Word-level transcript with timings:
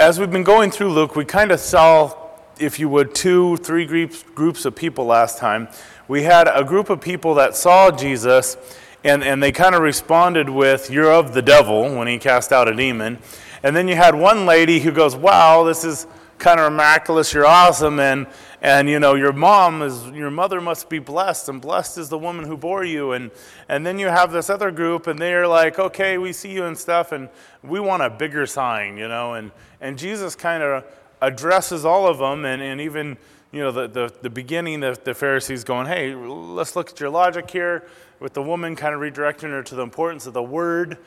as 0.00 0.18
we've 0.18 0.30
been 0.30 0.44
going 0.44 0.70
through 0.70 0.90
Luke, 0.90 1.14
we 1.14 1.26
kind 1.26 1.52
of 1.52 1.60
saw, 1.60 2.16
if 2.58 2.80
you 2.80 2.88
would, 2.88 3.14
two, 3.14 3.58
three 3.58 3.84
groups, 3.84 4.22
groups 4.34 4.64
of 4.64 4.74
people 4.74 5.04
last 5.04 5.36
time. 5.36 5.68
We 6.08 6.22
had 6.22 6.48
a 6.48 6.64
group 6.64 6.88
of 6.88 7.02
people 7.02 7.34
that 7.34 7.54
saw 7.54 7.90
Jesus, 7.90 8.56
and, 9.04 9.22
and 9.22 9.42
they 9.42 9.52
kind 9.52 9.74
of 9.74 9.82
responded 9.82 10.48
with, 10.48 10.90
You're 10.90 11.12
of 11.12 11.34
the 11.34 11.42
devil, 11.42 11.94
when 11.94 12.08
he 12.08 12.18
cast 12.18 12.50
out 12.50 12.66
a 12.66 12.74
demon. 12.74 13.18
And 13.62 13.76
then 13.76 13.88
you 13.88 13.94
had 13.94 14.14
one 14.14 14.46
lady 14.46 14.80
who 14.80 14.90
goes, 14.90 15.14
Wow, 15.14 15.64
this 15.64 15.84
is 15.84 16.06
kind 16.38 16.60
of 16.60 16.72
miraculous, 16.72 17.34
you're 17.34 17.44
awesome, 17.44 18.00
and, 18.00 18.26
and 18.62 18.88
you 18.88 19.00
know, 19.00 19.14
your 19.14 19.32
mom 19.32 19.80
is, 19.80 20.06
your 20.08 20.30
mother 20.30 20.60
must 20.60 20.88
be 20.88 20.98
blessed, 20.98 21.48
and 21.48 21.60
blessed 21.60 21.96
is 21.96 22.08
the 22.08 22.18
woman 22.18 22.44
who 22.44 22.56
bore 22.56 22.84
you. 22.84 23.12
And, 23.12 23.30
and 23.68 23.86
then 23.86 23.98
you 23.98 24.08
have 24.08 24.32
this 24.32 24.50
other 24.50 24.70
group, 24.70 25.06
and 25.06 25.18
they're 25.18 25.48
like, 25.48 25.78
okay, 25.78 26.18
we 26.18 26.32
see 26.32 26.52
you 26.52 26.64
and 26.64 26.76
stuff, 26.76 27.12
and 27.12 27.28
we 27.62 27.80
want 27.80 28.02
a 28.02 28.10
bigger 28.10 28.46
sign, 28.46 28.98
you 28.98 29.08
know. 29.08 29.34
And, 29.34 29.50
and 29.80 29.98
Jesus 29.98 30.34
kind 30.36 30.62
of 30.62 30.84
addresses 31.22 31.84
all 31.84 32.06
of 32.06 32.18
them, 32.18 32.44
and, 32.44 32.60
and 32.60 32.80
even, 32.80 33.16
you 33.50 33.60
know, 33.60 33.72
the, 33.72 33.88
the, 33.88 34.12
the 34.20 34.30
beginning, 34.30 34.80
the, 34.80 34.98
the 35.04 35.14
Pharisees 35.14 35.64
going, 35.64 35.86
hey, 35.86 36.14
let's 36.14 36.76
look 36.76 36.90
at 36.90 37.00
your 37.00 37.10
logic 37.10 37.50
here, 37.50 37.86
with 38.20 38.34
the 38.34 38.42
woman 38.42 38.76
kind 38.76 38.94
of 38.94 39.00
redirecting 39.00 39.50
her 39.50 39.62
to 39.62 39.74
the 39.74 39.82
importance 39.82 40.26
of 40.26 40.34
the 40.34 40.42
word. 40.42 40.98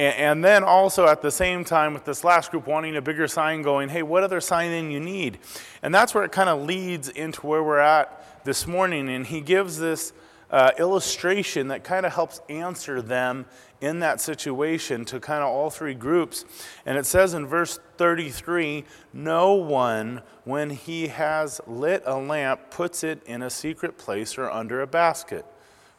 And, 0.00 0.16
and 0.16 0.44
then 0.44 0.64
also 0.64 1.06
at 1.06 1.20
the 1.20 1.30
same 1.30 1.62
time, 1.62 1.92
with 1.92 2.06
this 2.06 2.24
last 2.24 2.50
group 2.50 2.66
wanting 2.66 2.96
a 2.96 3.02
bigger 3.02 3.28
sign, 3.28 3.60
going, 3.60 3.90
hey, 3.90 4.02
what 4.02 4.22
other 4.22 4.40
sign 4.40 4.70
then 4.70 4.90
you 4.90 4.98
need? 4.98 5.38
And 5.82 5.94
that's 5.94 6.14
where 6.14 6.24
it 6.24 6.32
kind 6.32 6.48
of 6.48 6.62
leads 6.62 7.10
into 7.10 7.46
where 7.46 7.62
we're 7.62 7.78
at 7.78 8.44
this 8.44 8.66
morning. 8.66 9.10
And 9.10 9.26
he 9.26 9.42
gives 9.42 9.78
this 9.78 10.14
uh, 10.50 10.70
illustration 10.78 11.68
that 11.68 11.84
kind 11.84 12.06
of 12.06 12.14
helps 12.14 12.40
answer 12.48 13.02
them 13.02 13.44
in 13.82 14.00
that 14.00 14.22
situation 14.22 15.04
to 15.04 15.20
kind 15.20 15.42
of 15.42 15.50
all 15.50 15.68
three 15.68 15.94
groups. 15.94 16.46
And 16.86 16.96
it 16.96 17.04
says 17.04 17.34
in 17.34 17.46
verse 17.46 17.78
33 17.98 18.84
No 19.12 19.52
one, 19.52 20.22
when 20.44 20.70
he 20.70 21.08
has 21.08 21.60
lit 21.66 22.02
a 22.06 22.18
lamp, 22.18 22.70
puts 22.70 23.04
it 23.04 23.22
in 23.26 23.42
a 23.42 23.50
secret 23.50 23.98
place 23.98 24.38
or 24.38 24.50
under 24.50 24.80
a 24.80 24.86
basket, 24.86 25.44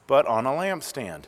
but 0.08 0.25
on 0.25 0.47
a 0.47 0.50
lampstand 0.50 1.25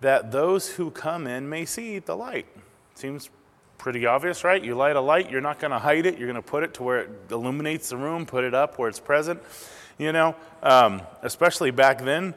that 0.00 0.30
those 0.30 0.68
who 0.68 0.90
come 0.90 1.26
in 1.26 1.48
may 1.48 1.64
see 1.64 1.98
the 1.98 2.16
light. 2.16 2.46
Seems 2.94 3.30
pretty 3.78 4.06
obvious, 4.06 4.44
right? 4.44 4.62
You 4.62 4.74
light 4.74 4.96
a 4.96 5.00
light, 5.00 5.30
you're 5.30 5.40
not 5.40 5.58
going 5.58 5.70
to 5.70 5.78
hide 5.78 6.06
it. 6.06 6.18
You're 6.18 6.26
going 6.26 6.42
to 6.42 6.42
put 6.42 6.62
it 6.62 6.74
to 6.74 6.82
where 6.82 6.98
it 7.00 7.10
illuminates 7.30 7.88
the 7.90 7.96
room, 7.96 8.26
put 8.26 8.44
it 8.44 8.54
up 8.54 8.78
where 8.78 8.88
it's 8.88 9.00
present. 9.00 9.40
You 9.98 10.12
know, 10.12 10.36
um, 10.62 11.02
especially 11.22 11.70
back 11.70 12.02
then, 12.02 12.34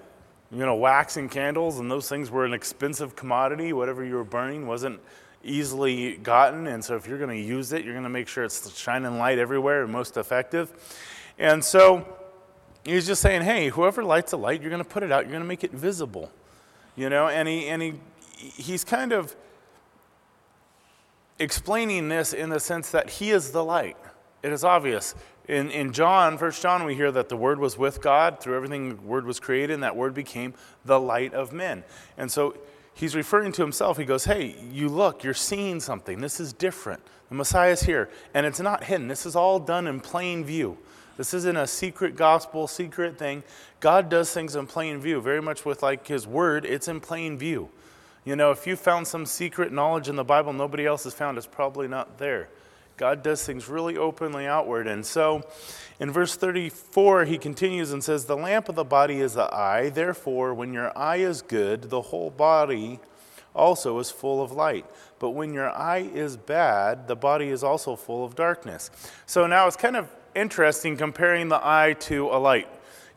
you 0.52 0.66
know, 0.66 0.76
wax 0.76 1.17
and 1.17 1.30
candles 1.30 1.80
and 1.80 1.89
those 1.89 2.09
things 2.09 2.32
were 2.32 2.45
an 2.45 2.54
expensive 2.54 3.16
commodity. 3.16 3.73
Whatever 3.73 4.04
you 4.04 4.16
were 4.16 4.23
burning 4.23 4.67
wasn't 4.67 5.00
easily 5.44 6.17
gotten. 6.17 6.67
And 6.67 6.84
so 6.84 6.95
if 6.95 7.08
you're 7.08 7.17
going 7.17 7.30
to 7.30 7.48
use 7.48 7.72
it, 7.73 7.84
you're 7.84 7.94
going 7.94 8.04
to 8.04 8.09
make 8.09 8.28
sure 8.28 8.44
it's 8.44 8.78
shining 8.78 9.17
light 9.17 9.39
everywhere 9.39 9.84
and 9.84 9.92
most 9.92 10.17
effective. 10.17 10.72
And 11.39 11.64
so 11.64 12.06
he's 12.84 13.08
just 13.08 13.22
saying, 13.22 13.44
hey, 13.44 13.70
whoever 13.70 14.04
lights 14.04 14.34
a 14.34 14.38
light, 14.38 14.62
you're 14.62 14.70
going 14.70 14.84
to 14.84 14.89
put 14.89 15.04
it 15.04 15.12
out, 15.12 15.23
you're 15.23 15.32
going 15.32 15.44
to 15.44 15.48
make 15.48 15.64
it 15.64 15.72
visible 15.72 16.32
you 16.95 17.09
know, 17.09 17.28
and 17.28 17.47
he 17.47 17.67
and 17.67 17.81
he 17.81 17.94
he's 18.36 18.84
kind 18.84 19.11
of 19.11 19.36
explaining 21.39 22.09
this 22.09 22.33
in 22.33 22.50
the 22.50 22.59
sense 22.59 22.92
that 22.92 23.09
he 23.09 23.31
is 23.31 23.52
the 23.52 23.64
light. 23.64 23.98
It 24.44 24.52
is 24.52 24.64
obvious. 24.64 25.16
In, 25.48 25.70
in 25.72 25.92
John, 25.92 26.38
First 26.38 26.61
John, 26.61 26.86
we 26.86 26.95
hear 26.95 27.11
that 27.11 27.30
the 27.30 27.36
Word 27.36 27.59
was 27.59 27.78
with 27.78 28.02
God. 28.02 28.39
Through 28.39 28.56
everything, 28.56 28.89
the 28.89 28.95
Word 28.95 29.25
was 29.25 29.39
created, 29.39 29.73
and 29.73 29.83
that 29.83 29.95
Word 29.95 30.14
became 30.14 30.53
the 30.86 31.00
light 31.00 31.33
of 31.33 31.52
men. 31.52 31.83
And 32.17 32.31
so 32.31 32.56
he's 32.94 33.16
referring 33.16 33.52
to 33.53 33.61
himself. 33.61 33.98
He 33.98 34.05
goes, 34.05 34.26
Hey, 34.26 34.55
you 34.72 34.88
look, 34.88 35.23
you're 35.23 35.33
seeing 35.33 35.80
something. 35.80 36.22
This 36.22 36.39
is 36.39 36.53
different. 36.53 37.02
The 37.30 37.36
Messiah 37.36 37.72
is 37.72 37.83
here. 37.83 38.09
And 38.33 38.45
it's 38.45 38.59
not 38.59 38.83
hidden, 38.83 39.08
this 39.08 39.26
is 39.26 39.36
all 39.36 39.59
done 39.59 39.88
in 39.88 40.00
plain 40.00 40.45
view. 40.45 40.78
This 41.22 41.36
isn't 41.36 41.55
a 41.55 41.67
secret 41.67 42.16
gospel, 42.16 42.67
secret 42.67 43.19
thing. 43.19 43.44
God 43.80 44.09
does 44.09 44.33
things 44.33 44.55
in 44.55 44.66
plain 44.66 45.00
view, 45.00 45.21
very 45.21 45.39
much 45.39 45.64
with 45.64 45.83
like 45.83 46.08
his 46.08 46.26
word, 46.26 46.65
it's 46.65 46.87
in 46.87 46.99
plain 46.99 47.37
view. 47.37 47.70
You 48.26 48.36
know, 48.36 48.49
if 48.49 48.65
you 48.65 48.76
found 48.76 49.05
some 49.05 49.27
secret 49.27 49.71
knowledge 49.71 50.10
in 50.10 50.15
the 50.15 50.23
Bible 50.23 50.52
nobody 50.52 50.83
else 50.83 51.04
has 51.04 51.14
found, 51.14 51.37
it's 51.37 51.45
probably 51.45 51.87
not 51.87 52.17
there. 52.17 52.49
God 52.98 53.21
does 53.21 53.45
things 53.45 53.70
really 53.70 53.98
openly 53.98 54.48
outward. 54.48 54.87
And 54.87 55.05
so 55.05 55.48
in 55.99 56.10
verse 56.10 56.36
34, 56.36 57.26
he 57.26 57.37
continues 57.37 57.92
and 57.92 58.04
says, 58.04 58.26
The 58.26 58.36
lamp 58.36 58.67
of 58.67 58.73
the 58.73 58.83
body 58.83 59.20
is 59.20 59.36
the 59.36 59.54
eye. 59.54 59.89
Therefore, 59.89 60.55
when 60.55 60.73
your 60.73 60.92
eye 60.98 61.17
is 61.17 61.43
good, 61.43 61.92
the 61.92 62.02
whole 62.02 62.31
body 62.31 62.99
also 63.54 63.99
is 63.99 64.10
full 64.10 64.42
of 64.42 64.52
light. 64.52 64.87
But 65.20 65.31
when 65.31 65.54
your 65.54 65.70
eye 65.70 66.10
is 66.15 66.36
bad, 66.36 67.08
the 67.08 67.15
body 67.15 67.49
is 67.49 67.64
also 67.64 67.95
full 67.95 68.26
of 68.26 68.33
darkness. 68.33 68.89
So 69.27 69.45
now 69.45 69.67
it's 69.67 69.77
kind 69.77 69.95
of 69.95 70.10
interesting 70.36 70.97
comparing 70.97 71.49
the 71.49 71.59
eye 71.61 71.95
to 72.02 72.27
a 72.27 72.37
light. 72.37 72.67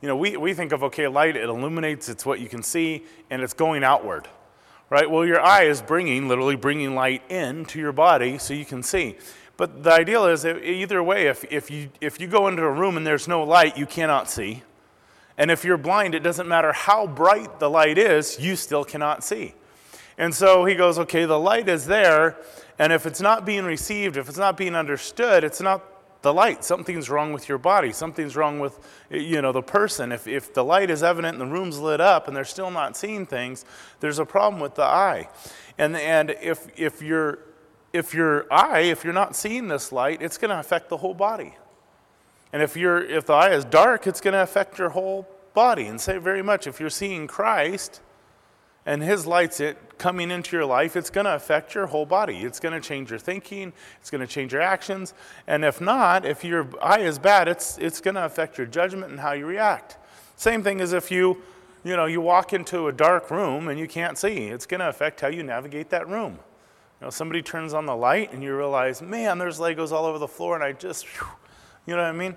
You 0.01 0.09
know, 0.09 0.17
we, 0.17 0.37
we 0.37 0.53
think 0.53 0.73
of, 0.73 0.83
okay, 0.85 1.09
light, 1.09 1.37
it 1.37 1.49
illuminates, 1.49 2.09
it's 2.09 2.27
what 2.27 2.41
you 2.41 2.49
can 2.49 2.63
see, 2.63 3.05
and 3.31 3.43
it's 3.43 3.55
going 3.55 3.83
outward, 3.83 4.29
right? 4.91 5.11
Well, 5.11 5.25
your 5.25 5.41
eye 5.41 5.63
is 5.63 5.81
bringing, 5.81 6.29
literally 6.29 6.57
bringing 6.57 6.95
light 6.95 7.23
into 7.31 7.79
your 7.79 7.93
body 7.93 8.37
so 8.39 8.53
you 8.53 8.65
can 8.67 8.83
see. 8.83 9.17
But 9.57 9.83
the 9.83 9.93
ideal 9.93 10.27
is 10.27 10.45
either 10.45 11.03
way, 11.03 11.27
if, 11.29 11.45
if, 11.51 11.71
you, 11.71 11.89
if 12.01 12.21
you 12.21 12.27
go 12.27 12.49
into 12.49 12.63
a 12.65 12.71
room 12.71 12.97
and 12.97 13.07
there's 13.07 13.29
no 13.29 13.45
light, 13.45 13.79
you 13.79 13.87
cannot 13.87 14.29
see. 14.29 14.63
And 15.39 15.51
if 15.51 15.65
you're 15.65 15.79
blind, 15.79 16.15
it 16.15 16.21
doesn't 16.21 16.49
matter 16.49 16.73
how 16.73 17.07
bright 17.07 17.59
the 17.59 17.71
light 17.71 17.99
is, 17.99 18.39
you 18.39 18.57
still 18.57 18.85
cannot 18.85 19.25
see. 19.25 19.55
And 20.19 20.35
so 20.35 20.65
he 20.65 20.75
goes, 20.75 20.99
okay, 20.99 21.25
the 21.25 21.39
light 21.39 21.69
is 21.69 21.87
there, 21.87 22.37
and 22.79 22.93
if 22.93 23.07
it's 23.07 23.21
not 23.21 23.45
being 23.45 23.65
received, 23.65 24.17
if 24.17 24.29
it's 24.29 24.39
not 24.39 24.57
being 24.57 24.75
understood, 24.75 25.45
it's 25.45 25.61
not 25.61 25.83
the 26.25 26.35
light. 26.35 26.65
Something's 26.65 27.09
wrong 27.09 27.33
with 27.33 27.49
your 27.49 27.59
body. 27.59 27.93
Something's 27.93 28.35
wrong 28.35 28.59
with, 28.59 28.81
you 29.09 29.41
know, 29.41 29.53
the 29.53 29.63
person. 29.63 30.11
If, 30.11 30.27
if 30.27 30.53
the 30.53 30.65
light 30.65 30.91
is 30.91 31.05
evident 31.05 31.41
and 31.41 31.41
the 31.41 31.53
room's 31.53 31.79
lit 31.79 32.01
up 32.01 32.27
and 32.27 32.37
they're 32.37 32.45
still 32.45 32.73
not 32.73 32.97
seeing 32.97 33.25
things, 33.27 33.65
there's 34.01 34.19
a 34.19 34.25
problem 34.25 34.61
with 34.61 34.75
the 34.75 34.83
eye. 34.83 35.29
And, 35.79 35.97
and 35.97 36.31
if, 36.43 36.67
if, 36.77 37.01
your, 37.01 37.39
if 37.93 38.13
your 38.13 38.53
eye, 38.53 38.81
if 38.81 39.05
you're 39.05 39.13
not 39.13 39.37
seeing 39.37 39.69
this 39.69 39.93
light, 39.93 40.21
it's 40.21 40.39
going 40.39 40.51
to 40.51 40.59
affect 40.59 40.89
the 40.89 40.97
whole 40.97 41.15
body. 41.15 41.55
And 42.53 42.61
if, 42.61 42.77
you're, 42.77 43.05
if 43.05 43.27
the 43.27 43.35
eye 43.35 43.55
is 43.55 43.65
dark, 43.65 44.09
it's 44.09 44.21
going 44.21 44.35
to 44.35 44.43
affect 44.43 44.79
your 44.79 44.89
whole 44.89 45.29
body. 45.55 45.87
And 45.87 46.01
say 46.01 46.19
very 46.19 46.43
much, 46.43 46.67
if 46.67 46.81
you're 46.81 46.91
seeing 46.91 47.29
Christ, 47.29 48.01
and 48.87 49.03
his 49.03 49.27
light's 49.27 49.61
it 49.61 49.79
coming 50.05 50.31
into 50.31 50.55
your 50.55 50.67
life, 50.67 50.97
it's 50.97 51.09
going 51.09 51.25
to 51.25 51.35
affect 51.35 51.75
your 51.75 51.87
whole 51.87 52.05
body. 52.05 52.41
It's 52.41 52.61
going 52.61 52.79
to 52.79 52.87
change 52.87 53.09
your 53.09 53.19
thinking, 53.19 53.73
it's 54.03 54.11
going 54.11 54.21
to 54.21 54.27
change 54.27 54.53
your 54.53 54.61
actions. 54.61 55.15
And 55.47 55.65
if 55.65 55.81
not, 55.81 56.27
if 56.27 56.45
your 56.45 56.69
eye 56.83 57.01
is 57.01 57.19
bad, 57.19 57.49
it's, 57.49 57.79
it's 57.79 58.03
going 58.03 58.17
to 58.17 58.27
affect 58.27 58.59
your 58.59 58.67
judgment 58.67 59.13
and 59.13 59.21
how 59.21 59.33
you 59.33 59.47
react. 59.47 59.97
Same 60.37 60.63
thing 60.63 60.83
as 60.83 60.93
if 60.93 61.11
you, 61.11 61.43
you 61.85 61.97
know, 61.97 62.05
you 62.05 62.21
walk 62.21 62.53
into 62.53 62.87
a 62.89 62.93
dark 62.93 63.31
room 63.31 63.69
and 63.69 63.81
you 63.81 63.89
can't 63.89 64.19
see. 64.19 64.49
It's 64.49 64.67
going 64.67 64.81
to 64.81 64.91
affect 64.91 65.23
how 65.23 65.29
you 65.29 65.43
navigate 65.43 65.89
that 65.89 66.07
room. 66.07 66.33
You 67.01 67.07
know, 67.07 67.11
somebody 67.11 67.41
turns 67.41 67.73
on 67.73 67.87
the 67.87 67.97
light 67.97 68.31
and 68.31 68.43
you 68.43 68.55
realize, 68.55 69.01
man, 69.01 69.39
there's 69.39 69.59
Legos 69.59 69.91
all 69.91 70.05
over 70.05 70.19
the 70.19 70.29
floor, 70.29 70.55
and 70.55 70.63
I 70.63 70.73
just, 70.73 71.07
you 71.87 71.97
know 71.97 72.03
what 72.03 72.11
I 72.11 72.13
mean? 72.13 72.37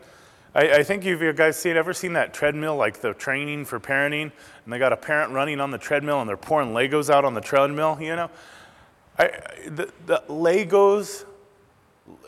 I, 0.57 0.77
I 0.77 0.83
think 0.83 1.05
if 1.05 1.21
you 1.21 1.31
guys 1.33 1.55
seen 1.55 1.77
ever 1.77 1.93
seen 1.93 2.13
that 2.13 2.33
treadmill, 2.33 2.75
like 2.75 2.99
the 2.99 3.13
training 3.13 3.65
for 3.65 3.79
parenting, 3.79 4.31
and 4.63 4.73
they 4.73 4.79
got 4.79 4.91
a 4.91 4.97
parent 4.97 5.31
running 5.31 5.61
on 5.61 5.69
the 5.69 5.77
treadmill 5.77 6.19
and 6.19 6.27
they're 6.27 6.35
pouring 6.35 6.69
Legos 6.69 7.11
out 7.11 7.23
on 7.23 7.35
the 7.35 7.41
treadmill, 7.41 7.99
you 8.01 8.15
know? 8.15 8.31
I, 9.19 9.27
the, 9.67 9.91
the 10.07 10.23
Legos, 10.27 11.25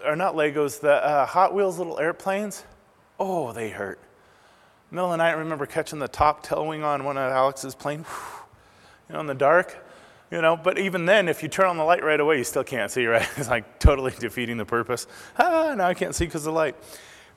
or 0.06 0.16
not 0.16 0.36
Legos, 0.36 0.80
the 0.80 0.94
uh, 0.94 1.26
Hot 1.26 1.56
Wheels 1.56 1.80
little 1.80 2.00
airplanes, 2.00 2.66
oh, 3.20 3.52
they 3.52 3.72
hurt. 3.72 4.00
Middle 4.92 5.08
of 5.08 5.14
the 5.14 5.18
night, 5.18 5.32
I 5.32 5.34
remember 5.34 5.66
catching 5.66 5.98
the 5.98 6.08
top 6.08 6.44
tail 6.44 6.68
wing 6.68 6.84
on 6.84 7.04
one 7.04 7.18
of 7.18 7.32
Alex's 7.32 7.74
planes, 7.74 8.06
you 9.08 9.14
know, 9.14 9.22
in 9.22 9.28
the 9.28 9.34
dark. 9.34 9.86
You 10.32 10.44
know, 10.44 10.56
but 10.56 10.78
even 10.78 11.06
then, 11.08 11.28
if 11.28 11.42
you 11.42 11.50
turn 11.50 11.66
on 11.66 11.78
the 11.78 11.84
light 11.84 12.04
right 12.04 12.20
away, 12.20 12.38
you 12.38 12.44
still 12.44 12.64
can't 12.64 12.92
see, 12.92 13.08
right? 13.08 13.28
It's 13.38 13.50
like 13.50 13.80
totally 13.80 14.14
defeating 14.20 14.58
the 14.58 14.66
purpose. 14.66 15.08
Ah, 15.40 15.74
now 15.76 15.88
I 15.88 15.96
can't 15.96 16.14
see 16.14 16.26
because 16.26 16.42
of 16.42 16.54
the 16.54 16.60
light. 16.60 16.76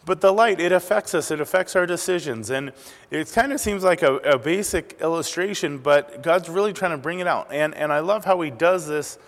But 0.04 0.20
the 0.20 0.32
light, 0.32 0.60
it 0.60 0.72
affects 0.72 1.14
us, 1.14 1.30
it 1.30 1.40
affects 1.40 1.76
our 1.76 1.86
decisions. 1.86 2.50
And 2.50 2.72
it 3.10 3.30
kind 3.32 3.52
of 3.52 3.60
seems 3.60 3.84
like 3.84 4.02
a, 4.02 4.16
a, 4.16 4.38
basic 4.38 4.98
illustration, 5.00 5.78
but 5.78 6.22
God's 6.22 6.48
really 6.48 6.72
trying 6.72 6.90
to 6.90 6.96
bring 6.96 7.20
it 7.20 7.28
out. 7.28 7.48
And, 7.52 7.74
and 7.74 7.92
I 7.92 8.00
love 8.00 8.24
how 8.24 8.40
He 8.40 8.50
does 8.50 8.88
this. 8.88 9.18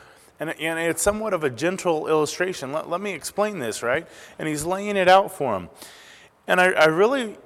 And, 0.41 0.51
and 0.51 0.79
it's 0.79 1.01
somewhat 1.01 1.33
of 1.33 1.45
a 1.45 1.51
gentle 1.51 2.09
illustration. 2.09 2.73
Let, 2.73 2.91
let 2.91 3.01
me 3.01 3.13
explain 3.13 3.61
this, 3.61 3.85
right? 3.85 4.07
And 4.39 4.49
He's 4.49 4.65
laying 4.65 4.97
it 4.97 5.09
out 5.09 5.31
for 5.31 5.55
him. 5.55 5.69
And 6.49 6.61
I, 6.61 6.73
I 6.73 6.85
really, 6.87 7.37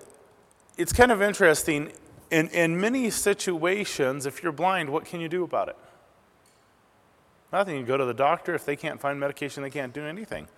it's 0.78 0.92
kind 0.92 1.12
of 1.12 1.20
interesting. 1.20 1.92
In, 2.30 2.48
in 2.48 2.80
many 2.80 3.10
situations, 3.10 4.26
if 4.26 4.42
you're 4.42 4.52
blind, 4.52 4.90
what 4.90 5.04
can 5.04 5.20
you 5.20 5.28
do 5.28 5.44
about 5.44 5.68
it? 5.68 5.76
Nothing. 7.52 7.76
You 7.76 7.84
go 7.84 7.96
to 7.96 8.04
the 8.04 8.14
doctor. 8.14 8.54
If 8.54 8.64
they 8.64 8.76
can't 8.76 9.00
find 9.00 9.18
medication, 9.18 9.62
they 9.62 9.70
can't 9.70 9.92
do 9.92 10.04
anything. 10.04 10.48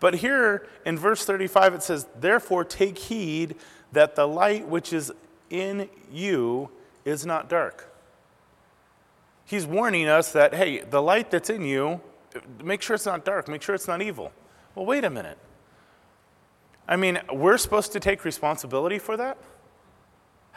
But 0.00 0.16
here 0.16 0.66
in 0.86 0.98
verse 0.98 1.24
35, 1.24 1.74
it 1.74 1.82
says, 1.82 2.06
Therefore 2.18 2.64
take 2.64 2.98
heed 2.98 3.56
that 3.92 4.16
the 4.16 4.26
light 4.26 4.66
which 4.66 4.92
is 4.92 5.12
in 5.50 5.88
you 6.10 6.70
is 7.04 7.26
not 7.26 7.48
dark. 7.48 7.92
He's 9.44 9.66
warning 9.66 10.08
us 10.08 10.32
that, 10.32 10.54
hey, 10.54 10.80
the 10.80 11.00
light 11.00 11.30
that's 11.30 11.48
in 11.48 11.62
you, 11.64 12.00
make 12.62 12.82
sure 12.82 12.94
it's 12.94 13.06
not 13.06 13.24
dark, 13.24 13.48
make 13.48 13.62
sure 13.62 13.74
it's 13.74 13.88
not 13.88 14.02
evil. 14.02 14.32
Well, 14.74 14.84
wait 14.84 15.04
a 15.04 15.10
minute. 15.10 15.38
I 16.86 16.96
mean, 16.96 17.18
we're 17.32 17.58
supposed 17.58 17.92
to 17.92 18.00
take 18.00 18.24
responsibility 18.24 18.98
for 18.98 19.16
that? 19.16 19.38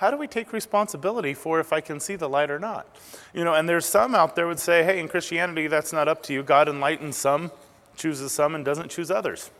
How 0.01 0.09
do 0.09 0.17
we 0.17 0.25
take 0.25 0.51
responsibility 0.51 1.35
for 1.35 1.59
if 1.59 1.71
I 1.71 1.79
can 1.79 1.99
see 1.99 2.15
the 2.15 2.27
light 2.27 2.49
or 2.49 2.57
not? 2.57 2.87
You 3.35 3.43
know, 3.43 3.53
and 3.53 3.69
there's 3.69 3.85
some 3.85 4.15
out 4.15 4.35
there 4.35 4.47
would 4.47 4.57
say, 4.57 4.83
hey, 4.83 4.99
in 4.99 5.07
Christianity, 5.07 5.67
that's 5.67 5.93
not 5.93 6.07
up 6.07 6.23
to 6.23 6.33
you. 6.33 6.41
God 6.41 6.67
enlightens 6.67 7.17
some, 7.17 7.51
chooses 7.95 8.31
some, 8.31 8.55
and 8.55 8.65
doesn't 8.65 8.89
choose 8.89 9.11
others. 9.11 9.51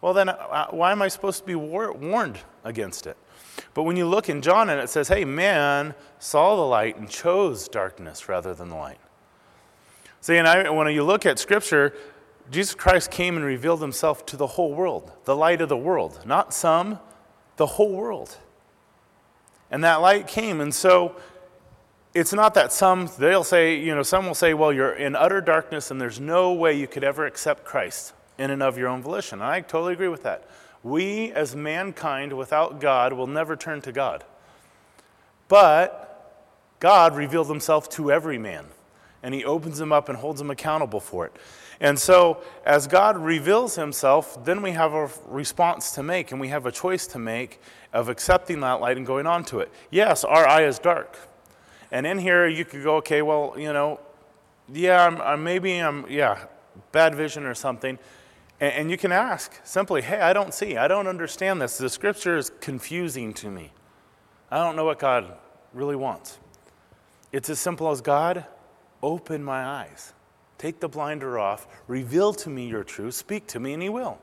Well, 0.00 0.14
then, 0.14 0.30
uh, 0.30 0.68
why 0.70 0.92
am 0.92 1.02
I 1.02 1.08
supposed 1.08 1.40
to 1.40 1.44
be 1.46 1.54
war- 1.54 1.92
warned 1.92 2.38
against 2.64 3.06
it? 3.06 3.18
But 3.74 3.82
when 3.82 3.98
you 3.98 4.06
look 4.06 4.30
in 4.30 4.40
John 4.40 4.70
and 4.70 4.80
it 4.80 4.88
says, 4.88 5.08
hey, 5.08 5.26
man 5.26 5.94
saw 6.18 6.56
the 6.56 6.62
light 6.62 6.96
and 6.96 7.06
chose 7.10 7.68
darkness 7.68 8.30
rather 8.30 8.54
than 8.54 8.70
the 8.70 8.76
light. 8.76 9.00
See, 10.22 10.38
and 10.38 10.48
I, 10.48 10.70
when 10.70 10.90
you 10.90 11.04
look 11.04 11.26
at 11.26 11.38
Scripture, 11.38 11.92
Jesus 12.50 12.74
Christ 12.74 13.10
came 13.10 13.36
and 13.36 13.44
revealed 13.44 13.82
himself 13.82 14.24
to 14.24 14.38
the 14.38 14.46
whole 14.46 14.72
world, 14.72 15.12
the 15.26 15.36
light 15.36 15.60
of 15.60 15.68
the 15.68 15.76
world, 15.76 16.20
not 16.24 16.54
some, 16.54 16.98
the 17.56 17.66
whole 17.66 17.92
world. 17.92 18.38
And 19.70 19.82
that 19.84 19.96
light 19.96 20.26
came. 20.26 20.60
And 20.60 20.74
so 20.74 21.16
it's 22.14 22.32
not 22.32 22.54
that 22.54 22.72
some, 22.72 23.10
they'll 23.18 23.44
say, 23.44 23.76
you 23.78 23.94
know, 23.94 24.02
some 24.02 24.26
will 24.26 24.34
say, 24.34 24.54
well, 24.54 24.72
you're 24.72 24.92
in 24.92 25.16
utter 25.16 25.40
darkness 25.40 25.90
and 25.90 26.00
there's 26.00 26.20
no 26.20 26.52
way 26.52 26.74
you 26.74 26.86
could 26.86 27.04
ever 27.04 27.26
accept 27.26 27.64
Christ 27.64 28.12
in 28.38 28.50
and 28.50 28.62
of 28.62 28.78
your 28.78 28.88
own 28.88 29.02
volition. 29.02 29.40
And 29.40 29.50
I 29.50 29.60
totally 29.60 29.94
agree 29.94 30.08
with 30.08 30.22
that. 30.22 30.48
We, 30.82 31.32
as 31.32 31.56
mankind 31.56 32.32
without 32.36 32.80
God, 32.80 33.14
will 33.14 33.26
never 33.26 33.56
turn 33.56 33.80
to 33.82 33.92
God. 33.92 34.22
But 35.48 36.10
God 36.78 37.16
revealed 37.16 37.48
himself 37.48 37.88
to 37.90 38.12
every 38.12 38.38
man, 38.38 38.66
and 39.22 39.34
he 39.34 39.44
opens 39.44 39.80
him 39.80 39.92
up 39.92 40.08
and 40.08 40.18
holds 40.18 40.40
him 40.40 40.50
accountable 40.50 41.00
for 41.00 41.26
it. 41.26 41.32
And 41.84 41.98
so, 41.98 42.42
as 42.64 42.86
God 42.86 43.18
reveals 43.18 43.74
himself, 43.74 44.42
then 44.42 44.62
we 44.62 44.70
have 44.70 44.94
a 44.94 45.10
response 45.26 45.90
to 45.92 46.02
make, 46.02 46.32
and 46.32 46.40
we 46.40 46.48
have 46.48 46.64
a 46.64 46.72
choice 46.72 47.06
to 47.08 47.18
make 47.18 47.60
of 47.92 48.08
accepting 48.08 48.60
that 48.60 48.80
light 48.80 48.96
and 48.96 49.04
going 49.04 49.26
on 49.26 49.44
to 49.44 49.58
it. 49.58 49.70
Yes, 49.90 50.24
our 50.24 50.48
eye 50.48 50.64
is 50.64 50.78
dark. 50.78 51.18
And 51.92 52.06
in 52.06 52.18
here, 52.18 52.48
you 52.48 52.64
could 52.64 52.82
go, 52.82 52.96
okay, 52.96 53.20
well, 53.20 53.54
you 53.58 53.70
know, 53.70 54.00
yeah, 54.72 55.04
I'm, 55.04 55.20
I'm 55.20 55.44
maybe 55.44 55.76
I'm, 55.78 56.06
yeah, 56.08 56.46
bad 56.90 57.14
vision 57.14 57.44
or 57.44 57.52
something. 57.52 57.98
And, 58.60 58.72
and 58.72 58.90
you 58.90 58.96
can 58.96 59.12
ask 59.12 59.52
simply, 59.62 60.00
hey, 60.00 60.22
I 60.22 60.32
don't 60.32 60.54
see, 60.54 60.78
I 60.78 60.88
don't 60.88 61.06
understand 61.06 61.60
this. 61.60 61.76
The 61.76 61.90
scripture 61.90 62.38
is 62.38 62.50
confusing 62.62 63.34
to 63.34 63.50
me. 63.50 63.72
I 64.50 64.56
don't 64.56 64.74
know 64.74 64.86
what 64.86 64.98
God 64.98 65.36
really 65.74 65.96
wants. 65.96 66.38
It's 67.30 67.50
as 67.50 67.58
simple 67.58 67.90
as 67.90 68.00
God, 68.00 68.46
open 69.02 69.44
my 69.44 69.62
eyes. 69.62 70.14
Take 70.64 70.80
the 70.80 70.88
blinder 70.88 71.38
off, 71.38 71.66
reveal 71.88 72.32
to 72.32 72.48
me 72.48 72.66
your 72.66 72.84
truth, 72.84 73.12
speak 73.12 73.46
to 73.48 73.60
me, 73.60 73.74
and 73.74 73.82
He 73.82 73.90
will. 73.90 74.18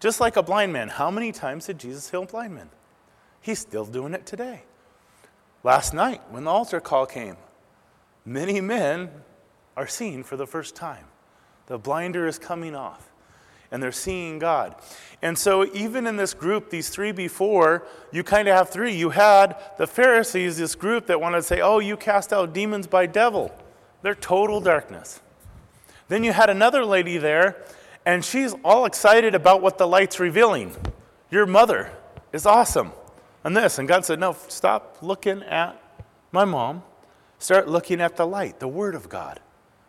Just 0.00 0.20
like 0.20 0.36
a 0.36 0.42
blind 0.42 0.72
man, 0.72 0.88
how 0.88 1.12
many 1.12 1.30
times 1.30 1.66
did 1.66 1.78
Jesus 1.78 2.10
heal 2.10 2.24
blind 2.24 2.56
men? 2.56 2.70
He's 3.40 3.60
still 3.60 3.84
doing 3.84 4.12
it 4.12 4.26
today. 4.26 4.64
Last 5.62 5.94
night, 5.94 6.22
when 6.28 6.42
the 6.42 6.50
altar 6.50 6.80
call 6.80 7.06
came, 7.06 7.36
many 8.24 8.60
men 8.60 9.10
are 9.76 9.86
seeing 9.86 10.24
for 10.24 10.36
the 10.36 10.44
first 10.44 10.74
time. 10.74 11.04
The 11.66 11.78
blinder 11.78 12.26
is 12.26 12.36
coming 12.36 12.74
off 12.74 13.08
and 13.70 13.80
they're 13.80 13.92
seeing 13.92 14.40
God. 14.40 14.74
And 15.22 15.38
so, 15.38 15.72
even 15.72 16.08
in 16.08 16.16
this 16.16 16.34
group, 16.34 16.68
these 16.68 16.88
three 16.88 17.12
before, 17.12 17.86
you 18.10 18.24
kind 18.24 18.48
of 18.48 18.56
have 18.56 18.70
three. 18.70 18.96
You 18.96 19.10
had 19.10 19.56
the 19.78 19.86
Pharisees, 19.86 20.56
this 20.56 20.74
group 20.74 21.06
that 21.06 21.20
wanted 21.20 21.36
to 21.36 21.42
say, 21.44 21.60
Oh, 21.60 21.78
you 21.78 21.96
cast 21.96 22.32
out 22.32 22.52
demons 22.52 22.88
by 22.88 23.06
devil. 23.06 23.56
They're 24.02 24.16
total 24.16 24.60
darkness. 24.60 25.20
Then 26.08 26.24
you 26.24 26.32
had 26.32 26.50
another 26.50 26.84
lady 26.84 27.18
there, 27.18 27.56
and 28.04 28.24
she's 28.24 28.54
all 28.64 28.84
excited 28.84 29.34
about 29.34 29.62
what 29.62 29.78
the 29.78 29.86
light's 29.86 30.20
revealing. 30.20 30.74
Your 31.30 31.46
mother 31.46 31.90
is 32.32 32.46
awesome. 32.46 32.92
And 33.42 33.56
this. 33.56 33.78
And 33.78 33.86
God 33.86 34.04
said, 34.04 34.18
No, 34.18 34.36
stop 34.48 34.98
looking 35.02 35.42
at 35.44 35.80
my 36.32 36.44
mom. 36.44 36.82
Start 37.38 37.68
looking 37.68 38.00
at 38.00 38.16
the 38.16 38.26
light, 38.26 38.60
the 38.60 38.68
Word 38.68 38.94
of 38.94 39.08
God, 39.08 39.40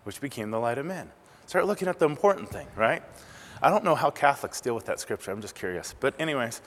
which 0.04 0.19
became 0.19 0.52
the 0.52 0.60
light 0.60 0.78
of 0.78 0.86
men. 0.86 1.10
Start 1.46 1.66
looking 1.66 1.88
at 1.88 1.98
the 1.98 2.06
important 2.06 2.50
thing, 2.50 2.68
right? 2.75 3.02
I 3.62 3.70
don't 3.70 3.84
know 3.84 3.96
how 3.96 4.12
Catholics 4.12 4.62
deal 4.62 4.75
with 4.75 4.86
that 4.86 5.00
scripture. 5.00 5.31
I'm 5.31 5.42
just 5.42 5.56
curious. 5.56 5.96
But, 6.00 6.13
anyways, 6.20 6.62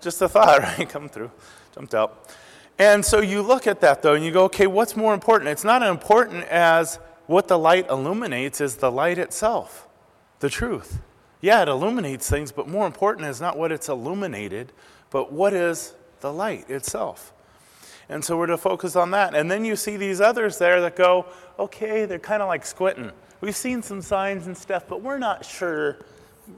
just 0.00 0.20
a 0.22 0.28
thought, 0.28 0.58
right? 0.78 0.88
Come 0.88 1.08
through, 1.08 1.30
jumped 1.74 1.94
out. 1.94 2.34
And 2.78 3.04
so 3.04 3.20
you 3.20 3.42
look 3.42 3.66
at 3.66 3.80
that, 3.80 4.02
though, 4.02 4.14
and 4.14 4.24
you 4.24 4.32
go, 4.32 4.44
okay, 4.44 4.66
what's 4.66 4.96
more 4.96 5.14
important? 5.14 5.48
It's 5.50 5.64
not 5.64 5.82
as 5.82 5.90
important 5.90 6.44
as 6.48 6.98
what 7.26 7.48
the 7.48 7.58
light 7.58 7.88
illuminates, 7.88 8.60
is 8.60 8.76
the 8.76 8.90
light 8.90 9.18
itself, 9.18 9.88
the 10.40 10.50
truth. 10.50 11.00
Yeah, 11.40 11.62
it 11.62 11.68
illuminates 11.68 12.28
things, 12.28 12.52
but 12.52 12.68
more 12.68 12.86
important 12.86 13.26
is 13.28 13.40
not 13.40 13.58
what 13.58 13.72
it's 13.72 13.88
illuminated, 13.88 14.72
but 15.10 15.32
what 15.32 15.52
is 15.52 15.94
the 16.20 16.32
light 16.32 16.68
itself. 16.70 17.32
And 18.08 18.24
so 18.24 18.36
we're 18.36 18.46
to 18.46 18.58
focus 18.58 18.96
on 18.96 19.10
that. 19.12 19.34
And 19.34 19.50
then 19.50 19.64
you 19.64 19.76
see 19.76 19.96
these 19.96 20.20
others 20.20 20.58
there 20.58 20.80
that 20.82 20.96
go, 20.96 21.26
okay, 21.58 22.04
they're 22.04 22.18
kind 22.18 22.42
of 22.42 22.48
like 22.48 22.66
squinting. 22.66 23.10
We've 23.40 23.56
seen 23.56 23.82
some 23.82 24.02
signs 24.02 24.46
and 24.46 24.56
stuff, 24.56 24.84
but 24.88 25.02
we're 25.02 25.18
not 25.18 25.44
sure 25.44 25.98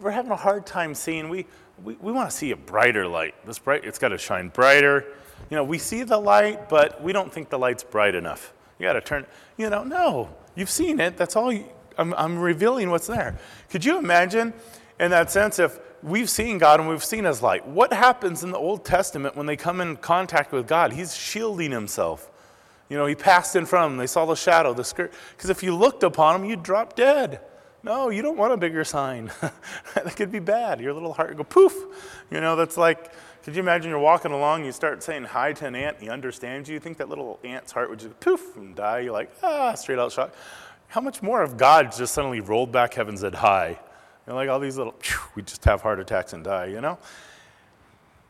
we're 0.00 0.10
having 0.10 0.32
a 0.32 0.36
hard 0.36 0.66
time 0.66 0.94
seeing. 0.94 1.28
We, 1.28 1.46
we, 1.82 1.94
we 1.94 2.12
want 2.12 2.30
to 2.30 2.36
see 2.36 2.50
a 2.50 2.56
brighter 2.56 3.06
light. 3.06 3.34
This 3.44 3.58
bright, 3.58 3.84
it's 3.84 3.98
got 3.98 4.08
to 4.08 4.18
shine 4.18 4.48
brighter. 4.48 5.04
You 5.50 5.56
know, 5.56 5.64
we 5.64 5.78
see 5.78 6.02
the 6.02 6.18
light, 6.18 6.68
but 6.68 7.02
we 7.02 7.12
don't 7.12 7.32
think 7.32 7.50
the 7.50 7.58
light's 7.58 7.84
bright 7.84 8.14
enough. 8.14 8.52
You 8.78 8.86
got 8.86 8.94
to 8.94 9.00
turn, 9.00 9.26
you 9.56 9.70
know, 9.70 9.84
no, 9.84 10.28
you've 10.54 10.70
seen 10.70 11.00
it. 11.00 11.16
That's 11.16 11.36
all. 11.36 11.52
You, 11.52 11.64
I'm, 11.98 12.12
I'm 12.14 12.38
revealing 12.38 12.90
what's 12.90 13.06
there. 13.06 13.38
Could 13.70 13.84
you 13.84 13.98
imagine, 13.98 14.52
in 15.00 15.10
that 15.10 15.30
sense, 15.30 15.58
if 15.58 15.78
we've 16.02 16.28
seen 16.28 16.58
God 16.58 16.80
and 16.80 16.88
we've 16.88 17.04
seen 17.04 17.24
His 17.24 17.42
light? 17.42 17.66
What 17.66 17.92
happens 17.92 18.42
in 18.42 18.50
the 18.50 18.58
Old 18.58 18.84
Testament 18.84 19.36
when 19.36 19.46
they 19.46 19.56
come 19.56 19.80
in 19.80 19.96
contact 19.96 20.52
with 20.52 20.68
God? 20.68 20.92
He's 20.92 21.16
shielding 21.16 21.70
Himself. 21.70 22.30
You 22.88 22.96
know, 22.96 23.06
He 23.06 23.14
passed 23.14 23.56
in 23.56 23.64
front 23.66 23.86
of 23.86 23.90
them. 23.92 23.98
They 23.98 24.06
saw 24.06 24.26
the 24.26 24.34
shadow, 24.34 24.74
the 24.74 24.84
skirt. 24.84 25.12
Because 25.36 25.50
if 25.50 25.62
you 25.62 25.74
looked 25.74 26.02
upon 26.02 26.42
Him, 26.42 26.48
you'd 26.48 26.62
drop 26.62 26.96
dead. 26.96 27.40
No, 27.82 28.10
you 28.10 28.20
don't 28.20 28.36
want 28.36 28.52
a 28.52 28.56
bigger 28.56 28.84
sign. 28.84 29.30
that 29.94 30.16
could 30.16 30.32
be 30.32 30.40
bad. 30.40 30.80
Your 30.80 30.92
little 30.92 31.12
heart 31.12 31.36
go 31.36 31.44
poof. 31.44 31.74
You 32.30 32.40
know, 32.40 32.56
that's 32.56 32.76
like, 32.76 33.12
could 33.46 33.54
you 33.54 33.62
imagine 33.62 33.90
you're 33.90 34.00
walking 34.00 34.32
along, 34.32 34.64
you 34.64 34.72
start 34.72 35.04
saying 35.04 35.22
hi 35.22 35.52
to 35.52 35.66
an 35.66 35.76
ant, 35.76 35.98
and 35.98 36.02
he 36.02 36.10
understands 36.10 36.68
you. 36.68 36.74
You 36.74 36.80
think 36.80 36.96
that 36.96 37.08
little 37.08 37.38
ant's 37.44 37.70
heart 37.70 37.88
would 37.88 38.00
just 38.00 38.18
poof 38.18 38.56
and 38.56 38.74
die. 38.74 38.98
You're 38.98 39.12
like, 39.12 39.30
ah, 39.40 39.72
straight 39.74 40.00
out 40.00 40.10
shock. 40.10 40.34
How 40.88 41.00
much 41.00 41.22
more 41.22 41.42
of 41.42 41.56
God 41.56 41.92
just 41.96 42.12
suddenly 42.12 42.40
rolled 42.40 42.72
back 42.72 42.94
heaven 42.94 43.10
and 43.10 43.20
said 43.20 43.36
hi? 43.36 43.68
You 43.68 43.76
know, 44.26 44.34
like 44.34 44.48
all 44.48 44.58
these 44.58 44.76
little, 44.76 44.96
we 45.36 45.42
just 45.42 45.64
have 45.64 45.80
heart 45.80 46.00
attacks 46.00 46.32
and 46.32 46.42
die, 46.42 46.66
you 46.66 46.80
know? 46.80 46.98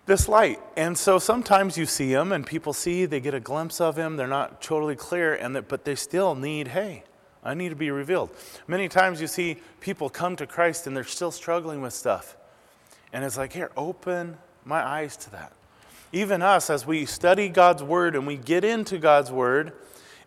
This 0.05 0.29
light. 0.29 0.61
And 0.77 0.99
so 0.99 1.19
sometimes 1.19 1.79
you 1.79 1.87
see 1.87 2.13
him 2.13 2.31
and 2.31 2.45
people 2.45 2.75
see, 2.75 3.07
they 3.07 3.21
get 3.21 3.33
a 3.33 3.41
glimpse 3.41 3.81
of 3.81 3.97
him, 3.97 4.19
they're 4.19 4.27
not 4.27 4.61
totally 4.61 4.97
clear, 4.97 5.33
and 5.35 5.57
that, 5.57 5.67
but 5.67 5.87
they 5.87 5.95
still 5.95 6.35
need, 6.35 6.69
hey, 6.69 7.05
I 7.43 7.55
need 7.55 7.71
to 7.71 7.75
be 7.75 7.91
revealed. 7.91 8.29
Many 8.67 8.87
times 8.87 9.23
you 9.23 9.29
see 9.29 9.63
people 9.81 10.11
come 10.11 10.37
to 10.37 10.47
Christ 10.47 10.87
and 10.87 10.95
they're 10.95 11.05
still 11.05 11.31
struggling 11.31 11.81
with 11.81 11.95
stuff. 11.95 12.37
And 13.15 13.25
it's 13.25 13.39
like, 13.39 13.55
here, 13.55 13.71
open 13.79 14.37
my 14.67 14.85
eyes 14.85 15.17
to 15.17 15.31
that. 15.31 15.53
Even 16.13 16.43
us, 16.43 16.69
as 16.69 16.87
we 16.87 17.07
study 17.07 17.49
God's 17.49 17.83
Word 17.83 18.17
and 18.17 18.27
we 18.27 18.37
get 18.37 18.65
into 18.65 18.99
God's 18.99 19.31
Word 19.31 19.73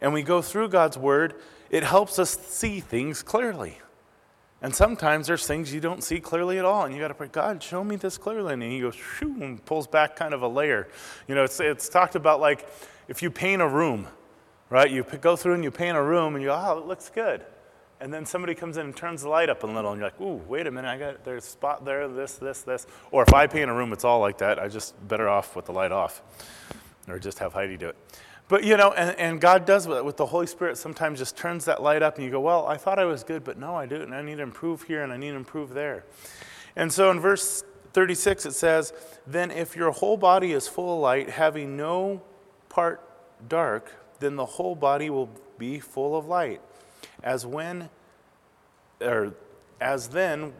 and 0.01 0.13
we 0.13 0.23
go 0.23 0.41
through 0.41 0.69
God's 0.69 0.97
Word, 0.97 1.35
it 1.69 1.83
helps 1.83 2.17
us 2.17 2.31
see 2.31 2.79
things 2.79 3.21
clearly. 3.21 3.77
And 4.61 4.73
sometimes 4.73 5.27
there's 5.27 5.45
things 5.45 5.73
you 5.73 5.79
don't 5.79 6.03
see 6.03 6.19
clearly 6.19 6.57
at 6.57 6.65
all, 6.65 6.83
and 6.83 6.93
you 6.93 6.99
got 6.99 7.09
to 7.09 7.13
pray, 7.13 7.29
God, 7.31 7.63
show 7.63 7.83
me 7.83 7.95
this 7.95 8.17
clearly. 8.17 8.53
And 8.53 8.63
he 8.63 8.81
goes, 8.81 8.95
shoo, 8.95 9.35
and 9.41 9.63
pulls 9.65 9.87
back 9.87 10.15
kind 10.15 10.33
of 10.33 10.41
a 10.41 10.47
layer. 10.47 10.89
You 11.27 11.35
know, 11.35 11.43
it's, 11.43 11.59
it's 11.59 11.87
talked 11.87 12.15
about 12.15 12.39
like 12.39 12.67
if 13.07 13.21
you 13.21 13.31
paint 13.31 13.61
a 13.61 13.67
room, 13.67 14.07
right? 14.69 14.89
You 14.89 15.03
go 15.03 15.35
through 15.35 15.55
and 15.55 15.63
you 15.63 15.71
paint 15.71 15.97
a 15.97 16.03
room 16.03 16.35
and 16.35 16.41
you 16.41 16.49
go, 16.49 16.61
oh, 16.61 16.79
it 16.79 16.85
looks 16.85 17.09
good. 17.09 17.45
And 18.01 18.13
then 18.13 18.25
somebody 18.25 18.55
comes 18.55 18.77
in 18.77 18.85
and 18.85 18.95
turns 18.95 19.23
the 19.23 19.29
light 19.29 19.49
up 19.49 19.63
a 19.63 19.67
little, 19.67 19.91
and 19.91 19.99
you're 19.99 20.07
like, 20.07 20.21
ooh, 20.21 20.41
wait 20.47 20.67
a 20.67 20.71
minute, 20.71 20.87
I 20.87 20.97
got 20.97 21.23
there's 21.25 21.45
a 21.45 21.49
spot 21.49 21.83
there, 21.83 22.07
this, 22.07 22.35
this, 22.35 22.61
this. 22.61 22.87
Or 23.11 23.23
if 23.23 23.33
I 23.33 23.45
paint 23.45 23.69
a 23.69 23.73
room, 23.73 23.91
it's 23.91 24.05
all 24.05 24.19
like 24.19 24.37
that. 24.37 24.57
I 24.57 24.69
just 24.69 24.95
better 25.07 25.27
off 25.27 25.55
with 25.55 25.65
the 25.65 25.73
light 25.73 25.91
off, 25.91 26.21
or 27.09 27.19
just 27.19 27.39
have 27.39 27.53
Heidi 27.53 27.75
do 27.75 27.89
it. 27.89 27.97
But 28.47 28.63
you 28.63 28.77
know, 28.77 28.93
and, 28.93 29.17
and 29.19 29.41
God 29.41 29.65
does 29.65 29.85
with, 29.87 30.03
with 30.03 30.17
the 30.17 30.25
Holy 30.25 30.47
Spirit. 30.47 30.77
Sometimes 30.77 31.19
just 31.19 31.35
turns 31.35 31.65
that 31.65 31.83
light 31.83 32.01
up, 32.01 32.15
and 32.15 32.25
you 32.25 32.31
go, 32.31 32.39
well, 32.39 32.65
I 32.67 32.77
thought 32.77 32.99
I 32.99 33.05
was 33.05 33.23
good, 33.23 33.43
but 33.43 33.57
no, 33.57 33.75
I 33.75 33.85
didn't. 33.85 34.13
I 34.13 34.21
need 34.21 34.37
to 34.37 34.43
improve 34.43 34.83
here, 34.83 35.03
and 35.03 35.11
I 35.11 35.17
need 35.17 35.31
to 35.31 35.37
improve 35.37 35.73
there. 35.73 36.05
And 36.75 36.93
so 36.93 37.11
in 37.11 37.19
verse 37.19 37.63
36, 37.93 38.45
it 38.45 38.53
says, 38.53 38.93
then 39.27 39.51
if 39.51 39.75
your 39.75 39.91
whole 39.91 40.17
body 40.17 40.53
is 40.53 40.67
full 40.67 40.95
of 40.95 41.01
light, 41.01 41.29
having 41.29 41.75
no 41.75 42.21
part 42.69 43.01
dark, 43.47 43.93
then 44.19 44.35
the 44.35 44.45
whole 44.45 44.75
body 44.75 45.09
will 45.09 45.29
be 45.57 45.79
full 45.79 46.15
of 46.15 46.27
light. 46.27 46.61
As 47.23 47.45
when, 47.45 47.89
or 49.01 49.33
as 49.81 50.09
then, 50.09 50.53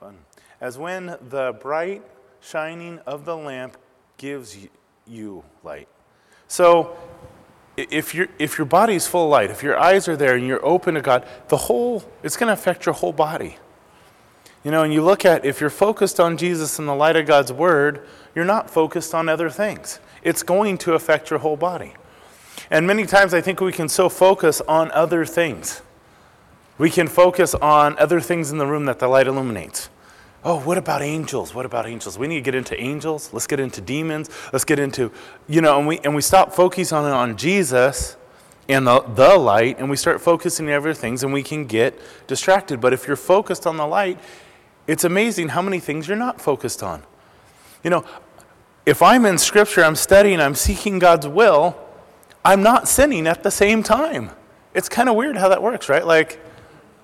fun, 0.00 0.18
as 0.60 0.78
when 0.78 1.16
the 1.28 1.56
bright 1.60 2.02
shining 2.40 2.98
of 3.06 3.24
the 3.24 3.36
lamp 3.36 3.76
gives 4.16 4.56
you 5.06 5.44
light. 5.64 5.88
So, 6.48 6.96
if, 7.76 8.14
your 8.14 8.28
if 8.38 8.58
your 8.58 8.66
body 8.66 8.94
is 8.94 9.06
full 9.06 9.24
of 9.24 9.30
light, 9.30 9.50
if 9.50 9.62
your 9.62 9.78
eyes 9.78 10.06
are 10.08 10.16
there 10.16 10.36
and 10.36 10.46
you're 10.46 10.64
open 10.64 10.94
to 10.94 11.00
God, 11.00 11.26
the 11.48 11.56
whole, 11.56 12.04
it's 12.22 12.36
going 12.36 12.48
to 12.48 12.52
affect 12.52 12.86
your 12.86 12.94
whole 12.94 13.12
body. 13.12 13.56
You 14.64 14.70
know, 14.70 14.82
and 14.82 14.92
you 14.92 15.02
look 15.02 15.24
at 15.24 15.44
if 15.44 15.60
you're 15.60 15.70
focused 15.70 16.20
on 16.20 16.36
Jesus 16.36 16.78
and 16.78 16.86
the 16.86 16.94
light 16.94 17.16
of 17.16 17.26
God's 17.26 17.52
word, 17.52 18.06
you're 18.34 18.44
not 18.44 18.70
focused 18.70 19.14
on 19.14 19.28
other 19.28 19.50
things. 19.50 19.98
It's 20.22 20.42
going 20.42 20.78
to 20.78 20.94
affect 20.94 21.30
your 21.30 21.40
whole 21.40 21.56
body. 21.56 21.94
And 22.72 22.86
many 22.86 23.04
times 23.04 23.34
I 23.34 23.42
think 23.42 23.60
we 23.60 23.70
can 23.70 23.86
so 23.86 24.08
focus 24.08 24.62
on 24.62 24.90
other 24.92 25.26
things. 25.26 25.82
We 26.78 26.88
can 26.88 27.06
focus 27.06 27.54
on 27.54 27.98
other 27.98 28.18
things 28.18 28.50
in 28.50 28.56
the 28.56 28.66
room 28.66 28.86
that 28.86 28.98
the 28.98 29.08
light 29.08 29.26
illuminates. 29.26 29.90
Oh, 30.42 30.58
what 30.58 30.78
about 30.78 31.02
angels? 31.02 31.54
What 31.54 31.66
about 31.66 31.86
angels? 31.86 32.18
We 32.18 32.28
need 32.28 32.36
to 32.36 32.40
get 32.40 32.54
into 32.54 32.80
angels. 32.80 33.28
Let's 33.30 33.46
get 33.46 33.60
into 33.60 33.82
demons. 33.82 34.30
Let's 34.54 34.64
get 34.64 34.78
into, 34.78 35.12
you 35.46 35.60
know, 35.60 35.78
and 35.78 35.86
we, 35.86 35.98
and 35.98 36.14
we 36.14 36.22
stop 36.22 36.54
focusing 36.54 36.96
on, 36.96 37.04
on 37.04 37.36
Jesus 37.36 38.16
and 38.70 38.86
the, 38.86 39.00
the 39.00 39.36
light, 39.36 39.78
and 39.78 39.90
we 39.90 39.96
start 39.96 40.22
focusing 40.22 40.66
on 40.68 40.72
other 40.72 40.94
things, 40.94 41.22
and 41.22 41.30
we 41.30 41.42
can 41.42 41.66
get 41.66 42.00
distracted. 42.26 42.80
But 42.80 42.94
if 42.94 43.06
you're 43.06 43.16
focused 43.16 43.66
on 43.66 43.76
the 43.76 43.86
light, 43.86 44.18
it's 44.86 45.04
amazing 45.04 45.48
how 45.48 45.60
many 45.60 45.78
things 45.78 46.08
you're 46.08 46.16
not 46.16 46.40
focused 46.40 46.82
on. 46.82 47.02
You 47.84 47.90
know, 47.90 48.04
if 48.86 49.02
I'm 49.02 49.26
in 49.26 49.36
Scripture, 49.36 49.84
I'm 49.84 49.94
studying, 49.94 50.40
I'm 50.40 50.54
seeking 50.54 50.98
God's 50.98 51.28
will, 51.28 51.76
I'm 52.44 52.62
not 52.62 52.88
sinning 52.88 53.26
at 53.26 53.42
the 53.42 53.50
same 53.50 53.82
time. 53.82 54.30
It's 54.74 54.88
kind 54.88 55.08
of 55.08 55.16
weird 55.16 55.36
how 55.36 55.48
that 55.48 55.62
works, 55.62 55.88
right? 55.88 56.06
Like, 56.06 56.40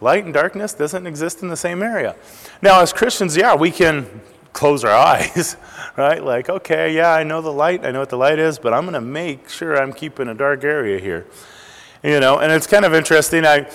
light 0.01 0.25
and 0.25 0.35
darkness 0.35 0.75
doesn't 0.75 1.07
exist 1.07 1.43
in 1.43 1.49
the 1.49 1.57
same 1.57 1.83
area. 1.83 2.17
Now, 2.63 2.81
as 2.81 2.93
Christians, 2.93 3.37
yeah, 3.37 3.55
we 3.55 3.71
can 3.71 4.21
close 4.53 4.85
our 4.85 4.93
eyes, 5.15 5.57
right? 5.97 6.23
Like, 6.23 6.49
okay, 6.49 6.95
yeah, 6.95 7.13
I 7.13 7.23
know 7.23 7.41
the 7.41 7.53
light, 7.53 7.85
I 7.85 7.91
know 7.91 8.01
what 8.01 8.11
the 8.11 8.17
light 8.17 8.39
is, 8.39 8.59
but 8.59 8.73
I'm 8.73 8.83
going 8.83 8.95
to 8.95 9.01
make 9.01 9.49
sure 9.49 9.81
I'm 9.81 9.93
keeping 9.93 10.29
a 10.29 10.35
dark 10.35 10.65
area 10.65 10.99
here. 10.99 11.27
You 12.03 12.21
know, 12.21 12.39
and 12.39 12.53
it's 12.53 12.67
kind 12.67 12.85
of 12.85 12.95
interesting. 12.95 13.45
I, 13.45 13.69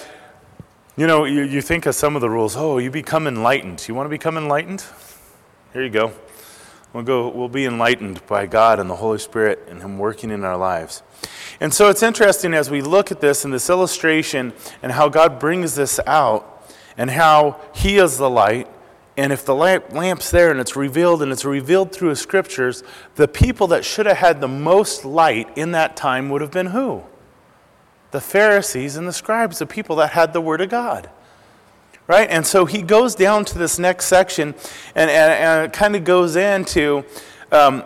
you 0.95 1.07
know, 1.07 1.25
you, 1.25 1.43
you 1.43 1.61
think 1.61 1.85
of 1.85 1.95
some 1.95 2.15
of 2.15 2.21
the 2.21 2.29
rules. 2.29 2.55
Oh, 2.55 2.77
you 2.77 2.89
become 2.89 3.27
enlightened. 3.27 3.85
You 3.87 3.95
want 3.95 4.05
to 4.05 4.09
become 4.09 4.37
enlightened? 4.37 4.83
Here 5.73 5.83
you 5.83 5.89
go. 5.89 6.13
We'll 6.93 7.03
go. 7.03 7.27
We'll 7.29 7.49
be 7.49 7.65
enlightened 7.65 8.25
by 8.27 8.45
God 8.45 8.79
and 8.79 8.87
the 8.87 8.95
Holy 8.95 9.17
Spirit 9.17 9.65
and 9.67 9.81
Him 9.81 9.97
working 9.97 10.29
in 10.29 10.43
our 10.43 10.55
lives. 10.55 11.01
And 11.59 11.73
so 11.73 11.89
it's 11.89 12.03
interesting 12.03 12.53
as 12.53 12.69
we 12.69 12.81
look 12.81 13.11
at 13.11 13.19
this 13.19 13.43
and 13.43 13.53
this 13.53 13.69
illustration 13.69 14.53
and 14.83 14.91
how 14.91 15.09
God 15.09 15.39
brings 15.39 15.75
this 15.75 15.99
out 16.05 16.67
and 16.95 17.09
how 17.09 17.59
He 17.73 17.97
is 17.97 18.17
the 18.17 18.29
light. 18.29 18.67
And 19.17 19.33
if 19.33 19.43
the 19.43 19.55
lamp, 19.55 19.91
lamp's 19.91 20.29
there 20.29 20.51
and 20.51 20.59
it's 20.59 20.75
revealed 20.75 21.23
and 21.23 21.31
it's 21.31 21.45
revealed 21.45 21.91
through 21.91 22.09
the 22.09 22.15
scriptures, 22.15 22.83
the 23.15 23.27
people 23.27 23.67
that 23.67 23.85
should 23.85 24.05
have 24.05 24.17
had 24.17 24.39
the 24.39 24.47
most 24.47 25.03
light 25.03 25.55
in 25.57 25.71
that 25.71 25.95
time 25.95 26.29
would 26.29 26.41
have 26.41 26.51
been 26.51 26.67
who? 26.67 27.03
The 28.11 28.21
Pharisees 28.21 28.95
and 28.95 29.07
the 29.07 29.13
scribes, 29.13 29.57
the 29.57 29.65
people 29.65 29.95
that 29.95 30.11
had 30.11 30.33
the 30.33 30.41
Word 30.41 30.61
of 30.61 30.69
God. 30.69 31.09
Right? 32.05 32.29
And 32.29 32.45
so 32.45 32.65
he 32.65 32.81
goes 32.81 33.15
down 33.15 33.45
to 33.45 33.57
this 33.57 33.79
next 33.79 34.07
section 34.07 34.55
and, 34.93 35.09
and, 35.09 35.31
and 35.31 35.65
it 35.65 35.73
kind 35.73 35.95
of 35.95 36.03
goes 36.03 36.35
into 36.35 37.05
um, 37.51 37.83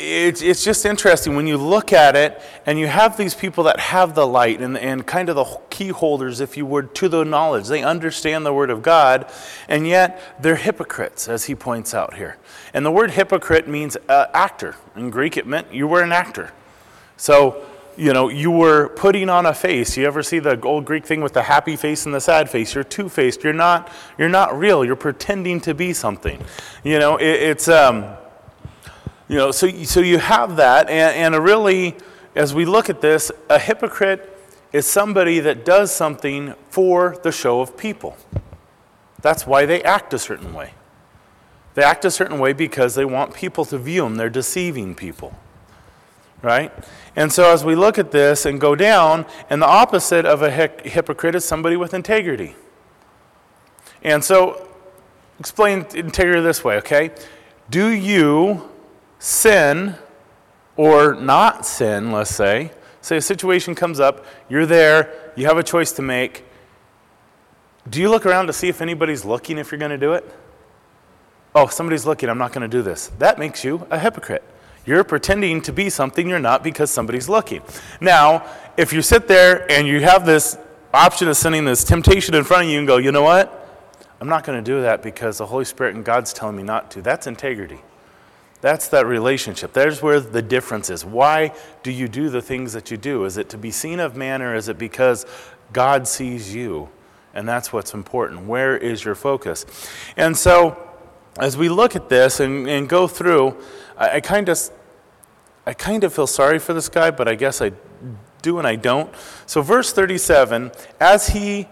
it's, 0.00 0.42
it's 0.42 0.64
just 0.64 0.84
interesting 0.86 1.36
when 1.36 1.46
you 1.46 1.56
look 1.56 1.92
at 1.92 2.16
it 2.16 2.40
and 2.66 2.78
you 2.78 2.86
have 2.86 3.16
these 3.16 3.34
people 3.34 3.64
that 3.64 3.78
have 3.78 4.14
the 4.14 4.26
light 4.26 4.60
and, 4.60 4.78
and 4.78 5.06
kind 5.06 5.28
of 5.28 5.36
the 5.36 5.44
key 5.68 5.88
holders, 5.88 6.40
if 6.40 6.56
you 6.56 6.64
would, 6.66 6.94
to 6.96 7.08
the 7.08 7.24
knowledge. 7.24 7.68
They 7.68 7.82
understand 7.82 8.46
the 8.46 8.52
Word 8.52 8.70
of 8.70 8.82
God, 8.82 9.30
and 9.68 9.86
yet 9.86 10.20
they're 10.40 10.56
hypocrites, 10.56 11.28
as 11.28 11.44
he 11.44 11.54
points 11.54 11.94
out 11.94 12.14
here. 12.14 12.38
And 12.72 12.84
the 12.84 12.90
word 12.90 13.12
hypocrite 13.12 13.68
means 13.68 13.96
uh, 14.08 14.26
actor. 14.32 14.76
In 14.96 15.10
Greek, 15.10 15.36
it 15.36 15.46
meant 15.46 15.72
you 15.72 15.86
were 15.86 16.02
an 16.02 16.12
actor. 16.12 16.52
So, 17.16 17.64
you 17.96 18.12
know, 18.12 18.28
you 18.28 18.50
were 18.50 18.88
putting 18.88 19.28
on 19.28 19.46
a 19.46 19.54
face. 19.54 19.96
You 19.96 20.06
ever 20.06 20.22
see 20.22 20.38
the 20.38 20.60
old 20.62 20.84
Greek 20.84 21.04
thing 21.04 21.20
with 21.20 21.32
the 21.32 21.42
happy 21.42 21.76
face 21.76 22.06
and 22.06 22.14
the 22.14 22.20
sad 22.20 22.50
face? 22.50 22.74
You're 22.74 22.84
two-faced. 22.84 23.44
You're 23.44 23.52
not. 23.52 23.90
You're 24.18 24.28
not 24.28 24.58
real. 24.58 24.84
You're 24.84 24.96
pretending 24.96 25.60
to 25.62 25.74
be 25.74 25.92
something. 25.92 26.42
You 26.84 26.98
know, 26.98 27.16
it, 27.16 27.42
it's. 27.42 27.68
Um, 27.68 28.16
you 29.30 29.36
know, 29.36 29.52
so, 29.52 29.70
so 29.84 30.00
you 30.00 30.18
have 30.18 30.56
that, 30.56 30.90
and, 30.90 31.34
and 31.34 31.44
really, 31.44 31.94
as 32.34 32.52
we 32.52 32.64
look 32.64 32.90
at 32.90 33.00
this, 33.00 33.30
a 33.48 33.60
hypocrite 33.60 34.28
is 34.72 34.86
somebody 34.86 35.38
that 35.38 35.64
does 35.64 35.94
something 35.94 36.54
for 36.68 37.16
the 37.22 37.30
show 37.30 37.60
of 37.60 37.76
people. 37.76 38.16
That's 39.22 39.46
why 39.46 39.66
they 39.66 39.84
act 39.84 40.12
a 40.14 40.18
certain 40.18 40.52
way. 40.52 40.74
They 41.74 41.84
act 41.84 42.04
a 42.04 42.10
certain 42.10 42.40
way 42.40 42.52
because 42.52 42.96
they 42.96 43.04
want 43.04 43.32
people 43.32 43.64
to 43.66 43.78
view 43.78 44.02
them. 44.02 44.16
They're 44.16 44.28
deceiving 44.28 44.96
people. 44.96 45.38
Right? 46.42 46.72
And 47.16 47.32
so 47.32 47.52
as 47.52 47.64
we 47.64 47.74
look 47.74 47.98
at 47.98 48.12
this 48.12 48.46
and 48.46 48.60
go 48.60 48.74
down, 48.74 49.26
and 49.50 49.60
the 49.60 49.66
opposite 49.66 50.24
of 50.24 50.42
a 50.42 50.50
hypocrite 50.50 51.34
is 51.34 51.44
somebody 51.44 51.76
with 51.76 51.92
integrity. 51.92 52.56
And 54.02 54.24
so, 54.24 54.68
explain 55.38 55.86
integrity 55.94 56.40
this 56.40 56.64
way, 56.64 56.76
okay? 56.76 57.10
Do 57.68 57.88
you 57.88 58.70
sin 59.18 59.96
or 60.76 61.14
not 61.14 61.66
sin, 61.66 62.10
let's 62.10 62.34
say, 62.34 62.72
say 63.02 63.18
a 63.18 63.22
situation 63.22 63.74
comes 63.74 64.00
up, 64.00 64.24
you're 64.48 64.66
there, 64.66 65.32
you 65.36 65.46
have 65.46 65.58
a 65.58 65.62
choice 65.62 65.92
to 65.92 66.02
make. 66.02 66.44
Do 67.88 68.00
you 68.00 68.08
look 68.10 68.24
around 68.24 68.46
to 68.46 68.52
see 68.52 68.68
if 68.68 68.80
anybody's 68.80 69.24
looking 69.24 69.58
if 69.58 69.70
you're 69.70 69.78
going 69.78 69.90
to 69.90 69.98
do 69.98 70.14
it? 70.14 70.24
Oh, 71.54 71.66
somebody's 71.66 72.06
looking, 72.06 72.28
I'm 72.28 72.38
not 72.38 72.52
going 72.52 72.62
to 72.62 72.76
do 72.76 72.82
this. 72.82 73.08
That 73.18 73.38
makes 73.38 73.64
you 73.64 73.86
a 73.90 73.98
hypocrite. 73.98 74.44
You're 74.86 75.04
pretending 75.04 75.60
to 75.62 75.72
be 75.72 75.90
something 75.90 76.28
you're 76.28 76.38
not 76.38 76.64
because 76.64 76.90
somebody's 76.90 77.28
looking. 77.28 77.62
Now, 78.00 78.46
if 78.76 78.92
you 78.92 79.02
sit 79.02 79.28
there 79.28 79.70
and 79.70 79.86
you 79.86 80.00
have 80.00 80.24
this 80.24 80.56
option 80.92 81.28
of 81.28 81.36
sending 81.36 81.64
this 81.64 81.84
temptation 81.84 82.34
in 82.34 82.44
front 82.44 82.64
of 82.64 82.70
you 82.70 82.78
and 82.78 82.86
go, 82.86 82.96
you 82.96 83.12
know 83.12 83.22
what? 83.22 83.56
I'm 84.20 84.28
not 84.28 84.44
going 84.44 84.62
to 84.62 84.70
do 84.70 84.82
that 84.82 85.02
because 85.02 85.38
the 85.38 85.46
Holy 85.46 85.64
Spirit 85.64 85.94
and 85.94 86.04
God's 86.04 86.32
telling 86.32 86.56
me 86.56 86.62
not 86.62 86.90
to. 86.92 87.02
That's 87.02 87.26
integrity. 87.26 87.80
That's 88.60 88.88
that 88.88 89.06
relationship. 89.06 89.72
There's 89.72 90.02
where 90.02 90.20
the 90.20 90.42
difference 90.42 90.90
is. 90.90 91.04
Why 91.04 91.54
do 91.82 91.90
you 91.90 92.08
do 92.08 92.28
the 92.28 92.42
things 92.42 92.74
that 92.74 92.90
you 92.90 92.98
do? 92.98 93.24
Is 93.24 93.38
it 93.38 93.48
to 93.50 93.58
be 93.58 93.70
seen 93.70 94.00
of 94.00 94.16
man 94.16 94.42
or 94.42 94.54
is 94.54 94.68
it 94.68 94.76
because 94.76 95.24
God 95.72 96.06
sees 96.06 96.54
you? 96.54 96.90
And 97.32 97.48
that's 97.48 97.72
what's 97.72 97.94
important. 97.94 98.46
Where 98.46 98.76
is 98.76 99.04
your 99.04 99.14
focus? 99.14 99.64
And 100.16 100.36
so, 100.36 100.76
as 101.38 101.56
we 101.56 101.68
look 101.68 101.96
at 101.96 102.08
this 102.08 102.40
and, 102.40 102.68
and 102.68 102.88
go 102.88 103.06
through, 103.06 103.56
I, 104.00 104.16
I 104.16 104.20
kind 104.20 104.48
of 104.48 104.58
I 105.66 105.74
kind 105.74 106.02
of 106.02 106.12
feel 106.12 106.26
sorry 106.26 106.58
for 106.58 106.72
this 106.72 106.88
guy, 106.88 107.12
but 107.12 107.28
I 107.28 107.36
guess 107.36 107.62
I 107.62 107.70
do 108.42 108.58
and 108.58 108.66
I 108.66 108.74
don't. 108.74 109.14
So 109.46 109.62
verse 109.62 109.92
37, 109.92 110.72
as 110.98 111.28
he 111.28 111.68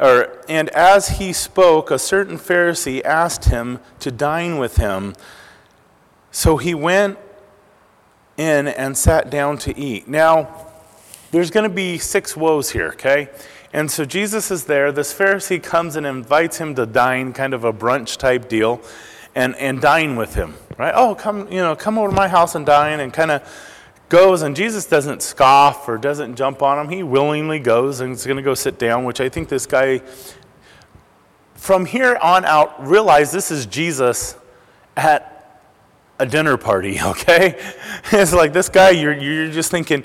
or 0.00 0.42
and 0.48 0.68
as 0.70 1.18
he 1.18 1.32
spoke, 1.32 1.90
a 1.90 1.98
certain 1.98 2.38
Pharisee 2.38 3.04
asked 3.04 3.44
him 3.44 3.78
to 4.00 4.10
dine 4.10 4.58
with 4.58 4.78
him. 4.78 5.14
So 6.30 6.56
he 6.56 6.74
went 6.74 7.18
in 8.36 8.68
and 8.68 8.96
sat 8.96 9.30
down 9.30 9.56
to 9.58 9.78
eat. 9.78 10.06
Now, 10.08 10.66
there's 11.30 11.50
going 11.50 11.68
to 11.68 11.74
be 11.74 11.98
six 11.98 12.36
woes 12.36 12.70
here, 12.70 12.88
okay? 12.88 13.30
And 13.72 13.90
so 13.90 14.04
Jesus 14.04 14.50
is 14.50 14.64
there. 14.64 14.92
This 14.92 15.14
Pharisee 15.14 15.62
comes 15.62 15.96
and 15.96 16.06
invites 16.06 16.58
him 16.58 16.74
to 16.74 16.86
dine, 16.86 17.32
kind 17.32 17.54
of 17.54 17.64
a 17.64 17.72
brunch 17.72 18.16
type 18.18 18.48
deal, 18.48 18.80
and, 19.36 19.54
and 19.56 19.80
dine 19.82 20.16
with 20.16 20.34
him, 20.34 20.54
right? 20.78 20.94
Oh, 20.96 21.14
come, 21.14 21.52
you 21.52 21.58
know, 21.58 21.76
come 21.76 21.98
over 21.98 22.08
to 22.08 22.14
my 22.14 22.26
house 22.26 22.54
and 22.54 22.64
dine, 22.64 22.98
and 23.00 23.12
kind 23.12 23.30
of 23.30 23.42
goes. 24.08 24.40
And 24.42 24.56
Jesus 24.56 24.86
doesn't 24.86 25.22
scoff 25.22 25.86
or 25.88 25.98
doesn't 25.98 26.34
jump 26.36 26.62
on 26.62 26.78
him. 26.78 26.90
He 26.90 27.02
willingly 27.02 27.58
goes 27.58 28.00
and 28.00 28.14
is 28.14 28.24
going 28.24 28.38
to 28.38 28.42
go 28.42 28.54
sit 28.54 28.78
down, 28.78 29.04
which 29.04 29.20
I 29.20 29.28
think 29.28 29.50
this 29.50 29.66
guy, 29.66 30.00
from 31.54 31.84
here 31.84 32.16
on 32.16 32.46
out, 32.46 32.84
realize 32.84 33.30
this 33.30 33.50
is 33.50 33.66
Jesus 33.66 34.36
at 34.96 35.60
a 36.18 36.24
dinner 36.24 36.56
party, 36.56 36.98
okay? 37.04 37.60
it's 38.12 38.32
like 38.32 38.54
this 38.54 38.70
guy, 38.70 38.90
you're, 38.90 39.12
you're 39.12 39.50
just 39.50 39.70
thinking, 39.70 40.02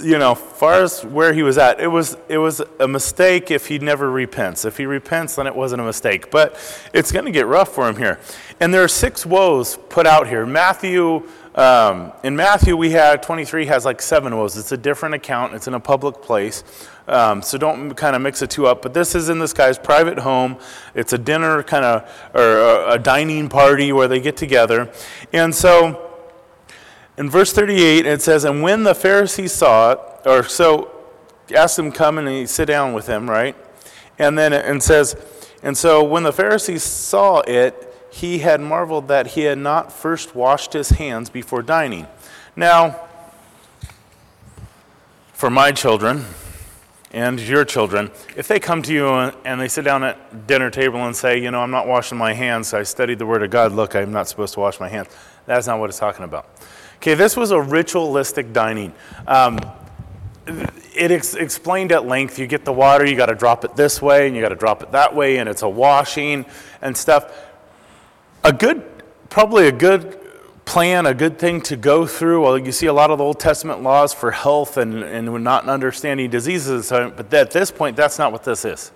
you 0.00 0.18
know, 0.18 0.34
far 0.34 0.82
as 0.82 1.04
where 1.04 1.32
he 1.32 1.42
was 1.42 1.58
at, 1.58 1.80
it 1.80 1.88
was, 1.88 2.16
it 2.28 2.38
was 2.38 2.62
a 2.80 2.88
mistake 2.88 3.50
if 3.50 3.66
he 3.66 3.78
never 3.78 4.10
repents. 4.10 4.64
If 4.64 4.76
he 4.76 4.86
repents, 4.86 5.36
then 5.36 5.46
it 5.46 5.54
wasn't 5.54 5.80
a 5.80 5.84
mistake. 5.84 6.30
But 6.30 6.56
it's 6.92 7.12
going 7.12 7.24
to 7.24 7.30
get 7.30 7.46
rough 7.46 7.74
for 7.74 7.88
him 7.88 7.96
here. 7.96 8.18
And 8.60 8.72
there 8.72 8.82
are 8.82 8.88
six 8.88 9.26
woes 9.26 9.78
put 9.88 10.06
out 10.06 10.28
here. 10.28 10.46
Matthew, 10.46 11.28
um, 11.54 12.12
in 12.22 12.36
Matthew, 12.36 12.76
we 12.76 12.90
had 12.90 13.22
23 13.22 13.66
has 13.66 13.84
like 13.84 14.00
seven 14.00 14.36
woes. 14.36 14.56
It's 14.56 14.72
a 14.72 14.76
different 14.76 15.14
account, 15.14 15.54
it's 15.54 15.66
in 15.66 15.74
a 15.74 15.80
public 15.80 16.22
place. 16.22 16.64
Um, 17.08 17.40
so 17.40 17.56
don't 17.56 17.94
kind 17.94 18.14
of 18.14 18.22
mix 18.22 18.40
the 18.40 18.46
two 18.46 18.66
up. 18.66 18.82
But 18.82 18.94
this 18.94 19.14
is 19.14 19.28
in 19.28 19.38
this 19.38 19.52
guy's 19.52 19.78
private 19.78 20.18
home. 20.18 20.58
It's 20.94 21.12
a 21.12 21.18
dinner 21.18 21.62
kind 21.62 21.84
of, 21.84 22.30
or 22.34 22.58
a, 22.58 22.92
a 22.92 22.98
dining 22.98 23.48
party 23.48 23.92
where 23.92 24.08
they 24.08 24.20
get 24.20 24.36
together. 24.36 24.92
And 25.32 25.54
so 25.54 26.07
in 27.18 27.28
verse 27.28 27.52
38, 27.52 28.06
it 28.06 28.22
says, 28.22 28.44
And 28.44 28.62
when 28.62 28.84
the 28.84 28.94
Pharisees 28.94 29.52
saw 29.52 29.92
it, 29.92 30.00
or 30.24 30.44
so 30.44 30.90
asked 31.54 31.78
him 31.78 31.90
come 31.90 32.16
and 32.16 32.28
he 32.28 32.46
sit 32.46 32.66
down 32.66 32.92
with 32.92 33.08
him, 33.08 33.28
right? 33.28 33.56
And 34.18 34.38
then 34.38 34.52
it 34.52 34.82
says, 34.82 35.16
And 35.62 35.76
so 35.76 36.02
when 36.02 36.22
the 36.22 36.32
Pharisees 36.32 36.84
saw 36.84 37.40
it, 37.40 37.84
he 38.12 38.38
had 38.38 38.60
marveled 38.60 39.08
that 39.08 39.28
he 39.28 39.42
had 39.42 39.58
not 39.58 39.92
first 39.92 40.36
washed 40.36 40.72
his 40.72 40.90
hands 40.90 41.28
before 41.28 41.60
dining. 41.60 42.06
Now, 42.54 43.00
for 45.32 45.50
my 45.50 45.72
children, 45.72 46.24
and 47.10 47.40
your 47.40 47.64
children, 47.64 48.10
if 48.36 48.48
they 48.48 48.60
come 48.60 48.82
to 48.82 48.92
you 48.92 49.08
and 49.08 49.60
they 49.60 49.68
sit 49.68 49.84
down 49.84 50.04
at 50.04 50.46
dinner 50.46 50.70
table 50.70 51.04
and 51.06 51.16
say, 51.16 51.42
you 51.42 51.50
know, 51.50 51.60
I'm 51.60 51.70
not 51.70 51.86
washing 51.86 52.18
my 52.18 52.34
hands, 52.34 52.74
I 52.74 52.82
studied 52.82 53.18
the 53.18 53.26
Word 53.26 53.42
of 53.42 53.50
God, 53.50 53.72
look, 53.72 53.96
I'm 53.96 54.12
not 54.12 54.28
supposed 54.28 54.54
to 54.54 54.60
wash 54.60 54.78
my 54.78 54.88
hands. 54.88 55.08
That's 55.46 55.66
not 55.66 55.80
what 55.80 55.88
it's 55.88 55.98
talking 55.98 56.24
about. 56.24 56.46
Okay, 56.98 57.14
this 57.14 57.36
was 57.36 57.52
a 57.52 57.60
ritualistic 57.60 58.52
dining. 58.52 58.92
Um, 59.28 59.60
it 60.96 61.12
ex- 61.12 61.36
explained 61.36 61.92
at 61.92 62.06
length 62.06 62.40
you 62.40 62.48
get 62.48 62.64
the 62.64 62.72
water, 62.72 63.06
you 63.06 63.14
got 63.14 63.26
to 63.26 63.36
drop 63.36 63.64
it 63.64 63.76
this 63.76 64.02
way, 64.02 64.26
and 64.26 64.34
you 64.34 64.42
got 64.42 64.48
to 64.48 64.56
drop 64.56 64.82
it 64.82 64.90
that 64.90 65.14
way, 65.14 65.38
and 65.38 65.48
it's 65.48 65.62
a 65.62 65.68
washing 65.68 66.44
and 66.82 66.96
stuff. 66.96 67.32
A 68.42 68.52
good, 68.52 68.84
probably 69.30 69.68
a 69.68 69.72
good 69.72 70.18
plan, 70.64 71.06
a 71.06 71.14
good 71.14 71.38
thing 71.38 71.60
to 71.62 71.76
go 71.76 72.04
through. 72.04 72.42
Well, 72.42 72.58
you 72.58 72.72
see 72.72 72.86
a 72.86 72.92
lot 72.92 73.12
of 73.12 73.18
the 73.18 73.24
Old 73.24 73.38
Testament 73.38 73.80
laws 73.80 74.12
for 74.12 74.32
health 74.32 74.76
and, 74.76 75.04
and 75.04 75.44
not 75.44 75.68
understanding 75.68 76.28
diseases, 76.30 76.90
but 76.90 77.32
at 77.32 77.52
this 77.52 77.70
point, 77.70 77.96
that's 77.96 78.18
not 78.18 78.32
what 78.32 78.42
this 78.42 78.64
is. 78.64 78.90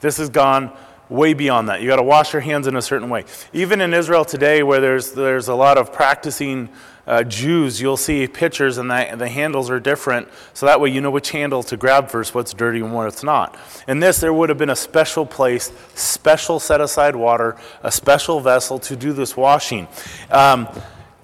This 0.00 0.16
has 0.16 0.28
gone 0.28 0.72
way 1.08 1.34
beyond 1.34 1.68
that. 1.68 1.80
You 1.80 1.88
got 1.88 1.96
to 1.96 2.02
wash 2.02 2.32
your 2.32 2.42
hands 2.42 2.66
in 2.66 2.74
a 2.74 2.82
certain 2.82 3.08
way. 3.08 3.24
Even 3.52 3.80
in 3.80 3.94
Israel 3.94 4.24
today, 4.24 4.64
where 4.64 4.80
there's, 4.80 5.12
there's 5.12 5.46
a 5.46 5.54
lot 5.54 5.78
of 5.78 5.92
practicing 5.92 6.68
uh, 7.06 7.22
Jews, 7.24 7.80
you'll 7.80 7.96
see 7.96 8.26
pictures 8.26 8.78
and 8.78 8.90
the, 8.90 9.14
the 9.16 9.28
handles 9.28 9.70
are 9.70 9.80
different, 9.80 10.28
so 10.54 10.66
that 10.66 10.80
way 10.80 10.90
you 10.90 11.00
know 11.00 11.10
which 11.10 11.30
handle 11.30 11.62
to 11.64 11.76
grab 11.76 12.08
first, 12.08 12.34
what's 12.34 12.54
dirty 12.54 12.80
and 12.80 12.92
what's 12.92 13.22
not. 13.22 13.56
In 13.86 14.00
this, 14.00 14.20
there 14.20 14.32
would 14.32 14.48
have 14.48 14.58
been 14.58 14.70
a 14.70 14.76
special 14.76 15.26
place, 15.26 15.72
special 15.94 16.58
set 16.60 16.80
aside 16.80 17.14
water, 17.16 17.56
a 17.82 17.92
special 17.92 18.40
vessel 18.40 18.78
to 18.80 18.96
do 18.96 19.12
this 19.12 19.36
washing. 19.36 19.86
Um, 20.30 20.68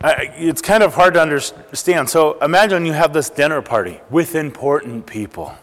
it's 0.02 0.62
kind 0.62 0.82
of 0.82 0.94
hard 0.94 1.14
to 1.14 1.20
understand. 1.20 2.08
So 2.08 2.38
imagine 2.40 2.86
you 2.86 2.92
have 2.92 3.12
this 3.12 3.28
dinner 3.28 3.60
party 3.60 4.00
with 4.10 4.34
important 4.34 5.06
people. 5.06 5.54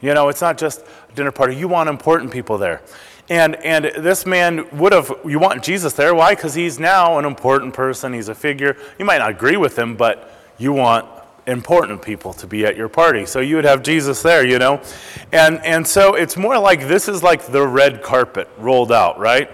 You 0.00 0.14
know, 0.14 0.28
it's 0.28 0.40
not 0.40 0.58
just 0.58 0.82
a 1.10 1.14
dinner 1.14 1.30
party, 1.30 1.56
you 1.56 1.68
want 1.68 1.88
important 1.88 2.32
people 2.32 2.58
there. 2.58 2.82
And, 3.30 3.54
and 3.64 3.84
this 3.84 4.26
man 4.26 4.66
would 4.76 4.92
have, 4.92 5.12
you 5.24 5.38
want 5.38 5.62
Jesus 5.62 5.92
there. 5.92 6.14
Why? 6.14 6.34
Because 6.34 6.52
he's 6.52 6.80
now 6.80 7.16
an 7.18 7.24
important 7.24 7.72
person. 7.72 8.12
He's 8.12 8.28
a 8.28 8.34
figure. 8.34 8.76
You 8.98 9.04
might 9.04 9.18
not 9.18 9.30
agree 9.30 9.56
with 9.56 9.78
him, 9.78 9.94
but 9.94 10.34
you 10.58 10.72
want 10.72 11.08
important 11.46 12.02
people 12.02 12.32
to 12.34 12.46
be 12.48 12.66
at 12.66 12.76
your 12.76 12.88
party. 12.88 13.24
So 13.26 13.38
you 13.38 13.54
would 13.54 13.64
have 13.64 13.84
Jesus 13.84 14.20
there, 14.20 14.44
you 14.44 14.58
know? 14.58 14.82
And, 15.32 15.64
and 15.64 15.86
so 15.86 16.14
it's 16.14 16.36
more 16.36 16.58
like 16.58 16.88
this 16.88 17.08
is 17.08 17.22
like 17.22 17.46
the 17.46 17.66
red 17.66 18.02
carpet 18.02 18.48
rolled 18.58 18.90
out, 18.90 19.18
right? 19.20 19.48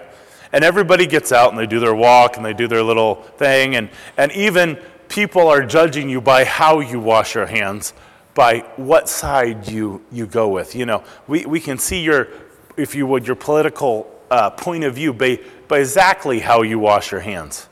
And 0.52 0.64
everybody 0.64 1.06
gets 1.06 1.30
out 1.30 1.50
and 1.50 1.58
they 1.58 1.66
do 1.66 1.78
their 1.78 1.94
walk 1.94 2.38
and 2.38 2.46
they 2.46 2.54
do 2.54 2.66
their 2.66 2.82
little 2.82 3.16
thing. 3.16 3.76
And, 3.76 3.90
and 4.16 4.32
even 4.32 4.78
people 5.08 5.48
are 5.48 5.64
judging 5.64 6.08
you 6.08 6.22
by 6.22 6.44
how 6.44 6.80
you 6.80 6.98
wash 6.98 7.34
your 7.34 7.46
hands, 7.46 7.92
by 8.34 8.60
what 8.76 9.08
side 9.10 9.68
you, 9.68 10.02
you 10.10 10.26
go 10.26 10.48
with. 10.48 10.74
You 10.74 10.86
know, 10.86 11.04
we, 11.26 11.44
we 11.44 11.60
can 11.60 11.76
see 11.76 12.02
your, 12.02 12.28
if 12.76 12.94
you 12.94 13.06
would, 13.06 13.26
your 13.26 13.36
political 13.36 14.10
uh, 14.30 14.50
point 14.50 14.84
of 14.84 14.94
view 14.94 15.12
by, 15.12 15.40
by 15.68 15.78
exactly 15.78 16.40
how 16.40 16.62
you 16.62 16.78
wash 16.78 17.12
your 17.12 17.20
hands. 17.20 17.68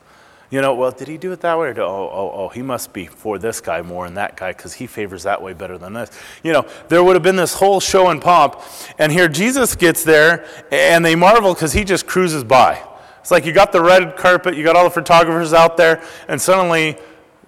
You 0.51 0.61
know, 0.61 0.75
well, 0.75 0.91
did 0.91 1.07
he 1.07 1.17
do 1.17 1.31
it 1.31 1.41
that 1.41 1.57
way? 1.57 1.69
Or 1.69 1.81
oh, 1.81 2.09
oh, 2.11 2.31
oh, 2.33 2.49
he 2.49 2.61
must 2.61 2.93
be 2.93 3.07
for 3.07 3.39
this 3.39 3.59
guy 3.59 3.81
more 3.81 4.05
than 4.05 4.13
that 4.15 4.37
guy 4.37 4.51
because 4.51 4.73
he 4.73 4.87
favors 4.87 5.23
that 5.23 5.41
way 5.41 5.53
better 5.53 5.77
than 5.77 5.93
this. 5.93 6.11
You 6.43 6.53
know, 6.53 6.67
there 6.87 7.03
would 7.03 7.15
have 7.15 7.23
been 7.23 7.35
this 7.35 7.55
whole 7.55 7.79
show 7.79 8.09
and 8.09 8.21
pomp. 8.21 8.61
And 8.99 9.11
here 9.11 9.27
Jesus 9.27 9.75
gets 9.75 10.03
there 10.03 10.45
and 10.71 11.03
they 11.03 11.15
marvel 11.15 11.53
because 11.53 11.73
he 11.73 11.83
just 11.83 12.05
cruises 12.05 12.43
by. 12.43 12.81
It's 13.19 13.31
like 13.31 13.45
you 13.45 13.53
got 13.53 13.71
the 13.71 13.81
red 13.81 14.15
carpet, 14.15 14.55
you 14.55 14.63
got 14.63 14.75
all 14.75 14.83
the 14.83 14.91
photographers 14.91 15.51
out 15.51 15.77
there, 15.77 16.03
and 16.27 16.39
suddenly 16.39 16.95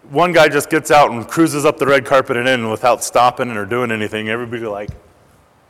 one 0.10 0.34
guy 0.34 0.50
just 0.50 0.72
gets 0.72 0.90
out 0.90 1.12
and 1.12 1.28
cruises 1.28 1.66
up 1.66 1.78
the 1.78 1.86
red 1.86 2.04
carpet 2.04 2.36
and 2.36 2.48
in 2.48 2.70
without 2.72 3.04
stopping 3.04 3.52
or 3.52 3.66
doing 3.66 3.92
anything. 3.92 4.28
Everybody 4.28 4.66
like, 4.66 4.90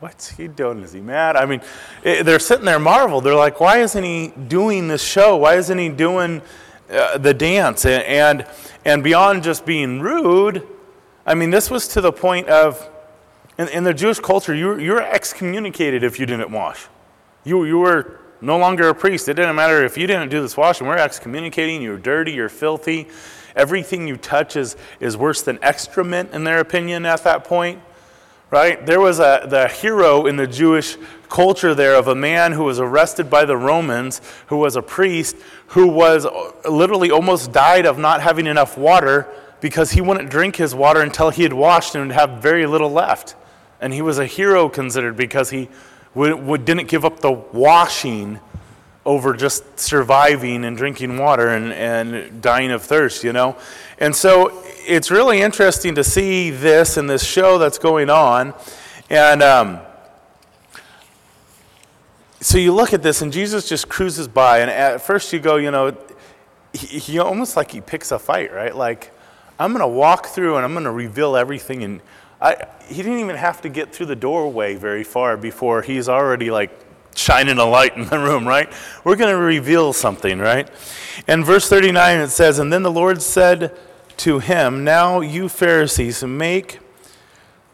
what's 0.00 0.30
he 0.30 0.48
doing? 0.48 0.82
Is 0.82 0.92
he 0.92 1.00
mad? 1.00 1.36
I 1.36 1.44
mean, 1.46 1.60
it, 2.02 2.24
they're 2.24 2.38
sitting 2.38 2.64
there 2.64 2.78
marveled. 2.78 3.24
They're 3.24 3.34
like, 3.34 3.60
why 3.60 3.78
isn't 3.78 4.04
he 4.04 4.28
doing 4.28 4.88
this 4.88 5.02
show? 5.02 5.36
Why 5.36 5.56
isn't 5.56 5.78
he 5.78 5.88
doing 5.88 6.42
uh, 6.90 7.18
the 7.18 7.34
dance, 7.34 7.84
and, 7.84 8.02
and, 8.04 8.46
and 8.84 9.04
beyond 9.04 9.42
just 9.42 9.66
being 9.66 10.00
rude, 10.00 10.66
I 11.26 11.34
mean, 11.34 11.50
this 11.50 11.70
was 11.70 11.88
to 11.88 12.00
the 12.00 12.12
point 12.12 12.48
of, 12.48 12.88
in, 13.58 13.68
in 13.68 13.84
the 13.84 13.92
Jewish 13.92 14.20
culture, 14.20 14.54
you 14.54 14.68
were, 14.68 14.80
you 14.80 14.92
were 14.92 15.02
excommunicated 15.02 16.02
if 16.02 16.18
you 16.18 16.24
didn't 16.24 16.50
wash. 16.50 16.86
You, 17.44 17.64
you 17.64 17.78
were 17.78 18.20
no 18.40 18.56
longer 18.56 18.88
a 18.88 18.94
priest. 18.94 19.28
It 19.28 19.34
didn't 19.34 19.56
matter 19.56 19.84
if 19.84 19.98
you 19.98 20.06
didn't 20.06 20.30
do 20.30 20.40
this 20.40 20.56
washing. 20.56 20.86
We're 20.86 20.96
excommunicating. 20.96 21.82
You're 21.82 21.98
dirty. 21.98 22.32
You're 22.32 22.48
filthy. 22.48 23.08
Everything 23.54 24.08
you 24.08 24.16
touch 24.16 24.56
is, 24.56 24.76
is 25.00 25.16
worse 25.16 25.42
than 25.42 25.58
excrement, 25.60 26.32
in 26.32 26.44
their 26.44 26.60
opinion, 26.60 27.04
at 27.04 27.24
that 27.24 27.44
point 27.44 27.82
right? 28.50 28.84
There 28.84 29.00
was 29.00 29.18
a, 29.18 29.46
the 29.48 29.68
hero 29.68 30.26
in 30.26 30.36
the 30.36 30.46
Jewish 30.46 30.96
culture 31.28 31.74
there 31.74 31.94
of 31.94 32.08
a 32.08 32.14
man 32.14 32.52
who 32.52 32.64
was 32.64 32.80
arrested 32.80 33.28
by 33.28 33.44
the 33.44 33.56
Romans, 33.56 34.20
who 34.46 34.56
was 34.56 34.76
a 34.76 34.82
priest, 34.82 35.36
who 35.68 35.86
was 35.86 36.24
uh, 36.24 36.52
literally 36.68 37.10
almost 37.10 37.52
died 37.52 37.86
of 37.86 37.98
not 37.98 38.22
having 38.22 38.46
enough 38.46 38.78
water 38.78 39.28
because 39.60 39.90
he 39.90 40.00
wouldn't 40.00 40.30
drink 40.30 40.56
his 40.56 40.74
water 40.74 41.00
until 41.00 41.30
he 41.30 41.42
had 41.42 41.52
washed 41.52 41.94
and 41.94 42.08
would 42.08 42.14
have 42.14 42.42
very 42.42 42.66
little 42.66 42.90
left. 42.90 43.34
And 43.80 43.92
he 43.92 44.02
was 44.02 44.18
a 44.18 44.26
hero 44.26 44.68
considered 44.68 45.16
because 45.16 45.50
he 45.50 45.68
would, 46.14 46.34
would, 46.34 46.64
didn't 46.64 46.88
give 46.88 47.04
up 47.04 47.20
the 47.20 47.32
washing 47.32 48.40
over 49.08 49.32
just 49.32 49.80
surviving 49.80 50.66
and 50.66 50.76
drinking 50.76 51.16
water 51.16 51.48
and, 51.48 51.72
and 51.72 52.42
dying 52.42 52.70
of 52.70 52.82
thirst, 52.82 53.24
you 53.24 53.32
know? 53.32 53.56
And 53.96 54.14
so 54.14 54.62
it's 54.86 55.10
really 55.10 55.40
interesting 55.40 55.94
to 55.94 56.04
see 56.04 56.50
this 56.50 56.98
in 56.98 57.06
this 57.06 57.24
show 57.24 57.56
that's 57.56 57.78
going 57.78 58.10
on. 58.10 58.52
And 59.08 59.42
um, 59.42 59.80
so 62.42 62.58
you 62.58 62.74
look 62.74 62.92
at 62.92 63.02
this, 63.02 63.22
and 63.22 63.32
Jesus 63.32 63.66
just 63.66 63.88
cruises 63.88 64.28
by. 64.28 64.58
And 64.58 64.70
at 64.70 65.00
first 65.00 65.32
you 65.32 65.40
go, 65.40 65.56
you 65.56 65.70
know, 65.70 65.96
he, 66.74 66.98
he 66.98 67.18
almost 67.18 67.56
like 67.56 67.70
he 67.70 67.80
picks 67.80 68.12
a 68.12 68.18
fight, 68.18 68.52
right? 68.52 68.76
Like, 68.76 69.10
I'm 69.58 69.72
going 69.72 69.80
to 69.80 69.88
walk 69.88 70.26
through 70.26 70.56
and 70.56 70.66
I'm 70.66 70.74
going 70.74 70.84
to 70.84 70.92
reveal 70.92 71.34
everything. 71.34 71.82
And 71.82 72.02
I, 72.42 72.66
he 72.86 72.96
didn't 72.96 73.20
even 73.20 73.36
have 73.36 73.62
to 73.62 73.70
get 73.70 73.94
through 73.94 74.06
the 74.06 74.16
doorway 74.16 74.74
very 74.74 75.02
far 75.02 75.38
before 75.38 75.80
he's 75.80 76.10
already 76.10 76.50
like 76.50 76.87
shining 77.18 77.58
a 77.58 77.64
light 77.64 77.96
in 77.96 78.06
the 78.06 78.18
room, 78.18 78.46
right? 78.46 78.72
We're 79.04 79.16
going 79.16 79.34
to 79.34 79.40
reveal 79.40 79.92
something, 79.92 80.38
right? 80.38 80.68
And 81.26 81.44
verse 81.44 81.68
39 81.68 82.20
it 82.20 82.28
says, 82.28 82.58
And 82.58 82.72
then 82.72 82.82
the 82.82 82.90
Lord 82.90 83.20
said 83.20 83.76
to 84.18 84.38
him, 84.38 84.84
Now 84.84 85.20
you 85.20 85.48
Pharisees 85.48 86.22
make 86.24 86.78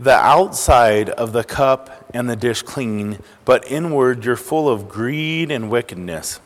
the 0.00 0.12
outside 0.14 1.10
of 1.10 1.32
the 1.32 1.44
cup 1.44 2.06
and 2.12 2.28
the 2.28 2.36
dish 2.36 2.62
clean, 2.62 3.18
but 3.44 3.70
inward 3.70 4.24
you're 4.24 4.36
full 4.36 4.68
of 4.68 4.88
greed 4.88 5.50
and 5.50 5.70
wickedness. 5.70 6.40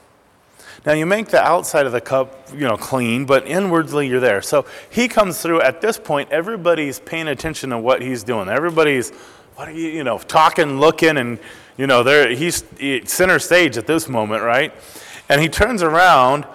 Now 0.86 0.92
you 0.92 1.06
make 1.06 1.28
the 1.28 1.42
outside 1.42 1.86
of 1.86 1.92
the 1.92 2.00
cup, 2.00 2.48
you 2.52 2.60
know, 2.60 2.76
clean, 2.76 3.26
but 3.26 3.46
inwardly 3.46 4.06
you're 4.08 4.20
there. 4.20 4.42
So 4.42 4.64
he 4.90 5.08
comes 5.08 5.40
through. 5.42 5.60
At 5.60 5.80
this 5.80 5.98
point, 5.98 6.30
everybody's 6.30 7.00
paying 7.00 7.28
attention 7.28 7.70
to 7.70 7.78
what 7.78 8.00
he's 8.00 8.22
doing. 8.22 8.48
Everybody's, 8.48 9.12
what 9.58 9.66
are 9.66 9.72
you, 9.72 9.88
you 9.88 10.04
know, 10.04 10.18
talking, 10.18 10.78
looking, 10.78 11.16
and 11.16 11.36
you 11.76 11.88
know, 11.88 12.04
there 12.04 12.30
he's 12.30 12.62
center 13.06 13.40
stage 13.40 13.76
at 13.76 13.88
this 13.88 14.08
moment, 14.08 14.44
right? 14.44 14.72
And 15.28 15.42
he 15.42 15.48
turns 15.48 15.82
around 15.82 16.46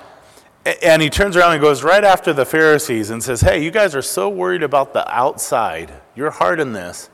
and 0.82 1.02
he 1.02 1.10
turns 1.10 1.36
around 1.36 1.52
and 1.52 1.62
goes 1.62 1.84
right 1.84 2.06
after 2.06 2.32
the 2.32 2.46
Pharisees 2.46 3.10
and 3.10 3.22
says, 3.22 3.42
Hey, 3.42 3.62
you 3.62 3.72
guys 3.72 3.94
are 3.94 4.02
so 4.02 4.30
worried 4.30 4.64
about 4.64 4.94
the 4.94 5.06
outside. 5.14 5.92
You're 6.16 6.32
hard 6.32 6.62
in 6.62 6.72
this. 6.72 7.10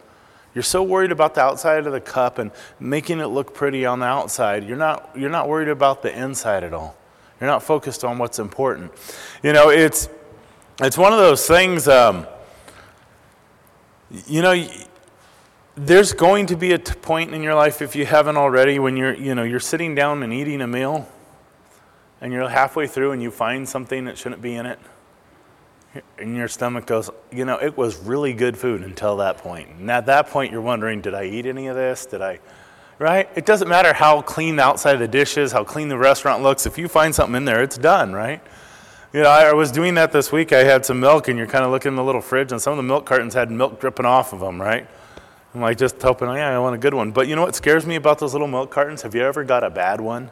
You're 0.54 0.62
so 0.62 0.84
worried 0.84 1.12
about 1.12 1.34
the 1.34 1.42
outside 1.42 1.88
of 1.88 1.92
the 1.92 2.02
cup 2.02 2.38
and 2.38 2.52
making 2.80 3.20
it 3.20 3.28
look 3.28 3.56
pretty 3.56 3.84
on 3.88 3.98
the 3.98 4.06
outside. 4.06 4.66
You're 4.68 4.78
not, 4.78 5.10
you're 5.16 5.32
not 5.32 5.50
worried 5.50 5.70
about 5.70 6.04
the 6.04 6.16
inside 6.16 6.64
at 6.64 6.72
all. 6.72 6.96
You're 7.42 7.50
not 7.50 7.64
focused 7.64 8.04
on 8.04 8.20
what's 8.20 8.38
important. 8.38 8.92
You 9.42 9.54
know, 9.54 9.72
it's, 9.72 10.08
it's 10.82 11.00
one 11.00 11.14
of 11.14 11.18
those 11.18 11.48
things, 11.48 11.88
um, 11.88 12.28
you 14.28 14.44
know, 14.44 14.54
there's 15.86 16.12
going 16.12 16.46
to 16.48 16.58
be 16.58 16.74
a 16.74 16.80
point 16.80 17.34
in 17.34 17.42
your 17.42 17.56
life 17.56 17.82
if 17.82 17.96
you 17.96 18.06
haven't 18.06 18.36
already 18.36 18.80
when 18.80 18.98
you're 18.98 19.14
you 19.14 19.34
know 19.34 19.44
you're 19.44 19.62
sitting 19.62 19.96
down 19.96 20.22
and 20.24 20.34
eating 20.34 20.60
a 20.62 20.68
meal 20.68 21.08
and 22.20 22.34
you're 22.34 22.50
halfway 22.50 22.86
through 22.86 23.14
and 23.14 23.24
you 23.24 23.32
find 23.32 23.68
something 23.68 24.04
that 24.04 24.18
shouldn't 24.18 24.42
be 24.42 24.56
in 24.56 24.66
it 24.66 24.78
and 26.18 26.36
your 26.36 26.50
stomach 26.50 26.86
goes 26.86 27.10
you 27.32 27.46
know 27.46 27.58
it 27.58 27.78
was 27.78 27.98
really 28.00 28.34
good 28.34 28.58
food 28.58 28.82
until 28.82 29.16
that 29.18 29.38
point. 29.38 29.68
point 29.68 29.80
and 29.80 29.90
at 29.90 30.06
that 30.06 30.28
point 30.28 30.52
you're 30.52 30.60
wondering 30.60 31.00
did 31.00 31.14
i 31.14 31.24
eat 31.24 31.46
any 31.46 31.68
of 31.68 31.78
this? 31.78 32.06
Did 32.06 32.22
i 32.22 32.40
right? 32.98 33.30
It 33.36 33.46
doesn't 33.46 33.70
matter 33.70 33.94
how 33.94 34.22
clean 34.22 34.58
the 34.58 34.64
outside 34.64 34.96
of 34.96 35.00
the 35.00 35.08
dish 35.08 35.38
is 35.38 35.54
how 35.54 35.64
clean 35.64 35.88
the 35.88 35.98
restaurant 35.98 36.44
looks. 36.44 36.66
If 36.66 36.78
you 36.78 36.90
find 36.90 37.16
something 37.16 37.36
in 37.36 37.46
there 37.46 37.64
it's 37.64 37.78
done 37.78 38.12
right? 38.12 38.42
You 39.14 39.22
know 39.22 39.30
i 39.30 39.54
was 39.54 39.72
doing 39.72 39.94
that 39.94 40.12
this 40.12 40.30
week. 40.30 40.52
I 40.52 40.66
had 40.66 40.86
some 40.86 41.00
milk 41.00 41.30
and 41.30 41.38
you're 41.38 41.48
kind 41.48 41.64
of 41.64 41.72
looking 41.72 41.94
in 41.94 41.96
the 41.96 42.04
little 42.04 42.22
fridge 42.22 42.52
and 42.52 42.62
some 42.62 42.74
of 42.74 42.78
the 42.78 42.84
milk 42.84 43.06
cartons 43.06 43.34
had 43.34 43.50
milk 43.50 43.80
dripping 43.80 44.06
off 44.06 44.34
of 44.34 44.42
them 44.42 44.62
right 44.62 44.86
I'm 45.54 45.62
like 45.62 45.78
just 45.78 46.02
hoping, 46.02 46.28
oh, 46.28 46.36
yeah, 46.36 46.56
I 46.56 46.60
want 46.60 46.76
a 46.76 46.78
good 46.78 46.94
one. 46.94 47.12
But 47.12 47.28
you 47.28 47.36
know 47.36 47.42
what 47.42 47.56
scares 47.56 47.86
me 47.86 47.96
about 47.96 48.20
those 48.20 48.34
little 48.34 48.48
milk 48.48 48.70
cartons? 48.70 49.02
Have 49.02 49.16
you 49.16 49.22
ever 49.22 49.44
got 49.44 49.64
a 49.64 49.70
bad 49.70 50.00
one? 50.00 50.30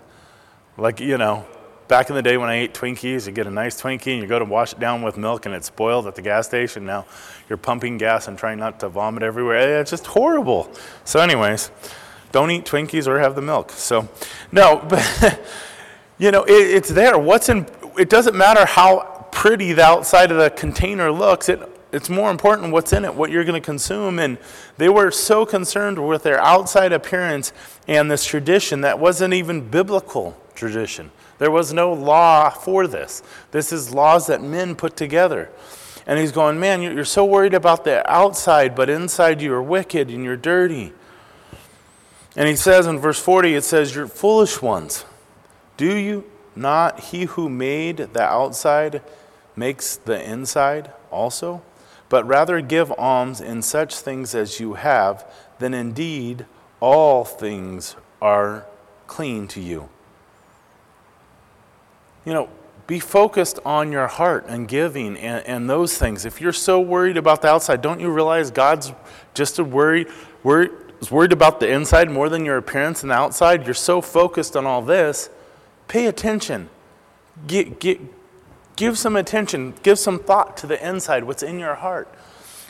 Like, 0.78 1.00
you 1.00 1.18
know, 1.18 1.46
back 1.88 2.10
in 2.10 2.16
the 2.16 2.22
day 2.22 2.38
when 2.38 2.50
I 2.50 2.56
ate 2.56 2.74
Twinkies, 2.74 3.26
you 3.26 3.34
get 3.34 3.48
a 3.48 3.52
nice 3.52 3.82
Twinkie 3.82 4.14
and 4.14 4.22
you 4.22 4.28
go 4.28 4.38
to 4.38 4.46
wash 4.46 4.74
it 4.74 4.80
down 4.80 5.02
with 5.02 5.18
milk 5.18 5.46
and 5.46 5.56
it's 5.56 5.68
spoiled 5.68 6.06
at 6.06 6.16
the 6.16 6.22
gas 6.22 6.46
station. 6.46 6.86
Now 6.86 7.06
you're 7.50 7.58
pumping 7.58 7.98
gas 7.98 8.28
and 8.28 8.38
trying 8.38 8.60
not 8.60 8.80
to 8.82 8.90
vomit 8.90 9.24
everywhere. 9.24 9.80
It's 9.82 9.90
just 9.92 10.06
horrible. 10.08 10.72
So, 11.04 11.20
anyways, 11.20 11.72
don't 12.32 12.52
eat 12.52 12.66
Twinkies 12.66 13.08
or 13.08 13.20
have 13.20 13.36
the 13.36 13.42
milk. 13.42 13.72
So, 13.72 14.08
no, 14.52 14.86
but 14.90 15.42
you 16.20 16.32
know, 16.32 16.44
it, 16.44 16.52
it's 16.52 16.90
there. 16.90 17.18
What's 17.18 17.50
in? 17.50 17.66
It 17.98 18.10
doesn't 18.10 18.36
matter 18.36 18.66
how 18.66 19.28
pretty 19.32 19.74
the 19.74 19.84
outside 19.84 20.32
of 20.32 20.38
the 20.38 20.50
container 20.50 21.12
looks. 21.12 21.50
It 21.50 21.77
it's 21.98 22.10
more 22.10 22.30
important 22.30 22.72
what's 22.72 22.94
in 22.94 23.04
it, 23.04 23.16
what 23.16 23.32
you're 23.32 23.44
going 23.44 23.60
to 23.60 23.66
consume. 23.66 24.20
And 24.20 24.38
they 24.78 24.88
were 24.88 25.10
so 25.10 25.46
concerned 25.46 26.08
with 26.08 26.22
their 26.22 26.40
outside 26.40 26.94
appearance 26.94 27.52
and 27.88 28.10
this 28.10 28.24
tradition 28.24 28.82
that 28.82 29.00
wasn't 29.00 29.34
even 29.34 29.68
biblical 29.68 30.40
tradition. 30.54 31.12
There 31.40 31.52
was 31.52 31.74
no 31.74 31.92
law 31.92 32.52
for 32.52 32.86
this. 32.86 33.24
This 33.52 33.72
is 33.74 33.94
laws 33.94 34.28
that 34.28 34.42
men 34.42 34.76
put 34.76 34.96
together. 34.96 35.50
And 36.06 36.20
he's 36.20 36.32
going, 36.32 36.60
Man, 36.60 36.82
you're 36.82 37.04
so 37.04 37.26
worried 37.26 37.56
about 37.56 37.84
the 37.84 38.10
outside, 38.10 38.76
but 38.76 38.90
inside 38.90 39.42
you 39.42 39.54
are 39.54 39.62
wicked 39.62 40.10
and 40.10 40.24
you're 40.24 40.38
dirty. 40.38 40.94
And 42.36 42.48
he 42.48 42.56
says 42.56 42.86
in 42.86 43.00
verse 43.00 43.20
40, 43.20 43.56
it 43.56 43.64
says, 43.64 43.96
You're 43.96 44.08
foolish 44.08 44.62
ones. 44.62 45.04
Do 45.76 45.98
you 45.98 46.24
not, 46.56 47.00
he 47.00 47.26
who 47.26 47.50
made 47.50 47.98
the 47.98 48.22
outside 48.22 49.02
makes 49.56 49.98
the 49.98 50.24
inside 50.24 50.92
also? 51.12 51.64
But 52.10 52.26
rather 52.26 52.62
give 52.62 52.92
alms 52.98 53.42
in 53.42 53.62
such 53.62 53.96
things 54.00 54.34
as 54.34 54.60
you 54.60 54.76
have, 54.76 55.30
then 55.60 55.74
indeed 55.74 56.46
all 56.80 57.26
things 57.26 57.96
are 58.22 58.66
clean 59.08 59.48
to 59.50 59.62
you. 59.62 59.90
You 62.26 62.34
know, 62.34 62.50
be 62.88 63.00
focused 63.00 63.60
on 63.66 63.92
your 63.92 64.08
heart 64.08 64.46
and 64.48 64.68
giving 64.68 65.18
and, 65.18 65.46
and 65.46 65.70
those 65.70 65.98
things. 65.98 66.26
If 66.26 66.40
you're 66.40 66.54
so 66.54 66.80
worried 66.80 67.18
about 67.18 67.42
the 67.42 67.50
outside, 67.50 67.82
don't 67.82 68.00
you 68.00 68.10
realize 68.10 68.50
God's 68.50 68.94
just 69.34 69.60
a 69.60 69.64
worry, 69.64 70.06
worry, 70.44 70.70
is 71.02 71.12
worried 71.12 71.34
about 71.34 71.60
the 71.60 71.70
inside 71.70 72.10
more 72.10 72.30
than 72.30 72.46
your 72.46 72.58
appearance 72.58 73.04
and 73.04 73.12
the 73.12 73.16
outside? 73.16 73.66
You're 73.66 73.74
so 73.74 74.02
focused 74.02 74.56
on 74.56 74.66
all 74.66 74.82
this. 74.82 75.30
Pay 75.88 76.08
attention. 76.08 76.70
Get, 77.46 77.80
get, 77.80 78.00
give 78.78 78.98
some 78.98 79.18
attention, 79.18 79.74
give 79.84 80.00
some 80.00 80.18
thought 80.18 80.56
to 80.58 80.68
the 80.68 80.88
inside, 80.88 81.26
what's 81.26 81.44
in 81.44 81.60
your 81.60 81.76
heart, 81.76 82.08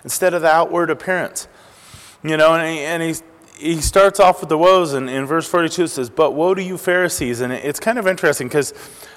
instead 0.04 0.34
of 0.34 0.42
the 0.42 0.50
outward 0.50 0.90
appearance. 0.90 1.48
You 2.24 2.36
know, 2.36 2.56
and, 2.56 2.68
he, 2.68 2.80
and 2.80 3.04
he's 3.04 3.22
he 3.60 3.82
starts 3.82 4.20
off 4.20 4.42
with 4.42 4.50
the 4.50 4.58
woes, 4.58 4.94
and 4.94 5.10
in 5.10 5.26
verse 5.26 5.48
42 5.48 5.84
it 5.84 5.88
says, 5.88 6.10
But 6.10 6.32
woe 6.32 6.54
to 6.54 6.62
you, 6.62 6.78
Pharisees. 6.78 7.42
And 7.42 7.52
it's 7.52 7.80
kind 7.80 7.98
of 7.98 8.08
interesting 8.08 8.48
because 8.48 8.74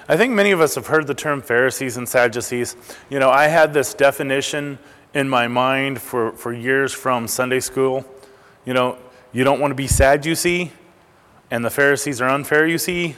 I 0.07 0.17
think 0.17 0.33
many 0.33 0.51
of 0.51 0.61
us 0.61 0.75
have 0.75 0.87
heard 0.87 1.07
the 1.07 1.13
term 1.13 1.41
Pharisees 1.41 1.97
and 1.97 2.07
Sadducees. 2.07 2.75
You 3.09 3.19
know, 3.19 3.29
I 3.29 3.47
had 3.47 3.73
this 3.73 3.93
definition 3.93 4.79
in 5.13 5.29
my 5.29 5.47
mind 5.47 6.01
for, 6.01 6.31
for 6.33 6.53
years 6.53 6.93
from 6.93 7.27
Sunday 7.27 7.59
school. 7.59 8.05
You 8.65 8.73
know, 8.73 8.97
you 9.31 9.43
don't 9.43 9.59
want 9.59 9.71
to 9.71 9.75
be 9.75 9.87
sad, 9.87 10.25
you 10.25 10.35
see, 10.35 10.71
and 11.49 11.63
the 11.63 11.69
Pharisees 11.69 12.21
are 12.21 12.29
unfair, 12.29 12.65
you 12.65 12.77
see. 12.77 13.15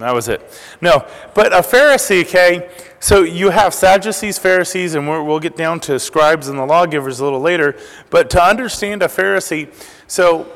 That 0.00 0.14
was 0.14 0.28
it. 0.28 0.40
No, 0.80 1.06
but 1.34 1.52
a 1.52 1.58
Pharisee, 1.58 2.22
okay, 2.22 2.70
so 3.00 3.22
you 3.22 3.50
have 3.50 3.74
Sadducees, 3.74 4.38
Pharisees, 4.38 4.94
and 4.94 5.08
we 5.08 5.18
will 5.20 5.40
get 5.40 5.56
down 5.56 5.78
to 5.80 5.98
scribes 5.98 6.48
and 6.48 6.58
the 6.58 6.64
lawgivers 6.64 7.20
a 7.20 7.24
little 7.24 7.40
later. 7.40 7.76
But 8.08 8.30
to 8.30 8.42
understand 8.42 9.02
a 9.02 9.08
Pharisee, 9.08 9.72
so 10.06 10.50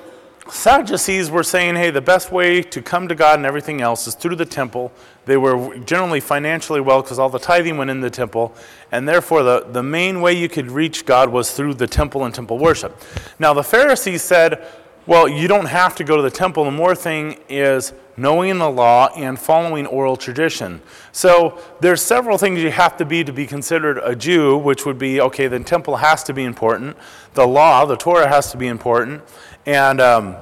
Sadducees 0.49 1.31
were 1.31 1.43
saying, 1.43 1.77
hey, 1.77 1.91
the 1.91 2.01
best 2.01 2.33
way 2.33 2.63
to 2.63 2.81
come 2.81 3.07
to 3.09 3.15
God 3.15 3.39
and 3.39 3.47
everything 3.47 3.83
else 3.83 4.07
is 4.07 4.15
through 4.15 4.37
the 4.37 4.47
temple. 4.47 4.93
They 5.27 5.37
were 5.37 5.79
generally 5.79 6.21
financially 6.21 6.81
well 6.81 7.03
because 7.03 7.19
all 7.19 7.31
the 7.31 7.39
tithing 7.39 7.77
went 7.77 7.91
in 7.91 8.01
the 8.01 8.11
temple, 8.11 8.55
and 8.93 9.07
therefore 9.07 9.43
the, 9.43 9.67
the 9.71 9.83
main 9.83 10.21
way 10.21 10.33
you 10.33 10.49
could 10.49 10.71
reach 10.71 11.05
God 11.05 11.31
was 11.31 11.53
through 11.53 11.75
the 11.75 11.87
temple 11.87 12.25
and 12.25 12.35
temple 12.35 12.59
worship. 12.59 12.99
Now, 13.39 13.53
the 13.53 13.65
Pharisees 13.65 14.23
said, 14.23 14.67
well, 15.07 15.29
you 15.29 15.49
don't 15.49 15.67
have 15.67 15.95
to 15.97 16.05
go 16.05 16.17
to 16.17 16.23
the 16.23 16.31
temple. 16.31 16.65
The 16.65 16.71
more 16.71 16.95
thing 16.95 17.39
is 17.49 17.93
knowing 18.17 18.59
the 18.59 18.71
law 18.71 19.09
and 19.17 19.39
following 19.39 19.87
oral 19.87 20.17
tradition. 20.17 20.81
So 21.13 21.59
there's 21.81 22.01
several 22.01 22.39
things 22.39 22.61
you 22.61 22.71
have 22.71 22.97
to 22.99 23.05
be 23.05 23.25
to 23.25 23.33
be 23.33 23.47
considered 23.47 23.99
a 23.99 24.15
Jew, 24.15 24.57
which 24.57 24.87
would 24.87 24.99
be 24.99 25.21
okay. 25.21 25.47
The 25.47 25.61
temple 25.61 25.97
has 25.97 26.23
to 26.25 26.33
be 26.33 26.45
important. 26.45 26.97
The 27.35 27.47
law, 27.47 27.85
the 27.85 27.97
Torah, 27.97 28.29
has 28.29 28.51
to 28.53 28.57
be 28.57 28.69
important, 28.69 29.23
and 29.67 30.01
um, 30.01 30.37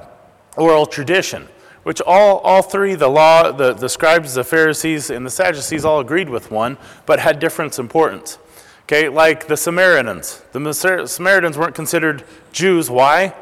oral 0.55 0.85
tradition. 0.85 1.49
Which 1.83 1.99
all, 1.99 2.37
all 2.39 2.61
three, 2.61 2.95
the 2.95 3.09
law, 3.09 3.51
the, 3.51 3.73
the 3.73 3.89
scribes, 3.89 4.35
the 4.35 4.45
Pharisees, 4.45 5.09
and 5.09 5.25
the 5.25 5.29
Sadducees 5.29 5.83
all 5.83 5.99
agreed 5.99 6.29
with 6.29 6.49
one, 6.49 6.77
but 7.05 7.19
had 7.19 7.39
different 7.39 7.77
importance. 7.77 8.37
Okay, 8.83 9.09
like 9.09 9.47
the 9.47 9.57
Samaritans. 9.57 10.41
The 10.53 11.05
Samaritans 11.07 11.57
weren't 11.57 11.75
considered 11.75 12.23
Jews. 12.53 12.89
Why? 12.89 13.33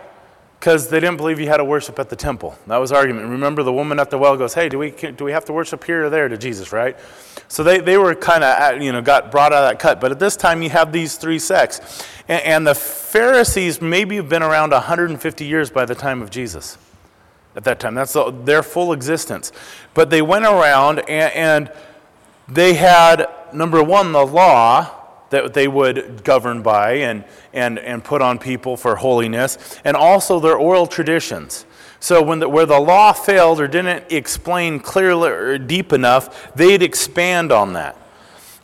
Because 0.62 0.90
they 0.90 1.00
didn't 1.00 1.18
believe 1.18 1.40
you 1.40 1.48
had 1.48 1.58
to 1.58 1.66
worship 1.66 1.98
at 1.98 2.10
the 2.10 2.16
temple. 2.16 2.56
That 2.68 2.78
was 2.78 2.92
argument. 2.92 3.28
Remember, 3.30 3.64
the 3.64 3.74
woman 3.74 4.00
at 4.00 4.12
the 4.12 4.20
well 4.20 4.38
goes, 4.38 4.54
"Hey, 4.54 4.70
do 4.70 4.78
we 4.78 4.92
do 4.92 5.26
we 5.26 5.32
have 5.32 5.44
to 5.46 5.54
worship 5.54 5.84
here 5.84 6.06
or 6.06 6.10
there 6.12 6.30
to 6.30 6.38
Jesus?" 6.38 6.72
Right? 6.72 6.96
So 7.48 7.64
they, 7.64 7.80
they 7.80 7.98
were 7.98 8.14
kind 8.14 8.44
of 8.44 8.80
you 8.80 8.92
know 8.92 9.02
got 9.02 9.32
brought 9.32 9.54
out 9.54 9.64
of 9.64 9.72
that 9.72 9.80
cut. 9.80 10.00
But 10.00 10.12
at 10.12 10.20
this 10.20 10.36
time, 10.36 10.62
you 10.62 10.70
have 10.70 10.92
these 10.92 11.16
three 11.16 11.40
sects, 11.40 12.06
and, 12.28 12.44
and 12.44 12.68
the 12.68 12.76
Pharisees 12.76 13.82
maybe 13.82 14.18
have 14.18 14.30
been 14.30 14.44
around 14.44 14.70
150 14.70 15.46
years 15.46 15.72
by 15.72 15.86
the 15.86 15.96
time 15.96 16.22
of 16.22 16.30
Jesus. 16.30 16.78
At 17.56 17.64
that 17.64 17.80
time, 17.80 17.96
that's 17.96 18.14
the, 18.14 18.30
their 18.30 18.62
full 18.62 18.94
existence. 18.94 19.52
But 19.96 20.12
they 20.12 20.22
went 20.22 20.46
around 20.46 21.00
and, 21.00 21.34
and 21.34 21.72
they 22.48 22.76
had 22.76 23.28
number 23.52 23.84
one 23.84 24.12
the 24.12 24.26
law 24.26 25.01
that 25.32 25.54
they 25.54 25.68
would 25.68 26.24
govern 26.24 26.62
by 26.62 26.94
and, 26.94 27.26
and, 27.52 27.80
and 27.80 28.04
put 28.04 28.22
on 28.22 28.38
people 28.38 28.78
for 28.78 28.98
holiness, 28.98 29.80
and 29.84 29.98
also 29.98 30.40
their 30.40 30.56
oral 30.56 30.86
traditions. 30.86 31.66
So 32.00 32.22
when 32.22 32.40
the, 32.40 32.50
where 32.50 32.66
the 32.66 32.80
law 32.80 33.14
failed 33.14 33.60
or 33.60 33.68
didn't 33.68 34.12
explain 34.12 34.80
clearly 34.80 35.30
or 35.30 35.58
deep 35.58 35.94
enough, 35.94 36.54
they'd 36.54 36.82
expand 36.82 37.52
on 37.52 37.74
that. 37.74 37.98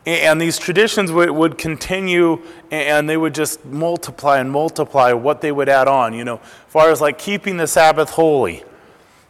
And 0.06 0.40
these 0.40 0.58
traditions 0.58 1.12
would, 1.12 1.32
would 1.32 1.58
continue 1.58 2.42
and 2.72 3.10
they 3.10 3.18
would 3.18 3.36
just 3.36 3.66
multiply 3.66 4.40
and 4.40 4.50
multiply 4.50 5.12
what 5.12 5.42
they 5.42 5.52
would 5.52 5.68
add 5.68 5.88
on, 5.88 6.14
you 6.14 6.24
know, 6.24 6.38
as 6.38 6.72
far 6.72 6.92
as 6.92 7.02
like 7.02 7.18
keeping 7.18 7.58
the 7.58 7.68
Sabbath 7.68 8.12
holy 8.12 8.64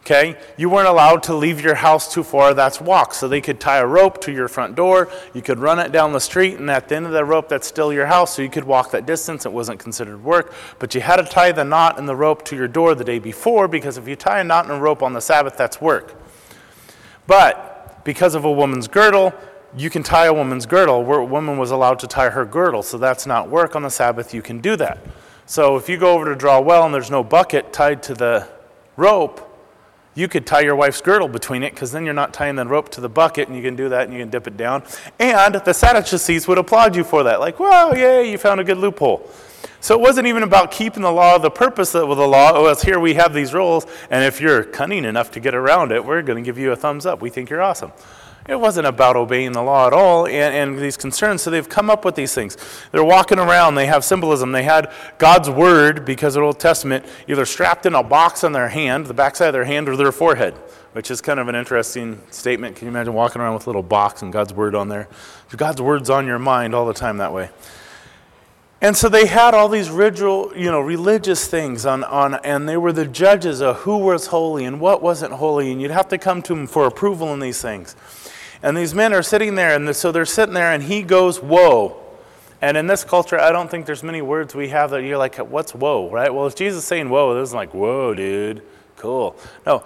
Okay? 0.08 0.38
You 0.56 0.70
weren't 0.70 0.88
allowed 0.88 1.22
to 1.24 1.34
leave 1.34 1.60
your 1.60 1.74
house 1.74 2.10
too 2.10 2.22
far, 2.22 2.54
that's 2.54 2.80
walk. 2.80 3.12
So 3.12 3.28
they 3.28 3.42
could 3.42 3.60
tie 3.60 3.76
a 3.76 3.86
rope 3.86 4.22
to 4.22 4.32
your 4.32 4.48
front 4.48 4.74
door, 4.74 5.10
you 5.34 5.42
could 5.42 5.58
run 5.58 5.78
it 5.78 5.92
down 5.92 6.14
the 6.14 6.20
street, 6.20 6.54
and 6.54 6.70
at 6.70 6.88
the 6.88 6.96
end 6.96 7.04
of 7.04 7.12
the 7.12 7.26
rope, 7.26 7.50
that's 7.50 7.68
still 7.68 7.92
your 7.92 8.06
house, 8.06 8.34
so 8.34 8.40
you 8.40 8.48
could 8.48 8.64
walk 8.64 8.90
that 8.92 9.04
distance. 9.04 9.44
It 9.44 9.52
wasn't 9.52 9.80
considered 9.80 10.24
work. 10.24 10.54
But 10.78 10.94
you 10.94 11.02
had 11.02 11.16
to 11.16 11.24
tie 11.24 11.52
the 11.52 11.62
knot 11.62 11.98
in 11.98 12.06
the 12.06 12.16
rope 12.16 12.42
to 12.46 12.56
your 12.56 12.68
door 12.68 12.94
the 12.94 13.04
day 13.04 13.18
before, 13.18 13.68
because 13.68 13.98
if 13.98 14.08
you 14.08 14.16
tie 14.16 14.40
a 14.40 14.44
knot 14.44 14.64
in 14.64 14.70
a 14.70 14.80
rope 14.80 15.02
on 15.02 15.12
the 15.12 15.20
Sabbath, 15.20 15.58
that's 15.58 15.78
work. 15.78 16.14
But 17.26 18.02
because 18.02 18.34
of 18.34 18.46
a 18.46 18.50
woman's 18.50 18.88
girdle, 18.88 19.34
you 19.76 19.90
can 19.90 20.02
tie 20.02 20.24
a 20.24 20.32
woman's 20.32 20.64
girdle. 20.64 21.04
Where 21.04 21.18
a 21.18 21.24
woman 21.26 21.58
was 21.58 21.70
allowed 21.70 21.98
to 21.98 22.06
tie 22.06 22.30
her 22.30 22.46
girdle, 22.46 22.82
so 22.82 22.96
that's 22.96 23.26
not 23.26 23.50
work 23.50 23.76
on 23.76 23.82
the 23.82 23.90
Sabbath, 23.90 24.32
you 24.32 24.40
can 24.40 24.60
do 24.60 24.74
that. 24.76 24.96
So 25.44 25.76
if 25.76 25.86
you 25.90 25.98
go 25.98 26.14
over 26.14 26.24
to 26.24 26.34
draw 26.34 26.60
well 26.60 26.86
and 26.86 26.94
there's 26.94 27.10
no 27.10 27.22
bucket 27.22 27.74
tied 27.74 28.02
to 28.04 28.14
the 28.14 28.48
rope, 28.96 29.44
you 30.18 30.26
could 30.26 30.44
tie 30.44 30.60
your 30.60 30.74
wife's 30.74 31.00
girdle 31.00 31.28
between 31.28 31.62
it 31.62 31.72
because 31.72 31.92
then 31.92 32.04
you're 32.04 32.12
not 32.12 32.34
tying 32.34 32.56
the 32.56 32.66
rope 32.66 32.88
to 32.90 33.00
the 33.00 33.08
bucket 33.08 33.46
and 33.46 33.56
you 33.56 33.62
can 33.62 33.76
do 33.76 33.88
that 33.88 34.02
and 34.02 34.12
you 34.12 34.18
can 34.18 34.30
dip 34.30 34.48
it 34.48 34.56
down. 34.56 34.82
And 35.20 35.54
the 35.54 35.72
Sadducees 35.72 36.48
would 36.48 36.58
applaud 36.58 36.96
you 36.96 37.04
for 37.04 37.22
that. 37.22 37.38
Like, 37.38 37.60
well, 37.60 37.96
yay, 37.96 38.28
you 38.28 38.36
found 38.36 38.60
a 38.60 38.64
good 38.64 38.78
loophole. 38.78 39.30
So 39.80 39.94
it 39.94 40.00
wasn't 40.00 40.26
even 40.26 40.42
about 40.42 40.72
keeping 40.72 41.02
the 41.02 41.12
law. 41.12 41.38
The 41.38 41.50
purpose 41.50 41.94
of 41.94 42.08
the 42.08 42.26
law 42.26 42.50
oh, 42.52 42.64
was 42.64 42.82
here 42.82 42.98
we 42.98 43.14
have 43.14 43.32
these 43.32 43.54
rules, 43.54 43.86
and 44.10 44.24
if 44.24 44.40
you're 44.40 44.64
cunning 44.64 45.04
enough 45.04 45.30
to 45.32 45.40
get 45.40 45.54
around 45.54 45.92
it, 45.92 46.04
we're 46.04 46.22
going 46.22 46.42
to 46.42 46.46
give 46.46 46.58
you 46.58 46.72
a 46.72 46.76
thumbs 46.76 47.06
up. 47.06 47.22
We 47.22 47.30
think 47.30 47.48
you're 47.48 47.62
awesome. 47.62 47.92
It 48.48 48.58
wasn't 48.58 48.86
about 48.86 49.14
obeying 49.14 49.52
the 49.52 49.62
law 49.62 49.86
at 49.86 49.92
all 49.92 50.26
and, 50.26 50.54
and, 50.54 50.78
these 50.78 50.96
concerns. 50.96 51.42
So 51.42 51.50
they've 51.50 51.68
come 51.68 51.90
up 51.90 52.02
with 52.02 52.14
these 52.14 52.34
things. 52.34 52.56
They're 52.92 53.04
walking 53.04 53.38
around, 53.38 53.74
they 53.74 53.84
have 53.86 54.04
symbolism. 54.04 54.52
They 54.52 54.62
had 54.62 54.90
God's 55.18 55.50
word, 55.50 56.06
because 56.06 56.34
of 56.34 56.40
the 56.40 56.46
Old 56.46 56.58
Testament, 56.58 57.04
either 57.28 57.44
strapped 57.44 57.84
in 57.84 57.94
a 57.94 58.02
box 58.02 58.44
on 58.44 58.52
their 58.52 58.68
hand, 58.68 59.04
the 59.04 59.12
backside 59.12 59.48
of 59.48 59.52
their 59.52 59.66
hand, 59.66 59.86
or 59.86 59.96
their 59.96 60.12
forehead, 60.12 60.54
which 60.92 61.10
is 61.10 61.20
kind 61.20 61.38
of 61.38 61.48
an 61.48 61.54
interesting 61.54 62.22
statement. 62.30 62.76
Can 62.76 62.86
you 62.86 62.90
imagine 62.90 63.12
walking 63.12 63.42
around 63.42 63.52
with 63.52 63.66
a 63.66 63.68
little 63.68 63.82
box 63.82 64.22
and 64.22 64.32
God's 64.32 64.54
word 64.54 64.74
on 64.74 64.88
there? 64.88 65.08
God's 65.54 65.82
word's 65.82 66.08
on 66.08 66.26
your 66.26 66.38
mind 66.38 66.74
all 66.74 66.86
the 66.86 66.94
time 66.94 67.18
that 67.18 67.34
way. 67.34 67.50
And 68.80 68.96
so 68.96 69.10
they 69.10 69.26
had 69.26 69.52
all 69.52 69.68
these 69.68 69.90
ritual, 69.90 70.52
you 70.56 70.70
know, 70.70 70.80
religious 70.80 71.48
things 71.48 71.84
on, 71.84 72.02
on, 72.04 72.36
and 72.36 72.66
they 72.66 72.76
were 72.78 72.92
the 72.92 73.06
judges 73.06 73.60
of 73.60 73.78
who 73.78 73.98
was 73.98 74.28
holy 74.28 74.64
and 74.64 74.80
what 74.80 75.02
wasn't 75.02 75.34
holy, 75.34 75.70
and 75.70 75.82
you'd 75.82 75.90
have 75.90 76.08
to 76.08 76.16
come 76.16 76.40
to 76.42 76.54
them 76.54 76.66
for 76.66 76.86
approval 76.86 77.34
in 77.34 77.40
these 77.40 77.60
things. 77.60 77.96
And 78.62 78.76
these 78.76 78.94
men 78.94 79.12
are 79.12 79.22
sitting 79.22 79.54
there, 79.54 79.74
and 79.74 79.94
so 79.94 80.10
they're 80.10 80.24
sitting 80.24 80.54
there, 80.54 80.72
and 80.72 80.82
he 80.82 81.02
goes, 81.02 81.38
Whoa. 81.38 82.04
And 82.60 82.76
in 82.76 82.88
this 82.88 83.04
culture, 83.04 83.38
I 83.38 83.52
don't 83.52 83.70
think 83.70 83.86
there's 83.86 84.02
many 84.02 84.20
words 84.20 84.54
we 84.54 84.68
have 84.70 84.90
that 84.90 85.02
you're 85.02 85.18
like, 85.18 85.36
What's 85.36 85.74
whoa, 85.74 86.10
right? 86.10 86.32
Well, 86.32 86.46
if 86.46 86.56
Jesus 86.56 86.84
saying 86.84 87.08
whoa, 87.08 87.38
this 87.38 87.50
is 87.50 87.54
like, 87.54 87.72
Whoa, 87.72 88.14
dude, 88.14 88.62
cool. 88.96 89.36
No, 89.64 89.84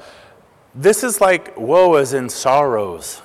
this 0.74 1.04
is 1.04 1.20
like 1.20 1.54
whoa 1.54 1.94
as 1.94 2.14
in 2.14 2.28
sorrows. 2.28 3.20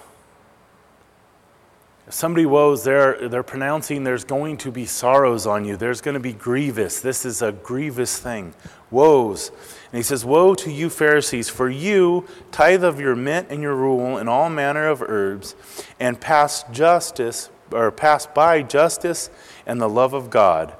Somebody 2.10 2.46
woes, 2.46 2.86
they're, 2.86 3.28
they're 3.28 3.44
pronouncing 3.44 4.06
there's 4.06 4.24
going 4.24 4.56
to 4.58 4.72
be 4.72 4.86
sorrows 4.86 5.46
on 5.46 5.66
you. 5.66 5.76
There's 5.76 6.00
going 6.00 6.14
to 6.14 6.22
be 6.22 6.32
grievous. 6.32 7.02
This 7.02 7.26
is 7.26 7.42
a 7.42 7.52
grievous 7.52 8.18
thing. 8.18 8.54
Woes. 8.90 9.52
And 9.92 9.98
he 9.98 10.04
says, 10.04 10.24
Woe 10.24 10.56
to 10.56 10.72
you, 10.72 10.90
Pharisees, 10.90 11.50
for 11.50 11.70
you 11.70 12.26
tithe 12.50 12.84
of 12.84 13.02
your 13.02 13.16
mint 13.16 13.48
and 13.50 13.62
your 13.62 13.76
rue 13.76 14.16
and 14.16 14.30
all 14.30 14.50
manner 14.50 14.88
of 14.88 15.02
herbs, 15.02 15.54
and 16.00 16.22
pass 16.22 16.64
justice, 16.72 17.50
or 17.74 17.92
pass 17.92 18.26
by 18.26 18.62
justice 18.62 19.30
and 19.66 19.82
the 19.82 19.90
love 19.90 20.14
of 20.14 20.30
God. 20.30 20.74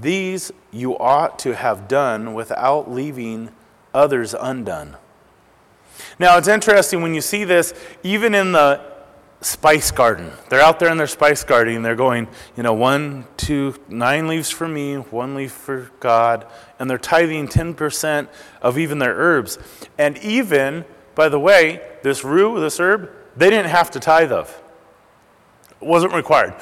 These 0.00 0.50
you 0.72 0.98
ought 0.98 1.38
to 1.40 1.54
have 1.54 1.86
done 1.86 2.34
without 2.34 2.90
leaving 2.90 3.50
others 3.94 4.34
undone. 4.34 4.96
Now, 6.18 6.38
it's 6.38 6.48
interesting 6.48 7.02
when 7.02 7.14
you 7.14 7.20
see 7.20 7.44
this, 7.44 7.72
even 8.02 8.34
in 8.34 8.50
the 8.50 8.91
spice 9.42 9.90
garden. 9.90 10.30
They're 10.48 10.60
out 10.60 10.78
there 10.78 10.90
in 10.90 10.96
their 10.96 11.06
spice 11.06 11.44
garden. 11.44 11.82
They're 11.82 11.96
going, 11.96 12.28
you 12.56 12.62
know, 12.62 12.74
one, 12.74 13.26
two, 13.36 13.74
nine 13.88 14.28
leaves 14.28 14.50
for 14.50 14.68
me, 14.68 14.94
one 14.94 15.34
leaf 15.34 15.52
for 15.52 15.90
God. 16.00 16.46
And 16.78 16.88
they're 16.88 16.98
tithing 16.98 17.48
10% 17.48 18.28
of 18.60 18.78
even 18.78 18.98
their 18.98 19.14
herbs. 19.14 19.58
And 19.98 20.16
even, 20.18 20.84
by 21.14 21.28
the 21.28 21.38
way, 21.38 21.80
this 22.02 22.24
rue, 22.24 22.60
this 22.60 22.78
herb, 22.78 23.10
they 23.36 23.50
didn't 23.50 23.70
have 23.70 23.90
to 23.92 24.00
tithe 24.00 24.32
of. 24.32 24.62
It 25.80 25.86
wasn't 25.86 26.14
required. 26.14 26.54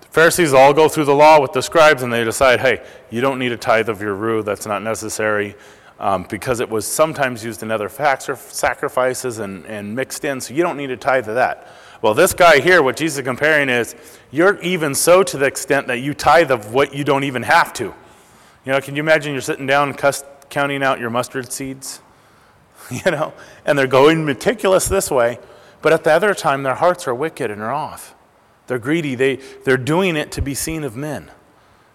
The 0.00 0.08
Pharisees 0.08 0.52
all 0.54 0.72
go 0.72 0.88
through 0.88 1.04
the 1.06 1.14
law 1.14 1.40
with 1.40 1.52
the 1.52 1.62
scribes 1.62 2.02
and 2.02 2.12
they 2.12 2.24
decide, 2.24 2.60
hey, 2.60 2.84
you 3.10 3.20
don't 3.20 3.38
need 3.38 3.52
a 3.52 3.56
tithe 3.56 3.88
of 3.88 4.00
your 4.00 4.14
rue. 4.14 4.42
That's 4.42 4.66
not 4.66 4.82
necessary. 4.82 5.56
Um, 6.00 6.26
because 6.30 6.60
it 6.60 6.70
was 6.70 6.86
sometimes 6.86 7.44
used 7.44 7.64
in 7.64 7.72
other 7.72 7.88
sacrifices 7.88 9.40
and, 9.40 9.66
and 9.66 9.96
mixed 9.96 10.24
in, 10.24 10.40
so 10.40 10.54
you 10.54 10.62
don't 10.62 10.76
need 10.76 10.92
a 10.92 10.96
tithe 10.96 11.28
of 11.28 11.34
that. 11.34 11.66
Well, 12.00 12.14
this 12.14 12.32
guy 12.32 12.60
here, 12.60 12.80
what 12.80 12.96
Jesus 12.96 13.18
is 13.18 13.24
comparing 13.24 13.68
is, 13.68 13.96
you're 14.30 14.60
even 14.60 14.94
so 14.94 15.22
to 15.24 15.36
the 15.36 15.46
extent 15.46 15.88
that 15.88 15.98
you 15.98 16.14
tithe 16.14 16.50
of 16.50 16.72
what 16.72 16.94
you 16.94 17.02
don't 17.02 17.24
even 17.24 17.42
have 17.42 17.72
to. 17.74 17.84
You 17.84 18.72
know, 18.72 18.80
can 18.80 18.94
you 18.94 19.02
imagine 19.02 19.32
you're 19.32 19.40
sitting 19.40 19.66
down 19.66 19.94
cuss, 19.94 20.22
counting 20.48 20.82
out 20.82 21.00
your 21.00 21.10
mustard 21.10 21.52
seeds? 21.52 22.00
You 22.90 23.10
know, 23.10 23.34
and 23.66 23.78
they're 23.78 23.86
going 23.86 24.24
meticulous 24.24 24.88
this 24.88 25.10
way, 25.10 25.38
but 25.82 25.92
at 25.92 26.04
the 26.04 26.10
other 26.10 26.32
time, 26.32 26.62
their 26.62 26.76
hearts 26.76 27.06
are 27.06 27.14
wicked 27.14 27.50
and 27.50 27.60
are 27.60 27.70
off. 27.70 28.14
They're 28.66 28.78
greedy. 28.78 29.14
They, 29.14 29.36
they're 29.64 29.76
doing 29.76 30.16
it 30.16 30.32
to 30.32 30.40
be 30.40 30.54
seen 30.54 30.84
of 30.84 30.96
men. 30.96 31.30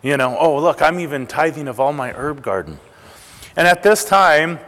You 0.04 0.18
know, 0.18 0.38
oh, 0.38 0.60
look, 0.60 0.84
I'm 0.84 1.00
even 1.00 1.26
tithing 1.26 1.68
of 1.68 1.80
all 1.80 1.94
my 1.94 2.12
herb 2.12 2.44
garden. 2.44 2.80
And 3.56 3.68
at 3.68 3.82
this 3.82 4.06
time, 4.06 4.60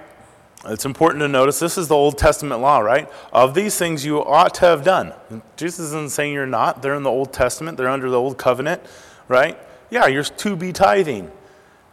it's 0.67 0.85
important 0.85 1.21
to 1.21 1.27
notice 1.27 1.59
this 1.59 1.77
is 1.77 1.87
the 1.87 1.95
Old 1.95 2.17
Testament 2.17 2.61
law, 2.61 2.79
right? 2.79 3.09
Of 3.31 3.53
these 3.53 3.77
things 3.77 4.05
you 4.05 4.23
ought 4.23 4.53
to 4.55 4.61
have 4.61 4.83
done. 4.83 5.13
Jesus 5.57 5.87
isn't 5.87 6.11
saying 6.11 6.33
you're 6.33 6.45
not. 6.45 6.81
They're 6.81 6.95
in 6.95 7.03
the 7.03 7.09
Old 7.09 7.33
Testament, 7.33 7.77
they're 7.77 7.89
under 7.89 8.09
the 8.09 8.19
Old 8.19 8.37
Covenant, 8.37 8.81
right? 9.27 9.57
Yeah, 9.89 10.07
you're 10.07 10.23
to 10.23 10.55
be 10.55 10.73
tithing. 10.73 11.31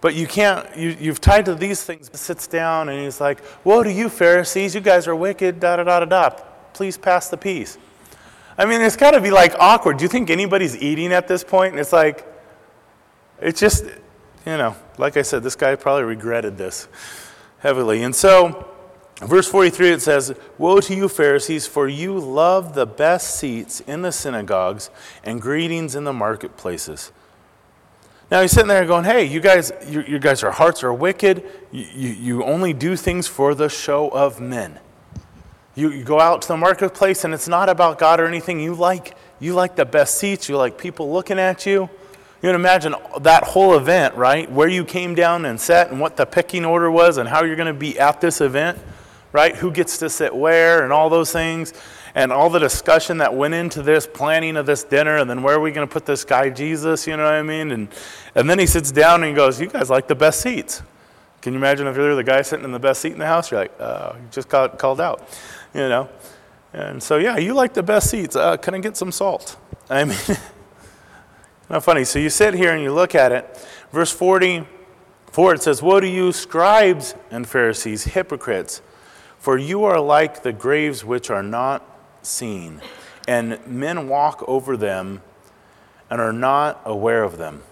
But 0.00 0.16
you 0.16 0.26
can't, 0.26 0.66
you, 0.76 0.96
you've 0.98 1.20
tied 1.20 1.44
to 1.44 1.54
these 1.54 1.84
things. 1.84 2.08
He 2.10 2.16
sits 2.16 2.48
down 2.48 2.88
and 2.88 3.04
he's 3.04 3.20
like, 3.20 3.40
Woe 3.64 3.84
to 3.84 3.92
you, 3.92 4.08
Pharisees, 4.08 4.74
you 4.74 4.80
guys 4.80 5.06
are 5.06 5.14
wicked, 5.14 5.60
da 5.60 5.76
da 5.76 5.84
da 5.84 6.00
da 6.00 6.06
da. 6.06 6.30
Please 6.72 6.98
pass 6.98 7.28
the 7.28 7.36
peace. 7.36 7.78
I 8.58 8.64
mean, 8.64 8.80
it's 8.80 8.96
got 8.96 9.12
to 9.12 9.20
be 9.20 9.30
like 9.30 9.54
awkward. 9.58 9.98
Do 9.98 10.02
you 10.02 10.08
think 10.08 10.28
anybody's 10.28 10.76
eating 10.76 11.12
at 11.12 11.28
this 11.28 11.44
point? 11.44 11.72
And 11.72 11.80
it's 11.80 11.92
like, 11.92 12.26
it's 13.40 13.60
just, 13.60 13.84
you 13.84 14.56
know, 14.56 14.74
like 14.98 15.16
I 15.16 15.22
said, 15.22 15.42
this 15.42 15.54
guy 15.56 15.74
probably 15.76 16.04
regretted 16.04 16.58
this 16.58 16.88
heavily. 17.62 18.02
And 18.02 18.14
so, 18.14 18.68
verse 19.20 19.48
43, 19.48 19.90
it 19.90 20.02
says, 20.02 20.34
Woe 20.58 20.80
to 20.80 20.94
you, 20.94 21.08
Pharisees, 21.08 21.66
for 21.66 21.88
you 21.88 22.18
love 22.18 22.74
the 22.74 22.86
best 22.86 23.36
seats 23.36 23.80
in 23.80 24.02
the 24.02 24.12
synagogues 24.12 24.90
and 25.24 25.40
greetings 25.40 25.94
in 25.94 26.04
the 26.04 26.12
marketplaces. 26.12 27.12
Now 28.30 28.40
he's 28.42 28.50
sitting 28.50 28.68
there 28.68 28.84
going, 28.84 29.04
Hey, 29.04 29.24
you 29.24 29.40
guys, 29.40 29.72
you, 29.86 30.02
you 30.02 30.18
guys, 30.18 30.42
our 30.42 30.50
hearts 30.50 30.82
are 30.82 30.92
wicked. 30.92 31.44
You, 31.70 31.86
you, 31.94 32.08
you, 32.08 32.44
only 32.44 32.72
do 32.72 32.96
things 32.96 33.28
for 33.28 33.54
the 33.54 33.68
show 33.68 34.08
of 34.08 34.40
men. 34.40 34.80
You, 35.74 35.90
you 35.90 36.02
go 36.02 36.18
out 36.20 36.42
to 36.42 36.48
the 36.48 36.56
marketplace 36.56 37.24
and 37.24 37.32
it's 37.32 37.48
not 37.48 37.68
about 37.68 37.98
God 37.98 38.20
or 38.20 38.26
anything. 38.26 38.58
You 38.60 38.74
like, 38.74 39.16
you 39.38 39.54
like 39.54 39.76
the 39.76 39.84
best 39.84 40.18
seats. 40.18 40.48
You 40.48 40.56
like 40.56 40.78
people 40.78 41.12
looking 41.12 41.38
at 41.38 41.64
you. 41.64 41.88
You 42.42 42.48
can 42.48 42.56
imagine 42.56 42.96
that 43.20 43.44
whole 43.44 43.76
event, 43.76 44.16
right? 44.16 44.50
Where 44.50 44.66
you 44.66 44.84
came 44.84 45.14
down 45.14 45.44
and 45.44 45.60
sat 45.60 45.92
and 45.92 46.00
what 46.00 46.16
the 46.16 46.26
picking 46.26 46.64
order 46.64 46.90
was 46.90 47.18
and 47.18 47.28
how 47.28 47.44
you're 47.44 47.54
going 47.54 47.72
to 47.72 47.78
be 47.78 47.96
at 48.00 48.20
this 48.20 48.40
event, 48.40 48.80
right? 49.30 49.54
Who 49.54 49.70
gets 49.70 49.98
to 49.98 50.10
sit 50.10 50.34
where 50.34 50.82
and 50.82 50.92
all 50.92 51.08
those 51.08 51.30
things. 51.30 51.72
And 52.16 52.32
all 52.32 52.50
the 52.50 52.58
discussion 52.58 53.18
that 53.18 53.32
went 53.32 53.54
into 53.54 53.80
this 53.80 54.08
planning 54.08 54.56
of 54.56 54.66
this 54.66 54.82
dinner 54.82 55.18
and 55.18 55.30
then 55.30 55.44
where 55.44 55.54
are 55.54 55.60
we 55.60 55.70
going 55.70 55.86
to 55.86 55.92
put 55.92 56.04
this 56.04 56.24
guy 56.24 56.50
Jesus, 56.50 57.06
you 57.06 57.16
know 57.16 57.22
what 57.22 57.32
I 57.32 57.42
mean? 57.42 57.70
And, 57.70 57.88
and 58.34 58.50
then 58.50 58.58
he 58.58 58.66
sits 58.66 58.90
down 58.90 59.22
and 59.22 59.30
he 59.30 59.34
goes, 59.36 59.60
You 59.60 59.68
guys 59.68 59.88
like 59.88 60.08
the 60.08 60.16
best 60.16 60.40
seats. 60.40 60.82
Can 61.42 61.52
you 61.52 61.58
imagine 61.58 61.86
if 61.86 61.96
you're 61.96 62.14
the 62.16 62.24
guy 62.24 62.42
sitting 62.42 62.64
in 62.64 62.72
the 62.72 62.80
best 62.80 63.00
seat 63.00 63.12
in 63.12 63.18
the 63.18 63.26
house? 63.26 63.52
You're 63.52 63.60
like, 63.60 63.80
Oh, 63.80 64.16
you 64.20 64.28
just 64.32 64.48
got 64.48 64.78
called 64.78 65.00
out, 65.00 65.26
you 65.72 65.88
know? 65.88 66.10
And 66.72 67.02
so, 67.02 67.18
yeah, 67.18 67.36
you 67.36 67.54
like 67.54 67.72
the 67.72 67.82
best 67.82 68.10
seats. 68.10 68.34
Uh, 68.34 68.56
can 68.56 68.74
I 68.74 68.78
get 68.78 68.96
some 68.96 69.12
salt? 69.12 69.56
I 69.88 70.04
mean, 70.04 70.18
Now, 71.72 71.80
funny. 71.80 72.04
So 72.04 72.18
you 72.18 72.28
sit 72.28 72.52
here 72.52 72.74
and 72.74 72.82
you 72.82 72.92
look 72.92 73.14
at 73.14 73.32
it. 73.32 73.66
Verse 73.92 74.12
44, 74.12 75.54
it 75.54 75.62
says, 75.62 75.80
Woe 75.80 76.00
to 76.00 76.06
you, 76.06 76.30
scribes 76.30 77.14
and 77.30 77.48
Pharisees, 77.48 78.04
hypocrites, 78.04 78.82
for 79.38 79.56
you 79.56 79.84
are 79.84 79.98
like 79.98 80.42
the 80.42 80.52
graves 80.52 81.02
which 81.02 81.30
are 81.30 81.42
not 81.42 81.82
seen, 82.20 82.82
and 83.26 83.58
men 83.66 84.06
walk 84.06 84.44
over 84.46 84.76
them 84.76 85.22
and 86.10 86.20
are 86.20 86.32
not 86.32 86.82
aware 86.84 87.22
of 87.22 87.38
them. 87.38 87.62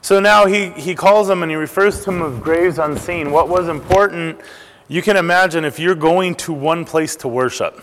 So 0.00 0.20
now 0.20 0.46
he, 0.46 0.70
he 0.70 0.94
calls 0.94 1.26
them 1.26 1.42
and 1.42 1.50
he 1.50 1.56
refers 1.56 1.98
to 2.04 2.04
them 2.04 2.22
as 2.22 2.38
graves 2.40 2.78
unseen. 2.78 3.32
What 3.32 3.48
was 3.48 3.66
important, 3.66 4.40
you 4.86 5.02
can 5.02 5.16
imagine 5.16 5.64
if 5.64 5.80
you're 5.80 5.96
going 5.96 6.36
to 6.36 6.52
one 6.52 6.84
place 6.84 7.16
to 7.16 7.26
worship, 7.26 7.82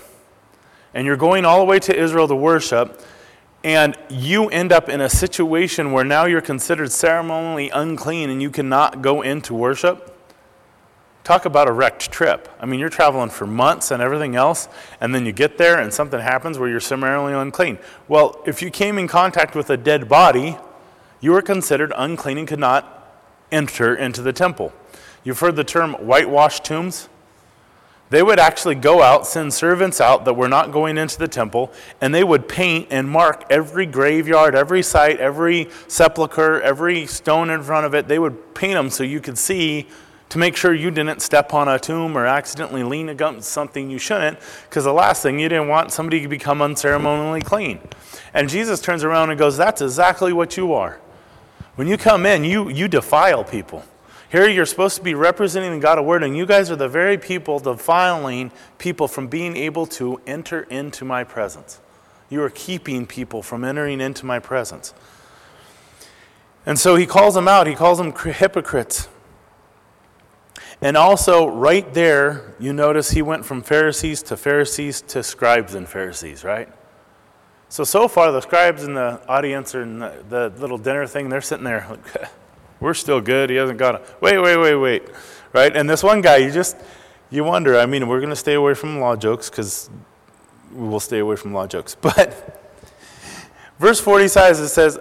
and 0.93 1.05
you're 1.05 1.17
going 1.17 1.43
all 1.43 1.59
the 1.59 1.65
way 1.65 1.79
to 1.79 1.93
Israel 1.93 2.29
to 2.29 2.35
worship, 2.37 3.01
and 3.63 3.97
you 4.09 4.49
end 4.49 4.71
up 4.71 4.89
in 4.89 4.99
a 4.99 5.09
situation 5.09 5.91
where 5.91 6.03
now 6.03 6.25
you're 6.25 6.41
considered 6.41 6.91
ceremonially 6.91 7.69
unclean 7.69 8.29
and 8.29 8.41
you 8.41 8.49
cannot 8.49 9.01
go 9.01 9.21
into 9.21 9.53
worship, 9.53 10.09
talk 11.23 11.45
about 11.45 11.69
a 11.69 11.71
wrecked 11.71 12.11
trip. 12.11 12.49
I 12.59 12.65
mean, 12.65 12.79
you're 12.79 12.89
traveling 12.89 13.29
for 13.29 13.47
months 13.47 13.91
and 13.91 14.01
everything 14.01 14.35
else, 14.35 14.67
and 14.99 15.15
then 15.15 15.25
you 15.25 15.31
get 15.31 15.57
there 15.57 15.79
and 15.79 15.93
something 15.93 16.19
happens 16.19 16.59
where 16.59 16.67
you're 16.67 16.81
ceremonially 16.81 17.33
unclean. 17.33 17.79
Well, 18.09 18.41
if 18.45 18.61
you 18.61 18.69
came 18.69 18.97
in 18.97 19.07
contact 19.07 19.55
with 19.55 19.69
a 19.69 19.77
dead 19.77 20.09
body, 20.09 20.57
you 21.21 21.31
were 21.31 21.41
considered 21.41 21.93
unclean 21.95 22.37
and 22.37 22.47
could 22.47 22.59
not 22.59 23.15
enter 23.49 23.95
into 23.95 24.21
the 24.21 24.33
temple. 24.33 24.73
You've 25.23 25.39
heard 25.39 25.55
the 25.55 25.63
term 25.63 25.93
whitewashed 25.93 26.65
tombs? 26.65 27.07
They 28.13 28.21
would 28.21 28.37
actually 28.37 28.75
go 28.75 29.01
out, 29.01 29.25
send 29.25 29.55
servants 29.55 29.99
out 29.99 30.23
that 30.25 30.35
were 30.35 30.47
not 30.47 30.71
going 30.71 30.99
into 30.99 31.17
the 31.17 31.27
temple, 31.27 31.71
and 31.99 32.13
they 32.13 32.23
would 32.23 32.47
paint 32.47 32.89
and 32.91 33.09
mark 33.09 33.43
every 33.49 33.87
graveyard, 33.87 34.53
every 34.53 34.83
site, 34.83 35.19
every 35.19 35.67
sepulcher, 35.87 36.61
every 36.61 37.07
stone 37.07 37.49
in 37.49 37.63
front 37.63 37.87
of 37.87 37.95
it. 37.95 38.07
They 38.07 38.19
would 38.19 38.53
paint 38.53 38.75
them 38.75 38.91
so 38.91 39.03
you 39.03 39.19
could 39.19 39.39
see 39.39 39.87
to 40.29 40.37
make 40.37 40.55
sure 40.55 40.75
you 40.75 40.91
didn't 40.91 41.23
step 41.23 41.55
on 41.55 41.67
a 41.67 41.79
tomb 41.79 42.15
or 42.15 42.27
accidentally 42.27 42.83
lean 42.83 43.09
against 43.09 43.49
something 43.49 43.89
you 43.89 43.97
shouldn't, 43.97 44.37
because 44.69 44.83
the 44.83 44.93
last 44.93 45.23
thing 45.23 45.39
you 45.39 45.49
didn't 45.49 45.67
want 45.67 45.91
somebody 45.91 46.21
to 46.21 46.27
become 46.27 46.59
unceremonially 46.59 47.43
clean. 47.43 47.79
And 48.35 48.47
Jesus 48.47 48.79
turns 48.79 49.03
around 49.03 49.31
and 49.31 49.39
goes, 49.39 49.57
That's 49.57 49.81
exactly 49.81 50.33
what 50.33 50.55
you 50.55 50.73
are. 50.73 51.01
When 51.77 51.87
you 51.87 51.97
come 51.97 52.27
in, 52.27 52.43
you, 52.43 52.69
you 52.69 52.87
defile 52.87 53.43
people. 53.43 53.83
Here 54.33 54.49
you're 54.49 54.65
supposed 54.65 54.95
to 54.95 55.03
be 55.03 55.13
representing 55.13 55.79
God 55.79 55.99
of 55.99 56.05
Word, 56.05 56.23
and 56.23 56.35
you 56.35 56.47
guys 56.47 56.71
are 56.71 56.75
the 56.75 56.89
very 56.89 57.19
people 57.19 57.59
defiling 57.59 58.51
people 58.79 59.07
from 59.07 59.27
being 59.27 59.55
able 59.55 59.85
to 59.85 60.19
enter 60.25 60.63
into 60.63 61.05
my 61.05 61.23
presence. 61.23 61.79
You 62.31 62.41
are 62.41 62.49
keeping 62.49 63.05
people 63.05 63.43
from 63.43 63.63
entering 63.63 64.01
into 64.01 64.25
my 64.25 64.39
presence. 64.39 64.95
And 66.65 66.79
so 66.79 66.95
he 66.95 67.05
calls 67.05 67.35
them 67.35 67.47
out. 67.47 67.67
He 67.67 67.75
calls 67.75 67.99
them 67.99 68.11
hypocrites. 68.11 69.07
And 70.81 70.97
also, 70.97 71.45
right 71.45 71.93
there, 71.93 72.55
you 72.59 72.73
notice 72.73 73.11
he 73.11 73.21
went 73.21 73.45
from 73.45 73.61
Pharisees 73.61 74.23
to 74.23 74.35
Pharisees 74.35 75.01
to 75.09 75.21
scribes 75.21 75.75
and 75.75 75.87
Pharisees, 75.87 76.43
right? 76.43 76.69
So, 77.69 77.83
so 77.83 78.07
far, 78.07 78.31
the 78.31 78.41
scribes 78.41 78.83
in 78.83 78.95
the 78.95 79.21
audience 79.27 79.75
or 79.75 79.83
in 79.83 79.99
the, 79.99 80.23
the 80.27 80.51
little 80.57 80.79
dinner 80.79 81.05
thing, 81.05 81.29
they're 81.29 81.39
sitting 81.39 81.65
there 81.65 81.99
we're 82.83 82.93
still 82.93 83.21
good. 83.21 83.49
He 83.49 83.55
hasn't 83.55 83.79
got 83.79 83.95
a 83.95 84.01
wait, 84.19 84.37
wait, 84.37 84.57
wait, 84.57 84.75
wait. 84.75 85.03
Right? 85.53 85.75
And 85.75 85.89
this 85.89 86.03
one 86.03 86.19
guy, 86.19 86.37
you 86.37 86.51
just 86.51 86.75
you 87.31 87.45
wonder. 87.45 87.79
I 87.79 87.85
mean, 87.85 88.09
we're 88.09 88.19
going 88.19 88.29
to 88.29 88.35
stay 88.35 88.55
away 88.55 88.73
from 88.73 88.99
law 88.99 89.15
jokes 89.15 89.49
because 89.49 89.89
we 90.73 90.85
will 90.87 90.99
stay 90.99 91.19
away 91.19 91.37
from 91.37 91.53
law 91.53 91.65
jokes. 91.65 91.95
But 92.01 92.59
verse 93.79 94.01
40 94.01 94.27
says 94.27 94.59
it 94.59 94.67
says, 94.67 94.99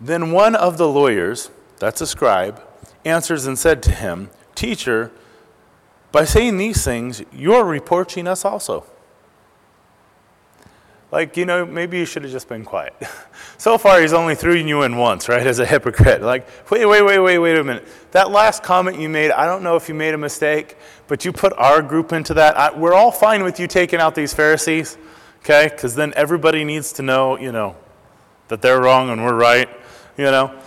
Then 0.00 0.30
one 0.30 0.54
of 0.54 0.78
the 0.78 0.88
lawyers, 0.88 1.50
that's 1.78 2.00
a 2.00 2.06
scribe, 2.06 2.62
answers 3.04 3.46
and 3.46 3.58
said 3.58 3.82
to 3.82 3.90
him, 3.90 4.30
Teacher, 4.54 5.10
by 6.12 6.24
saying 6.24 6.56
these 6.56 6.84
things, 6.84 7.22
you're 7.32 7.64
reproaching 7.64 8.28
us 8.28 8.44
also. 8.44 8.86
Like, 11.12 11.36
you 11.36 11.44
know, 11.46 11.64
maybe 11.64 11.98
you 11.98 12.04
should 12.04 12.24
have 12.24 12.32
just 12.32 12.48
been 12.48 12.64
quiet. 12.64 12.94
so 13.58 13.78
far, 13.78 14.00
he's 14.00 14.12
only 14.12 14.34
threw 14.34 14.54
you 14.54 14.82
in 14.82 14.96
once, 14.96 15.28
right, 15.28 15.46
as 15.46 15.60
a 15.60 15.66
hypocrite. 15.66 16.20
Like, 16.20 16.48
wait, 16.70 16.84
wait, 16.84 17.02
wait, 17.02 17.18
wait, 17.20 17.38
wait 17.38 17.56
a 17.56 17.62
minute. 17.62 17.86
That 18.10 18.30
last 18.30 18.64
comment 18.64 18.98
you 18.98 19.08
made, 19.08 19.30
I 19.30 19.46
don't 19.46 19.62
know 19.62 19.76
if 19.76 19.88
you 19.88 19.94
made 19.94 20.14
a 20.14 20.18
mistake, 20.18 20.76
but 21.06 21.24
you 21.24 21.32
put 21.32 21.52
our 21.56 21.80
group 21.80 22.12
into 22.12 22.34
that. 22.34 22.56
I, 22.56 22.76
we're 22.76 22.94
all 22.94 23.12
fine 23.12 23.44
with 23.44 23.60
you 23.60 23.68
taking 23.68 24.00
out 24.00 24.16
these 24.16 24.34
Pharisees, 24.34 24.98
okay? 25.40 25.68
Because 25.70 25.94
then 25.94 26.12
everybody 26.16 26.64
needs 26.64 26.92
to 26.94 27.02
know, 27.02 27.38
you 27.38 27.52
know, 27.52 27.76
that 28.48 28.60
they're 28.60 28.80
wrong 28.80 29.10
and 29.10 29.24
we're 29.24 29.36
right, 29.36 29.68
you 30.18 30.24
know? 30.24 30.58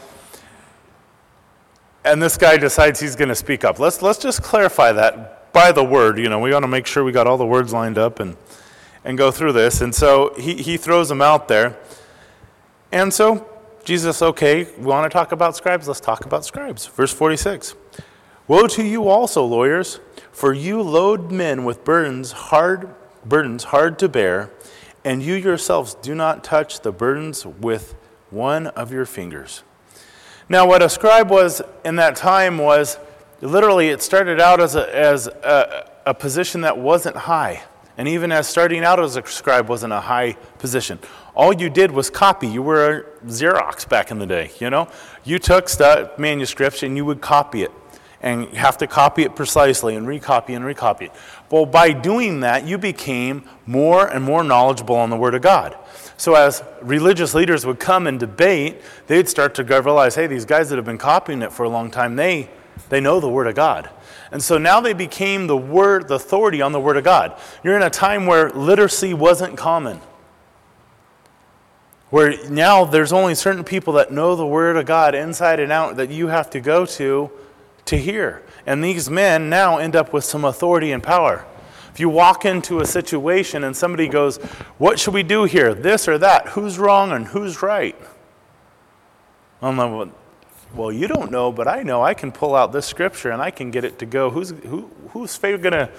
And 2.06 2.22
this 2.24 2.38
guy 2.38 2.56
decides 2.56 3.02
he's 3.02 3.18
going 3.18 3.28
to 3.30 3.36
speak 3.36 3.66
up. 3.66 3.78
Let's, 3.78 4.02
let's 4.02 4.20
just 4.20 4.42
clarify 4.42 4.94
that 4.94 5.52
by 5.52 5.74
the 5.74 5.84
word. 5.84 6.18
You 6.18 6.30
know, 6.30 6.40
we 6.40 6.52
want 6.52 6.64
to 6.64 6.68
make 6.68 6.88
sure 6.88 7.04
we 7.04 7.12
got 7.12 7.28
all 7.28 7.38
the 7.38 7.46
words 7.46 7.74
lined 7.74 7.98
up 7.98 8.22
and 8.22 8.38
and 9.04 9.18
go 9.18 9.32
through 9.32 9.54
this. 9.54 9.82
And 9.82 9.94
so 9.94 10.34
he, 10.38 10.56
he 10.56 10.78
throws 10.78 11.10
them 11.10 11.22
out 11.22 11.48
there. 11.48 11.78
And 12.92 13.14
so 13.14 13.48
Jesus, 13.84 14.22
okay, 14.22 14.68
we 14.78 14.86
want 14.86 15.10
to 15.10 15.16
talk 15.16 15.32
about 15.32 15.56
scribes? 15.56 15.88
Let's 15.88 16.00
talk 16.00 16.26
about 16.26 16.46
scribes. 16.46 16.86
Verse 16.86 17.12
46 17.12 17.76
Woe 18.48 18.68
to 18.68 18.84
you 18.84 19.08
also, 19.08 19.44
lawyers, 19.44 20.00
for 20.32 20.54
you 20.54 20.82
load 20.82 21.32
men 21.32 21.64
with 21.64 21.84
burdens 21.84 22.32
hard, 22.32 22.94
burdens 23.26 23.66
hard 23.66 23.98
to 24.00 24.10
bear, 24.10 24.52
and 25.04 25.24
you 25.24 25.34
yourselves 25.34 25.96
do 25.96 26.14
not 26.14 26.44
touch 26.44 26.82
the 26.82 26.92
burdens 26.92 27.46
with 27.46 27.96
one 28.30 28.68
of 28.68 28.92
your 28.92 29.06
fingers. 29.06 29.64
Now, 30.48 30.68
what 30.68 30.82
a 30.82 30.90
scribe 30.90 31.30
was 31.30 31.62
in 31.86 31.96
that 31.96 32.16
time 32.16 32.58
was 32.58 32.98
literally 33.42 33.90
it 33.90 34.02
started 34.02 34.40
out 34.40 34.60
as 34.60 34.76
a, 34.76 34.96
as 34.96 35.28
a, 35.28 35.90
a 36.06 36.14
position 36.14 36.62
that 36.62 36.78
wasn't 36.78 37.16
high. 37.16 37.64
And 38.00 38.08
even 38.08 38.32
as 38.32 38.48
starting 38.48 38.86
out 38.86 38.98
as 39.02 39.18
a 39.18 39.26
scribe 39.28 39.68
wasn't 39.68 39.92
a 39.92 40.00
high 40.00 40.38
position. 40.58 41.00
All 41.36 41.52
you 41.52 41.70
did 41.70 41.92
was 41.92 42.10
copy. 42.10 42.48
You 42.48 42.62
were 42.62 42.90
a 42.90 43.04
Xerox 43.26 43.88
back 43.90 44.10
in 44.10 44.20
the 44.20 44.26
day, 44.26 44.52
you 44.58 44.70
know? 44.70 44.88
You 45.26 45.38
took 45.38 45.68
stuff, 45.68 46.18
manuscripts 46.18 46.82
and 46.82 46.96
you 46.96 47.04
would 47.04 47.20
copy 47.20 47.64
it. 47.64 47.74
And 48.22 48.48
have 48.54 48.78
to 48.78 48.88
copy 48.88 49.24
it 49.24 49.36
precisely 49.36 49.98
and 49.98 50.08
recopy 50.08 50.56
and 50.56 50.64
recopy 50.64 51.08
it. 51.08 51.12
Well, 51.52 51.66
by 51.66 51.92
doing 51.92 52.40
that, 52.40 52.66
you 52.66 52.78
became 52.78 53.44
more 53.66 54.08
and 54.08 54.24
more 54.24 54.46
knowledgeable 54.46 54.96
on 54.96 55.10
the 55.10 55.18
Word 55.18 55.36
of 55.36 55.42
God. 55.42 55.78
So 56.16 56.36
as 56.36 56.64
religious 56.82 57.34
leaders 57.34 57.66
would 57.66 57.82
come 57.82 58.08
and 58.08 58.18
debate, 58.18 58.82
they'd 59.08 59.28
start 59.28 59.56
to 59.56 59.64
realize, 59.64 60.16
hey, 60.16 60.28
these 60.28 60.46
guys 60.46 60.70
that 60.70 60.78
have 60.78 60.86
been 60.86 60.98
copying 60.98 61.42
it 61.42 61.52
for 61.52 61.64
a 61.64 61.70
long 61.70 61.92
time, 61.92 62.16
they, 62.16 62.50
they 62.88 63.02
know 63.02 63.20
the 63.20 63.30
Word 63.30 63.48
of 63.48 63.56
God. 63.56 63.90
And 64.32 64.44
so 64.44 64.58
now 64.58 64.80
they 64.80 64.94
became 64.94 65.48
the 65.48 65.58
word, 65.58 66.08
the 66.08 66.16
authority 66.16 66.62
on 66.62 66.72
the 66.72 66.80
Word 66.80 66.98
of 66.98 67.04
God. 67.04 67.40
You're 67.64 67.76
in 67.76 67.82
a 67.82 67.90
time 67.90 68.26
where 68.26 68.50
literacy 68.52 69.14
wasn't 69.14 69.58
common. 69.58 70.02
Where 72.10 72.48
now 72.50 72.86
there's 72.86 73.14
only 73.14 73.36
certain 73.36 73.64
people 73.64 73.94
that 73.94 74.12
know 74.12 74.36
the 74.36 74.46
Word 74.46 74.78
of 74.78 74.86
God 74.86 75.16
inside 75.16 75.60
and 75.60 75.72
out 75.72 75.96
that 75.98 76.10
you 76.10 76.28
have 76.28 76.50
to 76.52 76.60
go 76.60 76.86
to 76.86 77.32
to 77.86 77.98
hear. 77.98 78.44
And 78.66 78.84
these 78.84 79.10
men 79.10 79.50
now 79.50 79.78
end 79.78 79.96
up 79.96 80.14
with 80.14 80.24
some 80.24 80.46
authority 80.46 80.92
and 80.92 81.02
power. 81.02 81.46
If 81.92 82.00
you 82.00 82.10
walk 82.10 82.46
into 82.46 82.80
a 82.80 82.86
situation 82.86 83.64
and 83.64 83.76
somebody 83.76 84.08
goes, 84.08 84.38
What 84.78 85.00
should 85.00 85.14
we 85.14 85.24
do 85.24 85.46
here? 85.46 85.74
This 85.74 86.08
or 86.08 86.18
that? 86.20 86.50
Who's 86.50 86.78
wrong 86.78 87.12
and 87.12 87.28
who's 87.28 87.64
right? 87.64 87.96
I'm 89.62 89.78
like, 89.78 89.92
well, 89.92 90.12
you 90.92 91.08
don't 91.08 91.32
know, 91.32 91.52
but 91.52 91.68
I 91.68 91.84
know. 91.84 92.04
I 92.04 92.14
can 92.14 92.32
pull 92.32 92.56
out 92.56 92.72
this 92.72 92.86
scripture 92.86 93.32
and 93.32 93.42
I 93.42 93.52
can 93.52 93.72
get 93.72 93.84
it 93.84 94.00
to 94.00 94.06
go. 94.06 94.30
Who's, 94.30 94.50
who, 94.50 94.90
who's 95.10 95.36
gonna, 95.38 95.90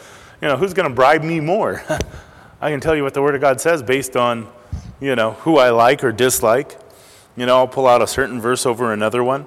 you 0.41 0.49
know, 0.49 0.57
who's 0.57 0.75
gonna 0.75 0.91
bribe 0.91 1.23
me 1.23 1.41
more? 1.41 1.83
I 2.61 2.71
can 2.71 2.81
tell 2.81 2.95
you 2.95 3.03
what 3.03 3.15
the 3.15 3.23
Word 3.23 3.35
of 3.35 3.41
God 3.41 3.61
says 3.61 3.83
based 3.83 4.17
on, 4.17 4.47
you 5.01 5.17
know, 5.17 5.33
who 5.33 5.59
I 5.59 5.71
like 5.71 6.05
or 6.05 6.13
dislike. 6.13 6.79
You 7.37 7.47
know, 7.47 7.57
I'll 7.57 7.69
pull 7.69 7.87
out 7.87 8.03
a 8.03 8.07
certain 8.07 8.41
verse 8.41 8.67
over 8.67 8.93
another 8.93 9.25
one. 9.25 9.47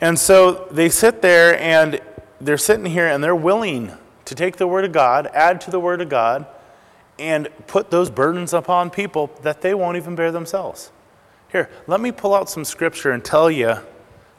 And 0.00 0.18
so 0.18 0.68
they 0.70 0.88
sit 0.88 1.22
there 1.22 1.58
and 1.58 2.00
they're 2.40 2.58
sitting 2.58 2.86
here 2.86 3.06
and 3.06 3.22
they're 3.22 3.36
willing 3.36 3.92
to 4.26 4.34
take 4.34 4.56
the 4.56 4.66
Word 4.66 4.84
of 4.84 4.92
God, 4.92 5.28
add 5.34 5.60
to 5.62 5.70
the 5.70 5.80
Word 5.80 6.00
of 6.00 6.08
God, 6.08 6.46
and 7.18 7.48
put 7.66 7.90
those 7.90 8.10
burdens 8.10 8.52
upon 8.54 8.90
people 8.90 9.30
that 9.42 9.60
they 9.60 9.74
won't 9.74 9.96
even 9.96 10.14
bear 10.14 10.32
themselves. 10.32 10.90
Here, 11.52 11.68
let 11.86 12.00
me 12.00 12.12
pull 12.12 12.34
out 12.34 12.48
some 12.48 12.64
scripture 12.64 13.10
and 13.10 13.24
tell 13.24 13.50
you 13.50 13.76